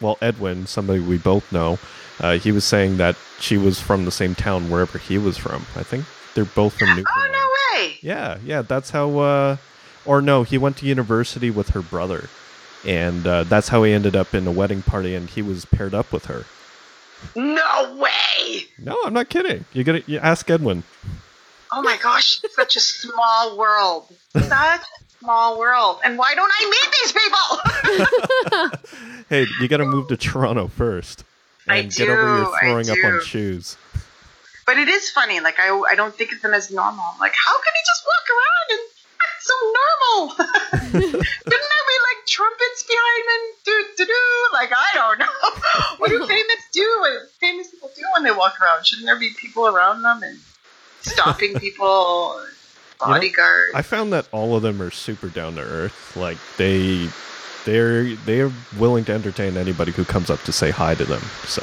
well, 0.00 0.18
Edwin, 0.20 0.66
somebody 0.66 1.00
we 1.00 1.18
both 1.18 1.50
know, 1.52 1.78
uh, 2.20 2.38
he 2.38 2.52
was 2.52 2.64
saying 2.64 2.96
that 2.98 3.16
she 3.40 3.56
was 3.56 3.80
from 3.80 4.04
the 4.04 4.10
same 4.10 4.34
town 4.34 4.70
wherever 4.70 4.98
he 4.98 5.18
was 5.18 5.36
from. 5.36 5.66
I 5.74 5.82
think 5.82 6.04
they're 6.34 6.44
both 6.44 6.78
from 6.78 6.88
Newfoundland. 6.88 7.34
Oh 7.34 7.76
no 7.76 7.80
way. 7.84 7.98
Yeah, 8.00 8.38
yeah, 8.44 8.62
that's 8.62 8.90
how. 8.90 9.18
Uh, 9.18 9.56
or 10.04 10.22
no, 10.22 10.42
he 10.44 10.56
went 10.56 10.76
to 10.78 10.86
university 10.86 11.50
with 11.50 11.70
her 11.70 11.82
brother, 11.82 12.28
and 12.86 13.26
uh, 13.26 13.44
that's 13.44 13.68
how 13.68 13.82
he 13.82 13.92
ended 13.92 14.14
up 14.14 14.34
in 14.34 14.46
a 14.46 14.52
wedding 14.52 14.82
party, 14.82 15.14
and 15.14 15.28
he 15.28 15.42
was 15.42 15.64
paired 15.64 15.94
up 15.94 16.12
with 16.12 16.26
her. 16.26 16.44
No 17.34 17.96
way. 17.96 18.64
No, 18.78 18.96
I'm 19.04 19.14
not 19.14 19.28
kidding. 19.28 19.64
You 19.72 19.84
gotta 19.84 20.02
you 20.06 20.18
ask 20.18 20.48
Edwin. 20.50 20.84
Oh 21.72 21.82
my 21.82 21.98
gosh, 22.02 22.40
such 22.52 22.76
a 22.76 22.80
small 22.80 23.58
world. 23.58 24.08
Such 24.32 24.44
a 24.44 24.80
small 25.18 25.58
world. 25.58 25.98
And 26.04 26.16
why 26.16 26.34
don't 26.34 26.50
I 26.60 26.70
meet 26.70 26.90
these 27.02 27.12
people? 27.12 28.80
Hey, 29.28 29.44
you 29.60 29.66
gotta 29.66 29.84
move 29.84 30.06
to 30.08 30.16
Toronto 30.16 30.68
first, 30.68 31.24
I 31.68 31.76
and 31.78 31.92
get 31.94 32.08
over 32.08 32.22
your 32.22 32.44
do, 32.44 32.52
I 32.52 32.60
throwing 32.60 32.90
up 32.90 33.04
on 33.04 33.12
do. 33.18 33.20
shoes. 33.22 33.76
but 34.66 34.78
it 34.78 34.88
is 34.88 35.10
funny. 35.10 35.40
Like 35.40 35.58
I, 35.58 35.68
I 35.90 35.94
don't 35.94 36.14
think 36.14 36.32
of 36.32 36.40
them 36.42 36.54
as 36.54 36.70
normal. 36.70 37.04
I'm 37.12 37.18
like, 37.18 37.34
how 37.34 37.54
can 37.56 37.72
he 37.74 37.82
just 37.86 38.04
walk 38.06 38.26
around 38.36 38.66
and 38.70 38.84
act 39.22 39.42
so 39.42 39.54
normal? 39.78 40.34
Didn't 41.46 41.68
there 41.72 41.86
be 41.86 41.98
like 42.08 42.26
trumpets 42.26 42.84
behind 42.84 43.24
him? 43.30 43.42
Do 43.64 43.84
do 43.96 44.04
do. 44.06 44.48
Like 44.52 44.70
I 44.72 44.90
don't 44.94 45.18
know. 45.18 45.26
what 45.98 46.10
do 46.10 46.18
famous 46.26 46.62
do? 46.72 46.96
What 47.00 47.30
famous 47.40 47.70
people 47.70 47.90
do 47.96 48.02
when 48.14 48.24
they 48.24 48.32
walk 48.32 48.60
around? 48.60 48.86
Shouldn't 48.86 49.06
there 49.06 49.18
be 49.18 49.30
people 49.36 49.66
around 49.66 50.02
them 50.02 50.22
and 50.22 50.38
stopping 51.02 51.54
people? 51.58 52.36
You 52.38 53.08
know, 53.08 53.12
Bodyguards. 53.12 53.72
I 53.74 53.82
found 53.82 54.12
that 54.14 54.26
all 54.32 54.56
of 54.56 54.62
them 54.62 54.80
are 54.80 54.90
super 54.90 55.28
down 55.28 55.56
to 55.56 55.60
earth. 55.60 56.16
Like 56.16 56.38
they, 56.56 57.08
they're 57.66 58.14
they're 58.24 58.50
willing 58.78 59.04
to 59.04 59.12
entertain 59.12 59.58
anybody 59.58 59.92
who 59.92 60.04
comes 60.04 60.30
up 60.30 60.40
to 60.44 60.52
say 60.52 60.70
hi 60.70 60.94
to 60.94 61.04
them. 61.04 61.20
So 61.44 61.62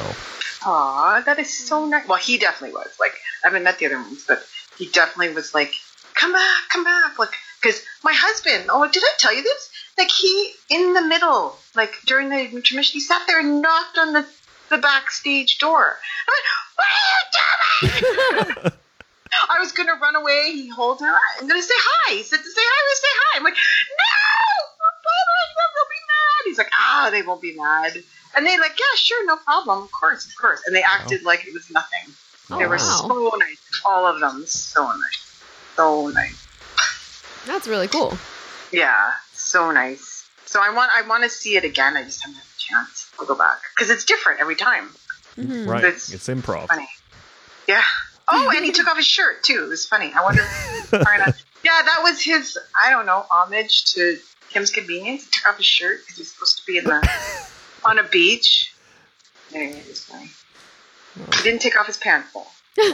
Aw, 0.66 1.22
that 1.26 1.40
is 1.40 1.52
so 1.52 1.86
nice. 1.86 2.08
Well, 2.08 2.20
he 2.20 2.38
definitely 2.38 2.74
was. 2.74 2.96
Like, 3.00 3.14
I 3.44 3.48
haven't 3.48 3.64
met 3.64 3.80
the 3.80 3.88
other 3.88 3.98
ones, 3.98 4.24
but 4.28 4.46
he 4.78 4.88
definitely 4.88 5.34
was 5.34 5.54
like, 5.54 5.74
come 6.16 6.32
back, 6.32 6.62
come 6.72 6.84
back. 6.84 7.20
Like, 7.20 7.34
because 7.62 7.82
my 8.04 8.14
husband, 8.14 8.70
oh, 8.70 8.88
did 8.90 9.04
I 9.04 9.12
tell 9.18 9.36
you 9.36 9.44
this? 9.44 9.70
Like, 9.98 10.10
he, 10.10 10.54
in 10.70 10.94
the 10.94 11.02
middle, 11.02 11.58
like, 11.76 11.94
during 12.06 12.30
the 12.30 12.40
intermission, 12.40 12.94
he 12.94 13.00
sat 13.02 13.28
there 13.28 13.40
and 13.40 13.62
knocked 13.62 13.98
on 13.98 14.14
the, 14.14 14.26
the 14.70 14.78
backstage 14.78 15.58
door. 15.60 15.98
I 16.28 16.32
went, 16.32 16.46
what 16.76 16.88
are 17.92 17.92
you 17.92 18.62
doing? 18.62 18.72
I 19.50 19.60
was 19.60 19.72
going 19.72 19.88
to 19.88 19.96
run 19.96 20.16
away. 20.16 20.52
He 20.54 20.70
holds 20.70 21.02
her. 21.02 21.08
I'm 21.40 21.48
going 21.48 21.60
to 21.60 21.68
say 21.68 21.74
hi. 21.76 22.16
He 22.16 22.24
said 22.24 22.38
to 22.38 22.44
say 22.44 22.62
hi. 22.62 22.80
I'm 22.80 22.96
to 22.96 23.02
say 23.02 23.08
hi. 23.12 23.38
I'm 23.38 23.44
like, 23.44 23.58
they 26.58 27.22
won't 27.22 27.42
be 27.42 27.56
mad. 27.56 28.04
And 28.36 28.46
they 28.46 28.58
like, 28.60 28.72
yeah, 28.72 28.96
sure, 28.98 29.26
no 29.26 29.38
problem, 29.38 29.84
of 29.84 29.92
course, 29.92 30.26
of 30.28 30.36
course. 30.36 30.62
And 30.66 30.76
they 30.76 30.84
acted 30.84 31.24
like 31.24 31.46
it 31.48 31.54
was 31.54 31.70
nothing. 31.70 32.14
Oh, 32.50 32.58
they 32.58 32.66
were 32.66 32.78
wow. 32.78 33.08
so 33.08 33.32
nice, 33.38 33.82
all 33.86 34.06
of 34.06 34.20
them, 34.20 34.46
so 34.46 34.86
nice, 34.86 35.44
so 35.76 36.08
nice. 36.10 36.48
That's 37.46 37.68
really 37.68 37.88
cool. 37.88 38.18
Yeah, 38.72 39.12
so 39.34 39.72
nice. 39.72 40.28
So 40.46 40.60
I 40.62 40.74
want, 40.74 40.92
I 40.94 41.08
want 41.08 41.24
to 41.24 41.30
see 41.30 41.56
it 41.56 41.64
again. 41.64 41.96
I 41.96 42.04
just 42.04 42.22
haven't 42.24 42.36
had 42.38 42.44
a 42.44 42.60
chance 42.60 43.12
I'll 43.20 43.26
go 43.26 43.36
back 43.36 43.60
because 43.76 43.90
it's 43.90 44.06
different 44.06 44.40
every 44.40 44.56
time. 44.56 44.90
Mm-hmm. 45.38 45.70
Right. 45.70 45.84
It's 45.84 46.12
It's 46.14 46.28
improv. 46.28 46.68
Funny. 46.68 46.88
Yeah. 47.68 47.82
Oh, 48.28 48.52
and 48.56 48.64
he 48.66 48.72
took 48.72 48.88
off 48.88 48.98
his 48.98 49.06
shirt 49.06 49.44
too. 49.44 49.64
It 49.66 49.70
was 49.70 49.86
funny. 49.86 50.12
I 50.14 50.24
wonder. 50.24 50.42
if 50.42 50.90
he's 50.92 51.02
trying 51.02 51.24
to- 51.24 51.36
yeah, 51.64 51.82
that 51.86 52.00
was 52.04 52.22
his. 52.22 52.58
I 52.82 52.90
don't 52.90 53.06
know 53.06 53.26
homage 53.32 53.94
to 53.94 54.18
Kim's 54.54 54.70
Convenience. 54.72 55.26
He 55.26 55.30
took 55.32 55.50
off 55.50 55.58
his 55.58 55.66
shirt 55.66 56.02
because 56.02 56.18
he's 56.18 56.32
supposed 56.32 56.58
to 56.60 56.64
be 56.66 56.78
in 56.78 56.84
the 56.86 57.08
on 57.86 58.00
a 58.00 58.04
beach. 58.04 58.74
Anyway, 59.54 59.80
it 59.80 59.88
was 59.88 60.04
funny. 60.04 60.30
He 61.38 61.44
didn't 61.44 61.62
take 61.62 61.78
off 61.80 61.88
his 61.88 61.98
pants 61.98 62.30
though. 62.34 62.48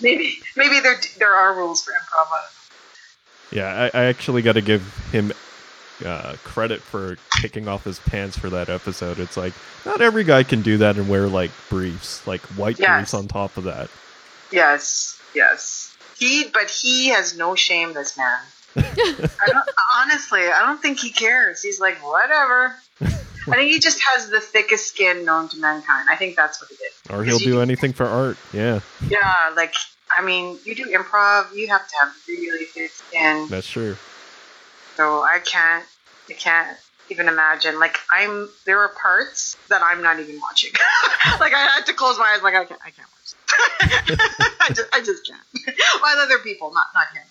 maybe 0.00 0.38
maybe 0.56 0.80
there 0.80 0.96
there 1.18 1.32
are 1.34 1.54
rules 1.54 1.84
for 1.84 1.92
improv. 1.92 2.26
I 2.26 2.40
don't 3.52 3.62
know. 3.62 3.62
Yeah, 3.62 3.90
I, 3.94 4.00
I 4.00 4.04
actually 4.06 4.42
got 4.42 4.54
to 4.54 4.62
give 4.62 4.82
him 5.12 5.32
uh, 6.04 6.34
credit 6.42 6.80
for 6.80 7.16
taking 7.40 7.68
off 7.68 7.84
his 7.84 8.00
pants 8.00 8.36
for 8.36 8.50
that 8.50 8.68
episode. 8.68 9.20
It's 9.20 9.36
like 9.36 9.52
not 9.86 10.00
every 10.00 10.24
guy 10.24 10.42
can 10.42 10.62
do 10.62 10.78
that 10.78 10.96
and 10.96 11.08
wear 11.08 11.28
like 11.28 11.52
briefs, 11.70 12.26
like 12.26 12.40
white 12.56 12.80
Yes. 12.80 12.96
briefs 12.98 13.14
on 13.14 13.28
top 13.28 13.56
of 13.56 13.64
that. 13.64 13.90
Yes, 14.50 15.20
yes. 15.34 15.96
He, 16.18 16.48
but 16.52 16.68
he 16.70 17.08
has 17.08 17.36
no 17.36 17.54
shame. 17.54 17.92
This 17.92 18.16
man. 18.16 18.38
I 18.76 19.46
don't, 19.46 19.68
honestly, 19.96 20.40
I 20.40 20.60
don't 20.66 20.80
think 20.80 20.98
he 21.00 21.10
cares. 21.10 21.62
He's 21.62 21.80
like, 21.80 21.96
whatever. 22.04 22.76
I 23.00 23.56
think 23.56 23.70
he 23.72 23.78
just 23.78 24.00
has 24.02 24.30
the 24.30 24.40
thickest 24.40 24.88
skin 24.88 25.24
known 25.24 25.48
to 25.50 25.58
mankind. 25.58 26.08
I 26.10 26.16
think 26.16 26.34
that's 26.34 26.60
what 26.62 26.70
he 26.70 26.76
it 26.76 26.88
is. 26.88 27.10
Or 27.10 27.24
he'll 27.24 27.38
do 27.38 27.60
anything 27.60 27.92
for 27.92 28.06
art. 28.06 28.38
Yeah, 28.52 28.80
Yeah, 29.08 29.52
like 29.54 29.74
I 30.16 30.22
mean, 30.24 30.58
you 30.64 30.74
do 30.74 30.86
improv, 30.86 31.54
you 31.54 31.68
have 31.68 31.86
to 31.86 31.94
have 32.00 32.14
really 32.28 32.64
thick 32.64 32.90
skin. 32.90 33.46
that's 33.48 33.68
true. 33.68 33.96
So 34.96 35.22
I 35.22 35.40
can't, 35.44 35.84
I 36.30 36.32
can't 36.34 36.78
even 37.10 37.28
imagine. 37.28 37.78
Like 37.78 37.98
I'm, 38.10 38.48
there 38.64 38.80
are 38.80 38.88
parts 39.00 39.56
that 39.68 39.82
I'm 39.82 40.02
not 40.02 40.20
even 40.20 40.40
watching. 40.40 40.70
like 41.40 41.52
I 41.52 41.60
had 41.74 41.86
to 41.86 41.92
close 41.92 42.18
my 42.18 42.32
eyes. 42.34 42.42
Like 42.42 42.54
I 42.54 42.64
can't, 42.64 42.80
I 42.84 42.90
can't 42.90 43.08
watch. 43.08 44.18
I 44.60 44.68
just, 44.68 44.88
I 44.94 44.98
just 45.00 45.26
can't. 45.26 45.42
While 46.00 46.16
other 46.18 46.38
people, 46.38 46.72
not 46.72 46.86
not 46.94 47.08
him. 47.08 47.24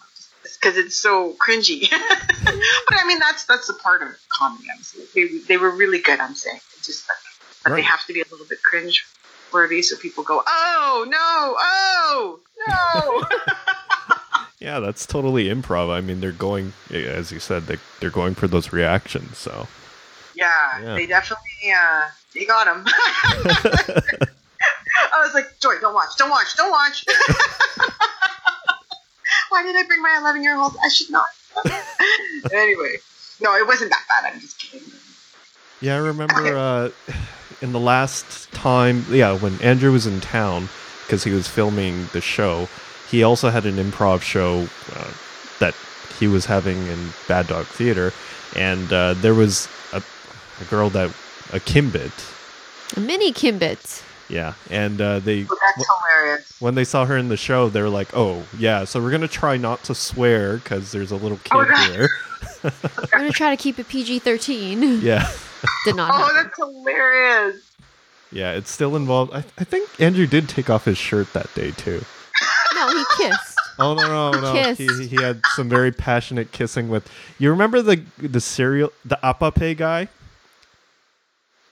Because 0.64 0.78
it's 0.78 0.96
so 0.96 1.34
cringy. 1.34 1.90
but 1.92 2.96
I 2.98 3.06
mean, 3.08 3.20
that's 3.20 3.44
that's 3.46 3.68
the 3.68 3.74
part 3.74 4.02
of 4.02 4.10
comedy. 4.30 4.66
I'm 4.74 4.82
saying 4.82 5.08
they, 5.14 5.28
they 5.48 5.58
were 5.58 5.70
really 5.72 6.00
good. 6.00 6.20
I'm 6.22 6.36
saying 6.36 6.60
It's 6.78 6.86
just 6.88 7.04
like, 7.10 7.18
but 7.66 7.76
they 7.76 7.82
have 7.82 8.06
to 8.08 8.14
be 8.14 8.22
a 8.22 8.26
little 8.32 8.46
bit 8.50 8.64
cringe 8.64 9.06
worthy, 9.52 9.82
so 9.82 9.98
people 9.98 10.24
go, 10.24 10.42
oh 10.48 11.06
no, 11.10 11.56
oh 11.60 12.40
no. 12.68 13.24
Yeah, 14.60 14.80
that's 14.80 15.06
totally 15.06 15.46
improv. 15.50 15.90
I 15.92 16.00
mean, 16.00 16.22
they're 16.22 16.32
going, 16.32 16.72
as 16.90 17.34
you 17.34 17.42
said, 17.42 17.64
they, 17.68 17.76
they're 18.00 18.10
going 18.10 18.34
for 18.34 18.48
those 18.48 18.72
reactions. 18.72 19.38
So 19.38 19.68
Yeah, 20.36 20.82
Yeah. 20.82 20.96
they 20.96 21.06
definitely 21.06 21.74
uh 21.78 22.08
they 22.34 22.46
got 22.46 22.68
him. 22.68 22.86
I 25.12 25.22
was 25.22 25.34
like, 25.34 25.60
Joy, 25.62 25.76
don't 25.82 25.94
watch, 25.94 26.16
don't 26.18 26.30
watch, 26.30 26.56
don't 26.56 26.72
watch. 26.72 27.04
Why 29.54 29.62
did 29.62 29.76
I 29.76 29.84
bring 29.84 30.02
my 30.02 30.18
11 30.20 30.42
year 30.42 30.58
old? 30.58 30.76
I 30.84 30.90
should 30.90 31.12
not. 31.12 31.28
anyway, 32.52 32.96
no, 33.40 33.56
it 33.56 33.68
wasn't 33.68 33.92
that 33.92 34.04
bad. 34.10 34.34
I'm 34.34 34.40
just 34.40 34.58
kidding. 34.58 34.92
Yeah, 35.80 35.94
I 35.94 36.00
remember 36.00 36.58
uh, 36.58 36.90
in 37.62 37.72
the 37.72 37.80
last 37.80 38.52
time, 38.52 39.06
yeah, 39.12 39.38
when 39.38 39.62
Andrew 39.62 39.92
was 39.92 40.08
in 40.08 40.22
town 40.22 40.70
because 41.06 41.24
he 41.24 41.30
was 41.30 41.48
filming 41.48 42.08
the 42.14 42.22
show, 42.22 42.68
he 43.12 43.22
also 43.22 43.52
had 43.52 43.68
an 43.68 43.76
improv 43.76 44.24
show 44.24 44.68
uh, 44.96 45.14
that 45.60 45.76
he 46.18 46.28
was 46.28 46.48
having 46.48 46.88
in 46.88 47.10
Bad 47.28 47.46
Dog 47.46 47.68
Theater, 47.68 48.12
and 48.56 48.92
uh, 48.92 49.14
there 49.14 49.36
was 49.36 49.68
a, 49.94 50.02
a 50.62 50.66
girl 50.66 50.90
that 50.90 51.12
a 51.52 51.60
Kimbit, 51.60 52.12
A 52.98 53.00
mini 53.00 53.32
Kimbit. 53.32 54.03
Yeah, 54.30 54.54
and 54.70 55.00
uh, 55.02 55.20
they 55.20 55.44
But 55.44 55.58
that's 55.66 55.86
hilarious. 56.12 56.62
when 56.62 56.76
they 56.76 56.84
saw 56.84 57.06
her 57.06 57.18
in 57.18 57.30
the 57.30 57.38
show, 57.38 57.70
they 57.70 57.82
were 57.82 57.90
like, 57.90 58.10
"Oh, 58.16 58.44
yeah, 58.58 58.84
so 58.86 59.02
we're 59.02 59.12
gonna 59.12 59.28
try 59.28 59.58
not 59.58 59.84
to 59.86 59.96
swear 59.96 60.58
because 60.58 60.92
there's 60.92 61.12
a 61.12 61.16
little 61.18 61.38
kid 61.44 61.52
Oh, 61.54 61.92
here." 61.92 62.10
We're 62.64 63.08
gonna 63.12 63.32
try 63.32 63.54
to 63.56 63.62
keep 63.62 63.78
it 63.80 63.88
PG 63.90 64.20
thirteen. 64.20 65.02
Yeah, 65.02 65.30
Did 65.86 65.96
not 65.98 66.12
Oh, 66.14 66.18
happen. 66.18 66.36
that's 66.36 66.58
hilarious. 66.58 67.72
yeah, 68.32 68.52
it's 68.54 68.72
still 68.72 68.96
involved. 68.96 69.34
I, 69.34 69.40
I 69.58 69.64
think 69.64 69.90
Andrew 70.00 70.26
did 70.28 70.48
take 70.50 70.70
off 70.70 70.86
his 70.86 70.98
shirt 70.98 71.32
that 71.34 71.54
day 71.56 71.72
too. 71.72 72.04
No, 72.76 72.88
he 72.90 73.04
kissed. 73.18 73.58
Oh 73.80 73.94
no 73.96 74.08
no 74.08 74.40
no! 74.40 74.54
Kiss. 74.54 74.78
He, 74.78 75.08
he 75.08 75.22
had 75.22 75.42
some 75.56 75.68
very 75.68 75.92
passionate 75.92 76.52
kissing 76.52 76.90
with. 76.90 77.10
You 77.40 77.50
remember 77.50 77.82
the 77.82 78.04
the 78.18 78.40
cereal 78.42 78.92
the 79.04 79.18
Apape 79.24 79.78
guy? 79.78 80.08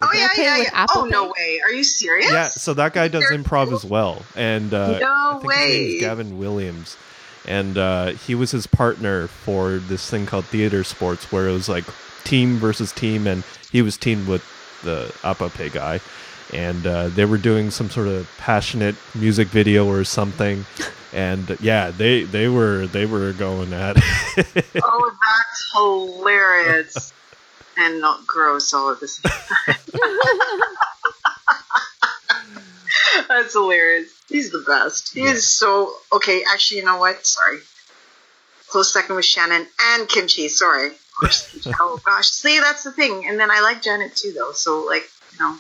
Oh 0.01 0.09
yeah, 0.13 0.25
Apple 0.25 0.43
yeah, 0.43 0.57
with 0.57 0.67
yeah. 0.67 0.71
Apple 0.73 1.01
Oh 1.01 1.05
no 1.05 1.33
way. 1.37 1.61
Are 1.63 1.71
you 1.71 1.83
serious? 1.83 2.31
Yeah, 2.31 2.47
so 2.49 2.73
that 2.73 2.93
guy 2.93 3.07
does 3.07 3.23
improv 3.25 3.71
as 3.73 3.85
well, 3.85 4.23
and 4.35 4.73
uh, 4.73 4.99
No 4.99 5.07
I 5.07 5.39
think 5.41 5.51
his 5.51 5.59
name 5.59 5.69
way. 5.69 5.85
is 5.95 6.01
Gavin 6.01 6.37
Williams, 6.39 6.97
and 7.47 7.77
uh, 7.77 8.05
he 8.07 8.33
was 8.35 8.51
his 8.51 8.67
partner 8.67 9.27
for 9.27 9.77
this 9.77 10.09
thing 10.09 10.25
called 10.25 10.45
theater 10.45 10.83
sports, 10.83 11.31
where 11.31 11.47
it 11.47 11.51
was 11.53 11.69
like 11.69 11.85
team 12.23 12.57
versus 12.57 12.91
team, 12.91 13.27
and 13.27 13.43
he 13.71 13.81
was 13.81 13.97
teamed 13.97 14.27
with 14.27 14.43
the 14.83 15.13
Apape 15.23 15.71
guy, 15.71 15.99
and 16.53 16.85
uh, 16.87 17.09
they 17.09 17.25
were 17.25 17.37
doing 17.37 17.69
some 17.69 17.89
sort 17.89 18.07
of 18.07 18.27
passionate 18.39 18.95
music 19.13 19.47
video 19.49 19.87
or 19.87 20.03
something, 20.03 20.65
and 21.13 21.55
yeah, 21.61 21.91
they 21.91 22.23
they 22.23 22.47
were 22.47 22.87
they 22.87 23.05
were 23.05 23.33
going 23.33 23.71
at. 23.73 23.97
it. 24.37 24.65
Oh, 24.83 25.11
that's 25.21 25.71
hilarious. 25.75 27.13
And 27.77 28.01
not 28.01 28.25
gross 28.27 28.73
all 28.73 28.89
of 28.89 28.99
this. 28.99 29.21
That's 33.27 33.53
hilarious. 33.53 34.09
He's 34.29 34.51
the 34.51 34.63
best. 34.65 35.13
He 35.13 35.21
Yeah. 35.23 35.31
is 35.31 35.47
so 35.47 35.93
okay. 36.13 36.43
Actually, 36.51 36.79
you 36.81 36.85
know 36.85 36.97
what? 36.97 37.25
Sorry. 37.25 37.59
Close 38.67 38.91
second 38.93 39.15
with 39.15 39.25
Shannon 39.25 39.67
and 39.81 40.07
Kimchi. 40.07 40.47
Sorry. 40.49 40.91
Oh 41.79 41.99
gosh. 42.03 42.27
See, 42.29 42.59
that's 42.59 42.83
the 42.83 42.91
thing. 42.91 43.25
And 43.27 43.39
then 43.39 43.51
I 43.51 43.59
like 43.61 43.81
Janet 43.83 44.15
too, 44.15 44.31
though. 44.33 44.51
So 44.53 44.83
like, 44.85 45.03
you 45.33 45.39
know, 45.39 45.55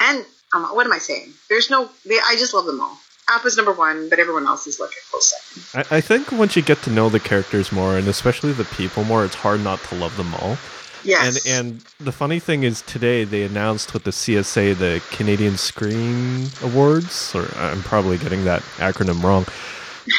and 0.00 0.24
um, 0.54 0.64
what 0.74 0.84
am 0.86 0.92
I 0.92 0.98
saying? 0.98 1.32
There's 1.48 1.70
no. 1.70 1.88
They, 2.04 2.18
I 2.18 2.34
just 2.36 2.52
love 2.54 2.66
them 2.66 2.80
all. 2.80 2.98
Appa's 3.28 3.56
number 3.56 3.72
one, 3.72 4.08
but 4.10 4.18
everyone 4.18 4.46
else 4.46 4.66
is 4.66 4.80
like 4.80 4.90
a 4.90 5.10
close 5.10 5.32
second. 5.32 5.86
I, 5.92 5.96
I 5.98 6.00
think 6.00 6.32
once 6.32 6.56
you 6.56 6.62
get 6.62 6.82
to 6.82 6.90
know 6.90 7.08
the 7.08 7.20
characters 7.20 7.70
more, 7.70 7.96
and 7.96 8.08
especially 8.08 8.52
the 8.52 8.64
people 8.64 9.04
more, 9.04 9.24
it's 9.24 9.36
hard 9.36 9.60
not 9.62 9.78
to 9.84 9.94
love 9.94 10.16
them 10.16 10.34
all. 10.34 10.56
Yes. 11.04 11.46
And 11.46 11.66
and 11.66 11.80
the 12.00 12.12
funny 12.12 12.38
thing 12.38 12.62
is 12.62 12.82
today 12.82 13.24
they 13.24 13.42
announced 13.42 13.92
with 13.92 14.04
the 14.04 14.10
CSA 14.10 14.76
the 14.76 15.02
Canadian 15.10 15.56
Screen 15.56 16.46
Awards, 16.62 17.34
or 17.34 17.48
I'm 17.56 17.82
probably 17.82 18.18
getting 18.18 18.44
that 18.44 18.62
acronym 18.78 19.22
wrong. 19.22 19.46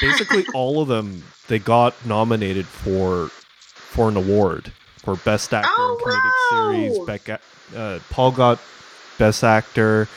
Basically, 0.02 0.46
all 0.54 0.82
of 0.82 0.88
them 0.88 1.24
they 1.48 1.60
got 1.60 1.94
nominated 2.06 2.66
for 2.66 3.28
for 3.30 4.10
an 4.10 4.18
award 4.18 4.72
for 4.98 5.16
best 5.18 5.54
actor 5.54 5.70
Oh, 5.76 5.98
in 6.00 6.06
comedic 6.14 6.50
series. 6.90 7.00
wow. 7.00 7.06
Becca, 7.06 7.40
uh, 7.76 8.00
Paul 8.10 8.32
got 8.32 8.60
best 9.18 9.44
actor. 9.44 10.08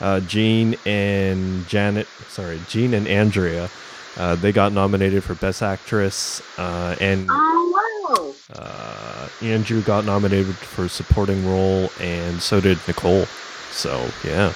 Uh, 0.00 0.20
Jean 0.20 0.76
and 0.84 1.66
Janet, 1.68 2.06
sorry, 2.28 2.60
Jean 2.68 2.92
and 2.92 3.08
Andrea, 3.08 3.70
uh, 4.18 4.34
they 4.34 4.52
got 4.52 4.72
nominated 4.72 5.24
for 5.24 5.34
best 5.34 5.62
actress, 5.62 6.42
uh, 6.58 6.94
and 7.00 7.26
oh. 7.30 7.55
Uh, 8.54 9.28
Andrew 9.42 9.82
got 9.82 10.04
nominated 10.04 10.54
for 10.54 10.84
a 10.84 10.88
supporting 10.88 11.46
role, 11.48 11.90
and 12.00 12.40
so 12.40 12.60
did 12.60 12.78
Nicole. 12.86 13.26
So 13.72 14.08
yeah, 14.24 14.54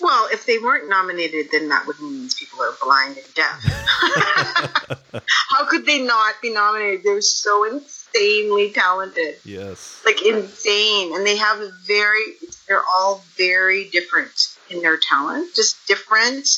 Well, 0.00 0.28
if 0.30 0.46
they 0.46 0.58
weren't 0.58 0.88
nominated, 0.88 1.48
then 1.50 1.68
that 1.70 1.86
would 1.86 1.98
mean 2.00 2.22
these 2.22 2.34
people 2.34 2.60
are 2.62 2.74
blind 2.82 3.16
and 3.16 3.34
deaf. 3.34 3.60
How 5.50 5.64
could 5.66 5.86
they 5.86 6.02
not 6.02 6.34
be 6.42 6.52
nominated? 6.52 7.02
They're 7.02 7.20
so 7.22 7.64
insanely 7.64 8.72
talented. 8.72 9.36
yes, 9.44 10.02
Like 10.04 10.22
insane. 10.24 11.16
And 11.16 11.26
they 11.26 11.36
have 11.36 11.60
a 11.60 11.70
very 11.86 12.34
they're 12.68 12.84
all 12.84 13.24
very 13.36 13.88
different 13.88 14.56
in 14.70 14.82
their 14.82 14.98
talent. 14.98 15.54
Just 15.54 15.86
different 15.88 16.48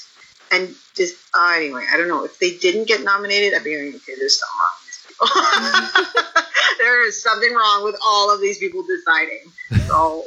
and 0.51 0.75
just 0.97 1.15
uh, 1.39 1.53
anyway, 1.57 1.85
I 1.91 1.97
don't 1.97 2.09
know. 2.09 2.25
If 2.25 2.39
they 2.39 2.57
didn't 2.57 2.89
get 2.89 3.03
nominated, 3.05 3.55
I'd 3.55 3.65
be 3.65 3.77
like, 3.77 3.95
okay, 3.97 4.15
there's 4.19 4.39
something 4.39 4.59
wrong 4.59 4.88
people. 5.21 5.43
there 6.79 7.07
is 7.07 7.23
something 7.23 7.53
wrong 7.53 7.85
with 7.85 7.97
all 8.05 8.35
of 8.35 8.41
these 8.41 8.59
people 8.59 8.85
deciding. 8.85 9.53
So 9.87 10.25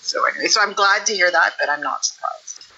so 0.00 0.26
anyway, 0.26 0.46
so 0.46 0.60
I'm 0.60 0.72
glad 0.72 1.06
to 1.06 1.14
hear 1.14 1.30
that, 1.30 1.54
but 1.58 1.68
I'm 1.68 1.82
not 1.82 2.04
surprised. 2.04 2.72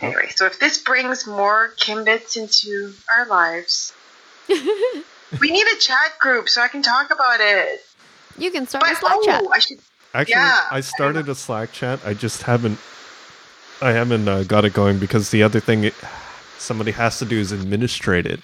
Anyway, 0.00 0.28
so 0.34 0.46
if 0.46 0.58
this 0.58 0.82
brings 0.82 1.26
more 1.26 1.72
Kimbits 1.78 2.36
into 2.36 2.92
our 3.16 3.26
lives, 3.26 3.94
we 4.48 5.50
need 5.50 5.66
a 5.66 5.78
chat 5.78 6.18
group 6.20 6.48
so 6.48 6.60
I 6.60 6.68
can 6.68 6.82
talk 6.82 7.10
about 7.10 7.40
it. 7.40 7.80
You 8.36 8.50
can 8.50 8.66
start 8.66 8.84
a 8.90 8.96
Slack 8.96 9.12
oh, 9.16 9.24
chat. 9.24 9.42
I 9.50 9.58
should. 9.58 9.78
Actually, 10.12 10.32
Yeah. 10.32 10.66
I 10.70 10.80
started 10.80 11.28
a 11.28 11.34
Slack 11.34 11.72
chat. 11.72 12.00
I 12.04 12.12
just 12.12 12.42
haven't. 12.42 12.78
I 13.80 13.92
haven't 13.92 14.26
uh, 14.28 14.42
got 14.44 14.64
it 14.64 14.72
going 14.72 14.98
because 14.98 15.30
the 15.30 15.42
other 15.42 15.60
thing 15.60 15.84
it, 15.84 15.94
somebody 16.58 16.92
has 16.92 17.18
to 17.18 17.24
do 17.24 17.38
is 17.38 17.52
administrate 17.52 18.26
it. 18.26 18.40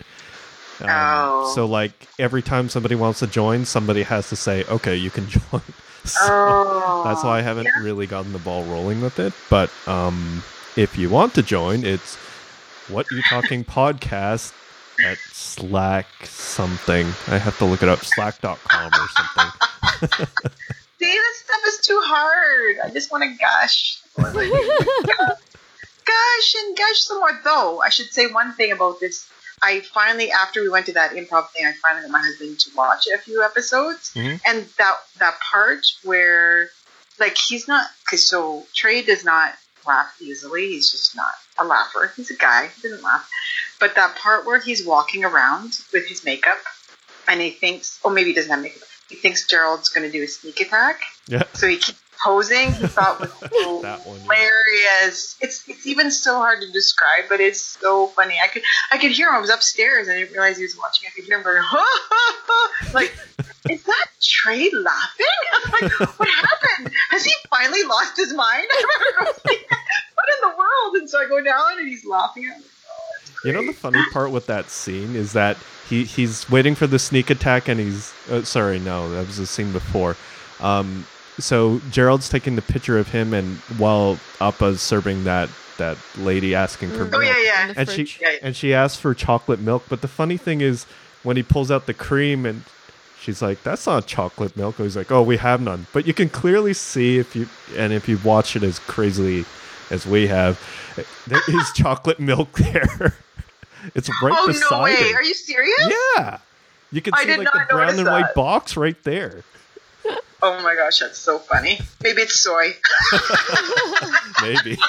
Um, 0.82 0.90
Oh. 0.90 1.52
So, 1.54 1.66
like 1.66 2.08
every 2.18 2.42
time 2.42 2.68
somebody 2.68 2.94
wants 2.94 3.18
to 3.20 3.26
join, 3.26 3.64
somebody 3.64 4.02
has 4.02 4.28
to 4.30 4.36
say, 4.36 4.64
"Okay, 4.64 4.96
you 4.96 5.10
can 5.10 5.28
join." 5.36 5.62
So 6.04 6.18
Oh, 6.22 7.02
that's 7.04 7.22
why 7.22 7.38
I 7.38 7.42
haven't 7.42 7.66
yeah. 7.66 7.82
really 7.82 8.06
gotten 8.06 8.32
the 8.32 8.38
ball 8.40 8.64
rolling 8.64 9.00
with 9.00 9.18
it. 9.20 9.32
But 9.48 9.70
um, 9.86 10.42
if 10.76 10.98
you 10.98 11.08
want 11.08 11.34
to 11.34 11.42
join, 11.42 11.84
it's 11.84 12.16
what 12.88 13.06
you 13.12 13.22
talking 13.28 13.64
podcast 13.78 14.52
at 15.04 15.18
Slack 15.32 16.06
something. 16.24 17.06
I 17.28 17.38
have 17.38 17.56
to 17.58 17.64
look 17.64 17.82
it 17.82 17.88
up. 17.88 18.04
Slack.com 18.04 18.90
or 18.92 19.08
something. 19.08 20.28
See, 20.98 21.06
this 21.06 21.38
stuff 21.38 21.60
is 21.66 21.78
too 21.86 22.00
hard. 22.04 22.76
I 22.84 22.90
just 22.92 23.10
want 23.10 23.22
to 23.24 23.30
gush. 23.38 24.00
gush 26.04 26.54
and 26.64 26.76
gush 26.76 26.98
some 27.00 27.18
more. 27.18 27.40
Though, 27.44 27.80
I 27.80 27.88
should 27.88 28.06
say 28.12 28.26
one 28.26 28.52
thing 28.54 28.72
about 28.72 29.00
this. 29.00 29.28
I 29.62 29.80
finally, 29.80 30.32
after 30.32 30.60
we 30.60 30.68
went 30.68 30.86
to 30.86 30.92
that 30.94 31.12
improv 31.12 31.50
thing, 31.50 31.64
I 31.64 31.72
finally 31.80 32.02
got 32.02 32.10
my 32.10 32.20
husband 32.20 32.58
to 32.60 32.70
watch 32.76 33.06
a 33.06 33.18
few 33.18 33.42
episodes. 33.42 34.12
Mhm. 34.14 34.40
And 34.44 34.68
that 34.78 34.96
that 35.18 35.38
part 35.40 35.84
where, 36.02 36.70
like, 37.18 37.36
he's 37.36 37.68
not, 37.68 37.86
because 38.04 38.28
so 38.28 38.66
Trey 38.74 39.02
does 39.02 39.24
not 39.24 39.54
laugh 39.86 40.14
easily. 40.20 40.68
He's 40.68 40.90
just 40.90 41.14
not 41.16 41.32
a 41.58 41.64
laugher. 41.64 42.12
He's 42.16 42.30
a 42.30 42.36
guy. 42.36 42.70
He 42.74 42.82
doesn't 42.82 43.02
laugh. 43.02 43.28
But 43.78 43.94
that 43.94 44.16
part 44.16 44.46
where 44.46 44.60
he's 44.60 44.84
walking 44.84 45.24
around 45.24 45.78
with 45.92 46.06
his 46.06 46.24
makeup 46.24 46.58
and 47.28 47.40
he 47.40 47.50
thinks, 47.50 47.98
oh, 48.04 48.10
maybe 48.10 48.30
he 48.30 48.34
doesn't 48.34 48.50
have 48.50 48.60
makeup. 48.62 48.82
He 49.08 49.16
thinks 49.16 49.46
Gerald's 49.46 49.90
going 49.90 50.10
to 50.10 50.12
do 50.12 50.24
a 50.24 50.28
sneak 50.28 50.60
attack. 50.60 51.00
Yeah. 51.26 51.42
So 51.54 51.66
he 51.66 51.76
keeps 51.76 51.98
posing. 52.22 52.72
He 52.72 52.86
thought 52.86 53.20
was 53.20 53.30
That 53.82 54.06
one, 54.06 54.16
yeah. 54.16 54.22
hilarious. 54.22 55.36
It's 55.40 55.68
it's 55.68 55.86
even 55.86 56.10
so 56.10 56.36
hard 56.36 56.60
to 56.60 56.70
describe, 56.70 57.24
but 57.28 57.40
it's 57.40 57.60
so 57.60 58.08
funny. 58.08 58.36
I 58.42 58.48
could 58.48 58.62
I 58.90 58.98
could 58.98 59.10
hear 59.12 59.28
him. 59.28 59.36
I 59.36 59.40
was 59.40 59.50
upstairs. 59.50 60.08
I 60.08 60.14
didn't 60.18 60.32
realize 60.32 60.56
he 60.56 60.62
was 60.62 60.76
watching. 60.76 61.08
I 61.08 61.14
could 61.14 61.24
hear 61.24 61.38
him 61.38 61.44
going, 61.44 61.60
ha, 61.60 61.84
ha, 62.10 62.42
ha. 62.46 62.90
like, 62.94 63.12
is 63.70 63.82
that 63.84 64.06
Trey 64.22 64.70
laughing? 64.72 65.26
I'm 65.64 65.72
like, 65.72 66.18
what 66.18 66.28
happened? 66.28 66.92
Has 67.10 67.24
he 67.24 67.32
finally 67.50 67.82
lost 67.84 68.16
his 68.16 68.32
mind? 68.32 68.66
what 69.20 69.46
in 69.46 70.50
the 70.50 70.54
world? 70.56 70.96
And 70.96 71.08
so 71.08 71.20
I 71.20 71.26
go 71.28 71.42
down 71.42 71.78
and 71.78 71.88
he's 71.88 72.04
laughing 72.04 72.46
at 72.50 72.58
me. 72.58 72.64
You 73.44 73.52
know 73.52 73.66
the 73.66 73.72
funny 73.72 74.00
part 74.12 74.30
with 74.30 74.46
that 74.46 74.70
scene 74.70 75.16
is 75.16 75.32
that 75.32 75.56
he 75.88 76.04
he's 76.04 76.48
waiting 76.48 76.76
for 76.76 76.86
the 76.86 76.98
sneak 77.00 77.28
attack 77.28 77.66
and 77.66 77.80
he's 77.80 78.12
uh, 78.30 78.42
sorry 78.42 78.78
no 78.78 79.10
that 79.10 79.26
was 79.26 79.36
the 79.36 79.46
scene 79.46 79.72
before. 79.72 80.16
Um, 80.60 81.04
so 81.43 81.80
Gerald's 81.90 82.28
taking 82.28 82.57
the 82.57 82.62
picture 82.62 82.99
of 82.99 83.09
him 83.09 83.32
and 83.34 83.57
while 83.78 84.18
Appa's 84.40 84.80
serving 84.80 85.24
that 85.24 85.49
that 85.78 85.97
lady 86.18 86.55
asking 86.55 86.90
for 86.90 87.05
Mm. 87.07 87.11
milk. 87.11 87.14
Oh 87.14 87.20
yeah, 87.20 87.38
yeah. 87.43 87.72
And 87.76 87.88
she. 87.88 88.03
Yeah, 88.20 88.30
yeah. 88.32 88.38
and 88.43 88.57
she 88.57 88.74
asks 88.74 89.01
for 89.01 89.14
chocolate 89.14 89.61
milk. 89.61 89.84
But 89.88 90.01
the 90.03 90.09
funny 90.09 90.36
thing 90.36 90.61
is 90.61 90.84
when 91.22 91.36
he 91.36 91.43
pulls 91.43 91.70
out 91.70 91.86
the 91.86 91.95
cream 91.95 92.45
and 92.47 92.62
she's 93.20 93.40
like, 93.43 93.62
"That's 93.62 93.86
not 93.86 94.07
chocolate 94.07 94.57
milk." 94.57 94.76
He's 94.76 94.97
like, 94.97 95.11
"Oh, 95.11 95.22
we 95.22 95.38
have 95.38 95.61
none." 95.61 95.86
But 95.93 96.07
you 96.07 96.12
can 96.14 96.28
clearly 96.28 96.74
see 96.74 97.18
if 97.18 97.34
you 97.34 97.49
and 97.76 97.93
if 97.93 98.09
you 98.09 98.18
watch 98.22 98.55
it 98.55 98.62
as 98.62 98.78
crazily 98.80 99.45
as 99.90 100.07
we 100.07 100.26
have, 100.28 100.61
there 101.26 101.40
is 101.49 101.72
chocolate 101.74 102.20
milk 102.20 102.53
there. 102.59 103.16
It's 103.97 104.09
right 104.22 104.32
oh 104.36 104.47
beside 104.47 104.70
no 104.70 104.82
way! 104.84 104.95
him. 104.95 105.16
Are 105.16 105.24
you 105.24 105.34
serious? 105.34 105.74
Yeah, 106.16 106.38
you 106.93 107.01
can 107.03 107.14
I 107.14 107.24
see 107.24 107.36
like 107.36 107.49
the 107.53 107.64
brown 107.68 107.86
notice 107.97 107.99
and 107.99 108.07
white 108.09 108.32
box 108.32 108.76
right 108.76 109.03
there. 109.03 109.43
Oh 110.43 110.61
my 110.62 110.74
gosh, 110.74 110.99
that's 110.99 111.18
so 111.18 111.38
funny. 111.38 111.78
Maybe 112.03 112.22
it's 112.22 112.40
soy. 112.40 112.74
Maybe. 114.43 114.78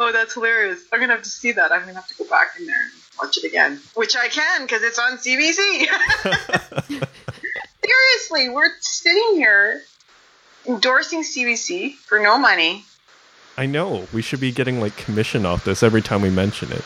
Oh, 0.00 0.12
that's 0.12 0.34
hilarious. 0.34 0.80
I'm 0.92 1.00
gonna 1.00 1.14
have 1.14 1.24
to 1.24 1.28
see 1.28 1.50
that. 1.52 1.72
I'm 1.72 1.80
gonna 1.80 1.94
have 1.94 2.06
to 2.06 2.14
go 2.14 2.24
back 2.28 2.52
in 2.58 2.66
there 2.66 2.80
and 2.80 2.92
watch 3.20 3.36
it 3.36 3.42
again, 3.44 3.80
which 3.94 4.16
I 4.16 4.28
can 4.28 4.62
because 4.62 4.82
it's 4.82 4.98
on 4.98 5.18
CBC. 5.18 5.86
Seriously, 7.84 8.48
we're 8.48 8.70
sitting 8.80 9.30
here 9.34 9.82
endorsing 10.66 11.24
CBC 11.24 11.94
for 11.94 12.20
no 12.20 12.38
money. 12.38 12.84
I 13.56 13.66
know. 13.66 14.06
We 14.12 14.22
should 14.22 14.38
be 14.40 14.52
getting 14.52 14.80
like 14.80 14.96
commission 14.96 15.44
off 15.44 15.64
this 15.64 15.82
every 15.82 16.02
time 16.02 16.22
we 16.22 16.30
mention 16.30 16.70
it. 16.70 16.84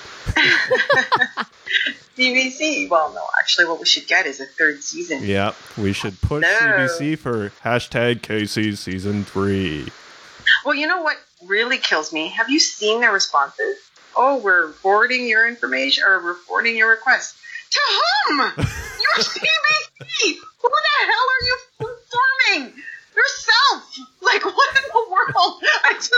CBC. 2.16 2.88
Well, 2.90 3.12
no, 3.14 3.24
actually, 3.40 3.64
what 3.66 3.78
we 3.78 3.86
should 3.86 4.06
get 4.06 4.26
is 4.26 4.40
a 4.40 4.46
third 4.46 4.82
season. 4.82 5.20
Yeah, 5.22 5.52
we 5.78 5.92
should 5.92 6.20
push 6.20 6.42
No. 6.42 6.48
CBC 6.60 7.18
for 7.18 7.50
hashtag 7.64 8.20
KC 8.20 8.76
season 8.76 9.24
three. 9.24 9.88
Well, 10.64 10.74
you 10.74 10.86
know 10.86 11.02
what 11.02 11.16
really 11.46 11.78
kills 11.78 12.12
me? 12.12 12.28
Have 12.28 12.48
you 12.50 12.60
seen 12.60 13.00
their 13.00 13.12
responses? 13.12 13.76
Oh, 14.16 14.36
we're 14.38 14.72
forwarding 14.72 15.26
your 15.26 15.48
information 15.48 16.04
or 16.04 16.22
we're 16.22 16.34
forwarding 16.34 16.76
your 16.76 16.90
request. 16.90 17.34
To 17.70 17.80
whom? 18.28 18.38
Your 18.56 19.24
CBC. 19.24 20.34
Who 20.60 20.68
the 20.68 21.06
hell 21.06 21.26
are 21.32 21.44
you 21.46 21.58
informing? 21.80 22.82
Yourself. 23.16 23.96
Like, 24.20 24.44
what 24.44 24.76
in 24.76 24.82
the 24.92 25.10
world? 25.10 25.62
I 25.84 25.94
just 25.94 26.12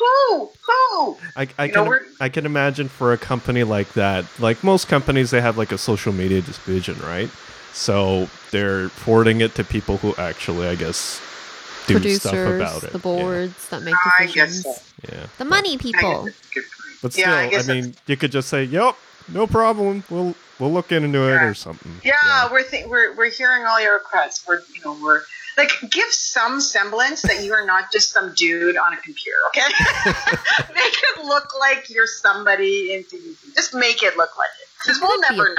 like, 0.00 0.08
who? 0.28 0.50
Who? 0.66 1.16
I, 1.36 1.48
I 1.58 1.64
You 1.66 1.72
know, 1.72 1.80
can 1.82 1.88
we're- 1.90 2.04
I 2.20 2.28
can 2.28 2.46
imagine 2.46 2.88
for 2.88 3.12
a 3.12 3.18
company 3.18 3.64
like 3.64 3.92
that, 3.94 4.24
like 4.38 4.62
most 4.64 4.88
companies, 4.88 5.30
they 5.30 5.40
have 5.40 5.56
like 5.58 5.72
a 5.72 5.78
social 5.78 6.12
media 6.12 6.40
division, 6.40 6.98
right? 7.00 7.30
So 7.72 8.28
they're 8.50 8.88
forwarding 8.88 9.40
it 9.40 9.54
to 9.56 9.64
people 9.64 9.98
who 9.98 10.14
actually, 10.16 10.66
I 10.68 10.74
guess, 10.74 11.20
do 11.86 11.94
Producers, 11.94 12.20
stuff 12.20 12.34
about 12.34 12.82
it. 12.84 12.92
the 12.92 12.98
Yeah, 12.98 13.02
boards 13.02 13.68
that 13.68 13.82
make 13.82 13.94
I 14.18 14.26
guess 14.26 14.32
decisions. 14.56 14.64
so. 14.64 14.82
Yeah, 15.12 15.26
The 15.38 15.44
money 15.44 15.70
I 15.70 15.76
guess 15.76 15.82
people. 15.82 16.24
that's 16.24 16.50
a 16.50 16.54
good 16.54 16.62
point. 16.64 16.98
but 17.02 17.12
still, 17.12 17.28
Yeah, 17.30 17.34
I 17.36 17.42
I, 17.42 17.48
guess 17.50 17.66
that's- 17.66 17.84
mean, 17.86 17.94
you 18.06 18.16
could 18.16 18.32
just 18.32 18.48
say, 18.48 18.64
"Yep, 18.64 18.96
no 19.32 19.46
problem. 19.46 20.04
We'll 20.10 20.34
we'll 20.58 20.72
look 20.72 20.92
into 20.92 21.28
it 21.28 21.34
Yeah. 21.34 21.44
or 21.48 21.54
something." 21.54 22.00
Yeah, 22.04 22.50
we're 22.50 22.62
th- 22.64 22.86
we're 22.86 23.14
we're 23.16 23.30
hearing 23.30 23.64
all 23.66 23.80
your 23.80 23.94
requests. 23.94 24.46
We're 24.46 24.60
you 24.74 24.80
know 24.84 24.96
we're 25.02 25.22
like 25.56 25.70
give 25.90 26.12
some 26.12 26.60
semblance 26.60 27.22
that 27.22 27.42
you 27.44 27.52
are 27.52 27.66
not 27.66 27.90
just 27.92 28.12
some 28.12 28.32
dude 28.34 28.76
on 28.76 28.92
a 28.92 28.96
computer. 28.98 29.36
Okay, 29.48 29.66
make 30.74 30.94
it 31.18 31.24
look 31.24 31.48
like 31.58 31.90
you're 31.90 32.06
somebody 32.06 32.92
in 32.94 33.02
CBC. 33.04 33.54
Just 33.54 33.74
make 33.74 34.02
it 34.02 34.16
look 34.16 34.36
like 34.38 34.50
it 34.62 34.68
because 34.80 35.00
we'll 35.00 35.10
Could 35.20 35.30
be 35.30 35.36
never 35.36 35.54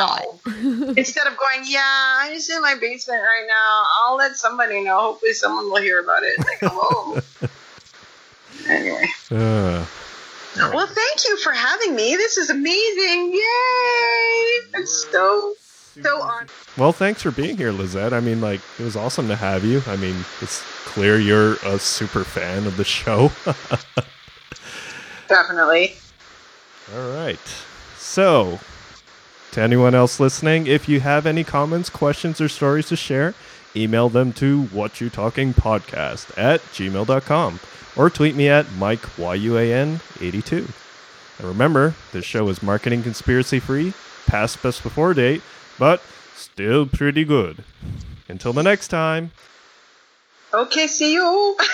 know. 0.85 0.93
Instead 0.95 1.27
of 1.27 1.35
going, 1.37 1.65
yeah, 1.65 1.81
I'm 2.21 2.33
just 2.33 2.49
in 2.49 2.61
my 2.61 2.75
basement 2.79 3.21
right 3.21 3.45
now. 3.47 3.83
I'll 4.05 4.15
let 4.15 4.37
somebody 4.37 4.81
know. 4.83 4.97
Hopefully, 4.99 5.33
someone 5.33 5.65
will 5.69 5.81
hear 5.81 5.99
about 6.01 6.23
it. 6.23 6.37
Like, 6.39 6.59
hello. 6.61 7.19
anyway, 8.69 9.05
Uh, 9.31 9.85
well, 10.59 10.87
thank 10.87 11.25
you 11.25 11.37
for 11.37 11.51
having 11.51 11.95
me. 11.95 12.15
This 12.15 12.37
is 12.37 12.49
amazing. 12.49 13.33
Yay! 13.33 14.59
I'm 14.75 14.85
so 14.85 15.53
so 16.01 16.21
on. 16.21 16.47
well, 16.77 16.91
thanks 16.93 17.21
for 17.21 17.31
being 17.31 17.57
here, 17.57 17.71
Lizette. 17.71 18.13
I 18.13 18.19
mean, 18.19 18.41
like, 18.41 18.61
it 18.79 18.83
was 18.83 18.95
awesome 18.95 19.27
to 19.27 19.35
have 19.35 19.65
you. 19.65 19.81
I 19.87 19.95
mean, 19.97 20.15
it's 20.41 20.61
clear 20.85 21.19
you're 21.19 21.55
a 21.65 21.77
super 21.79 22.23
fan 22.23 22.65
of 22.65 22.77
the 22.77 22.83
show. 22.83 23.31
Definitely. 25.27 25.95
All 26.95 27.13
right. 27.13 27.39
So, 27.97 28.59
to 29.51 29.61
anyone 29.61 29.93
else 29.93 30.19
listening, 30.19 30.67
if 30.67 30.87
you 30.87 31.01
have 31.01 31.25
any 31.25 31.43
comments, 31.43 31.89
questions, 31.89 32.39
or 32.39 32.47
stories 32.47 32.87
to 32.87 32.95
share, 32.95 33.33
email 33.75 34.09
them 34.09 34.33
to 34.33 34.63
whatchoutalkingpodcast 34.65 36.37
at 36.37 36.61
gmail.com 36.61 37.59
or 37.95 38.09
tweet 38.09 38.35
me 38.35 38.49
at 38.49 38.65
MikeYUAN82. 38.65 40.69
And 41.39 41.47
remember, 41.47 41.95
this 42.11 42.25
show 42.25 42.49
is 42.49 42.61
marketing 42.61 43.01
conspiracy 43.03 43.59
free, 43.59 43.93
past 44.27 44.61
best 44.61 44.83
before 44.83 45.13
date, 45.13 45.41
but 45.77 46.01
still 46.35 46.85
pretty 46.85 47.23
good. 47.23 47.63
Until 48.27 48.51
the 48.53 48.63
next 48.63 48.89
time. 48.89 49.31
Okay, 50.53 50.87
see 50.87 51.13
you. 51.13 51.55
I 51.59 51.65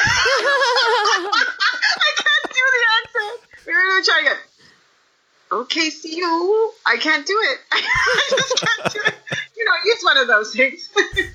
can't 2.18 2.54
do 2.54 2.60
the 2.72 2.84
accent. 3.02 3.42
We're 3.68 3.74
gonna 3.74 4.04
try 4.04 4.20
again. 4.22 4.38
Okay, 5.52 5.90
see 5.90 6.16
you. 6.18 6.74
I 6.86 6.98
can't 6.98 7.26
do 7.26 7.34
it. 7.52 7.60
I 7.72 7.82
just 8.30 8.58
can't 8.58 8.94
do 8.94 9.00
it. 9.06 9.16
You 9.58 9.66
know, 9.66 9.72
it's 9.86 10.04
one 10.04 10.18
of 10.18 10.28
those 10.28 10.54
things. 10.54 10.90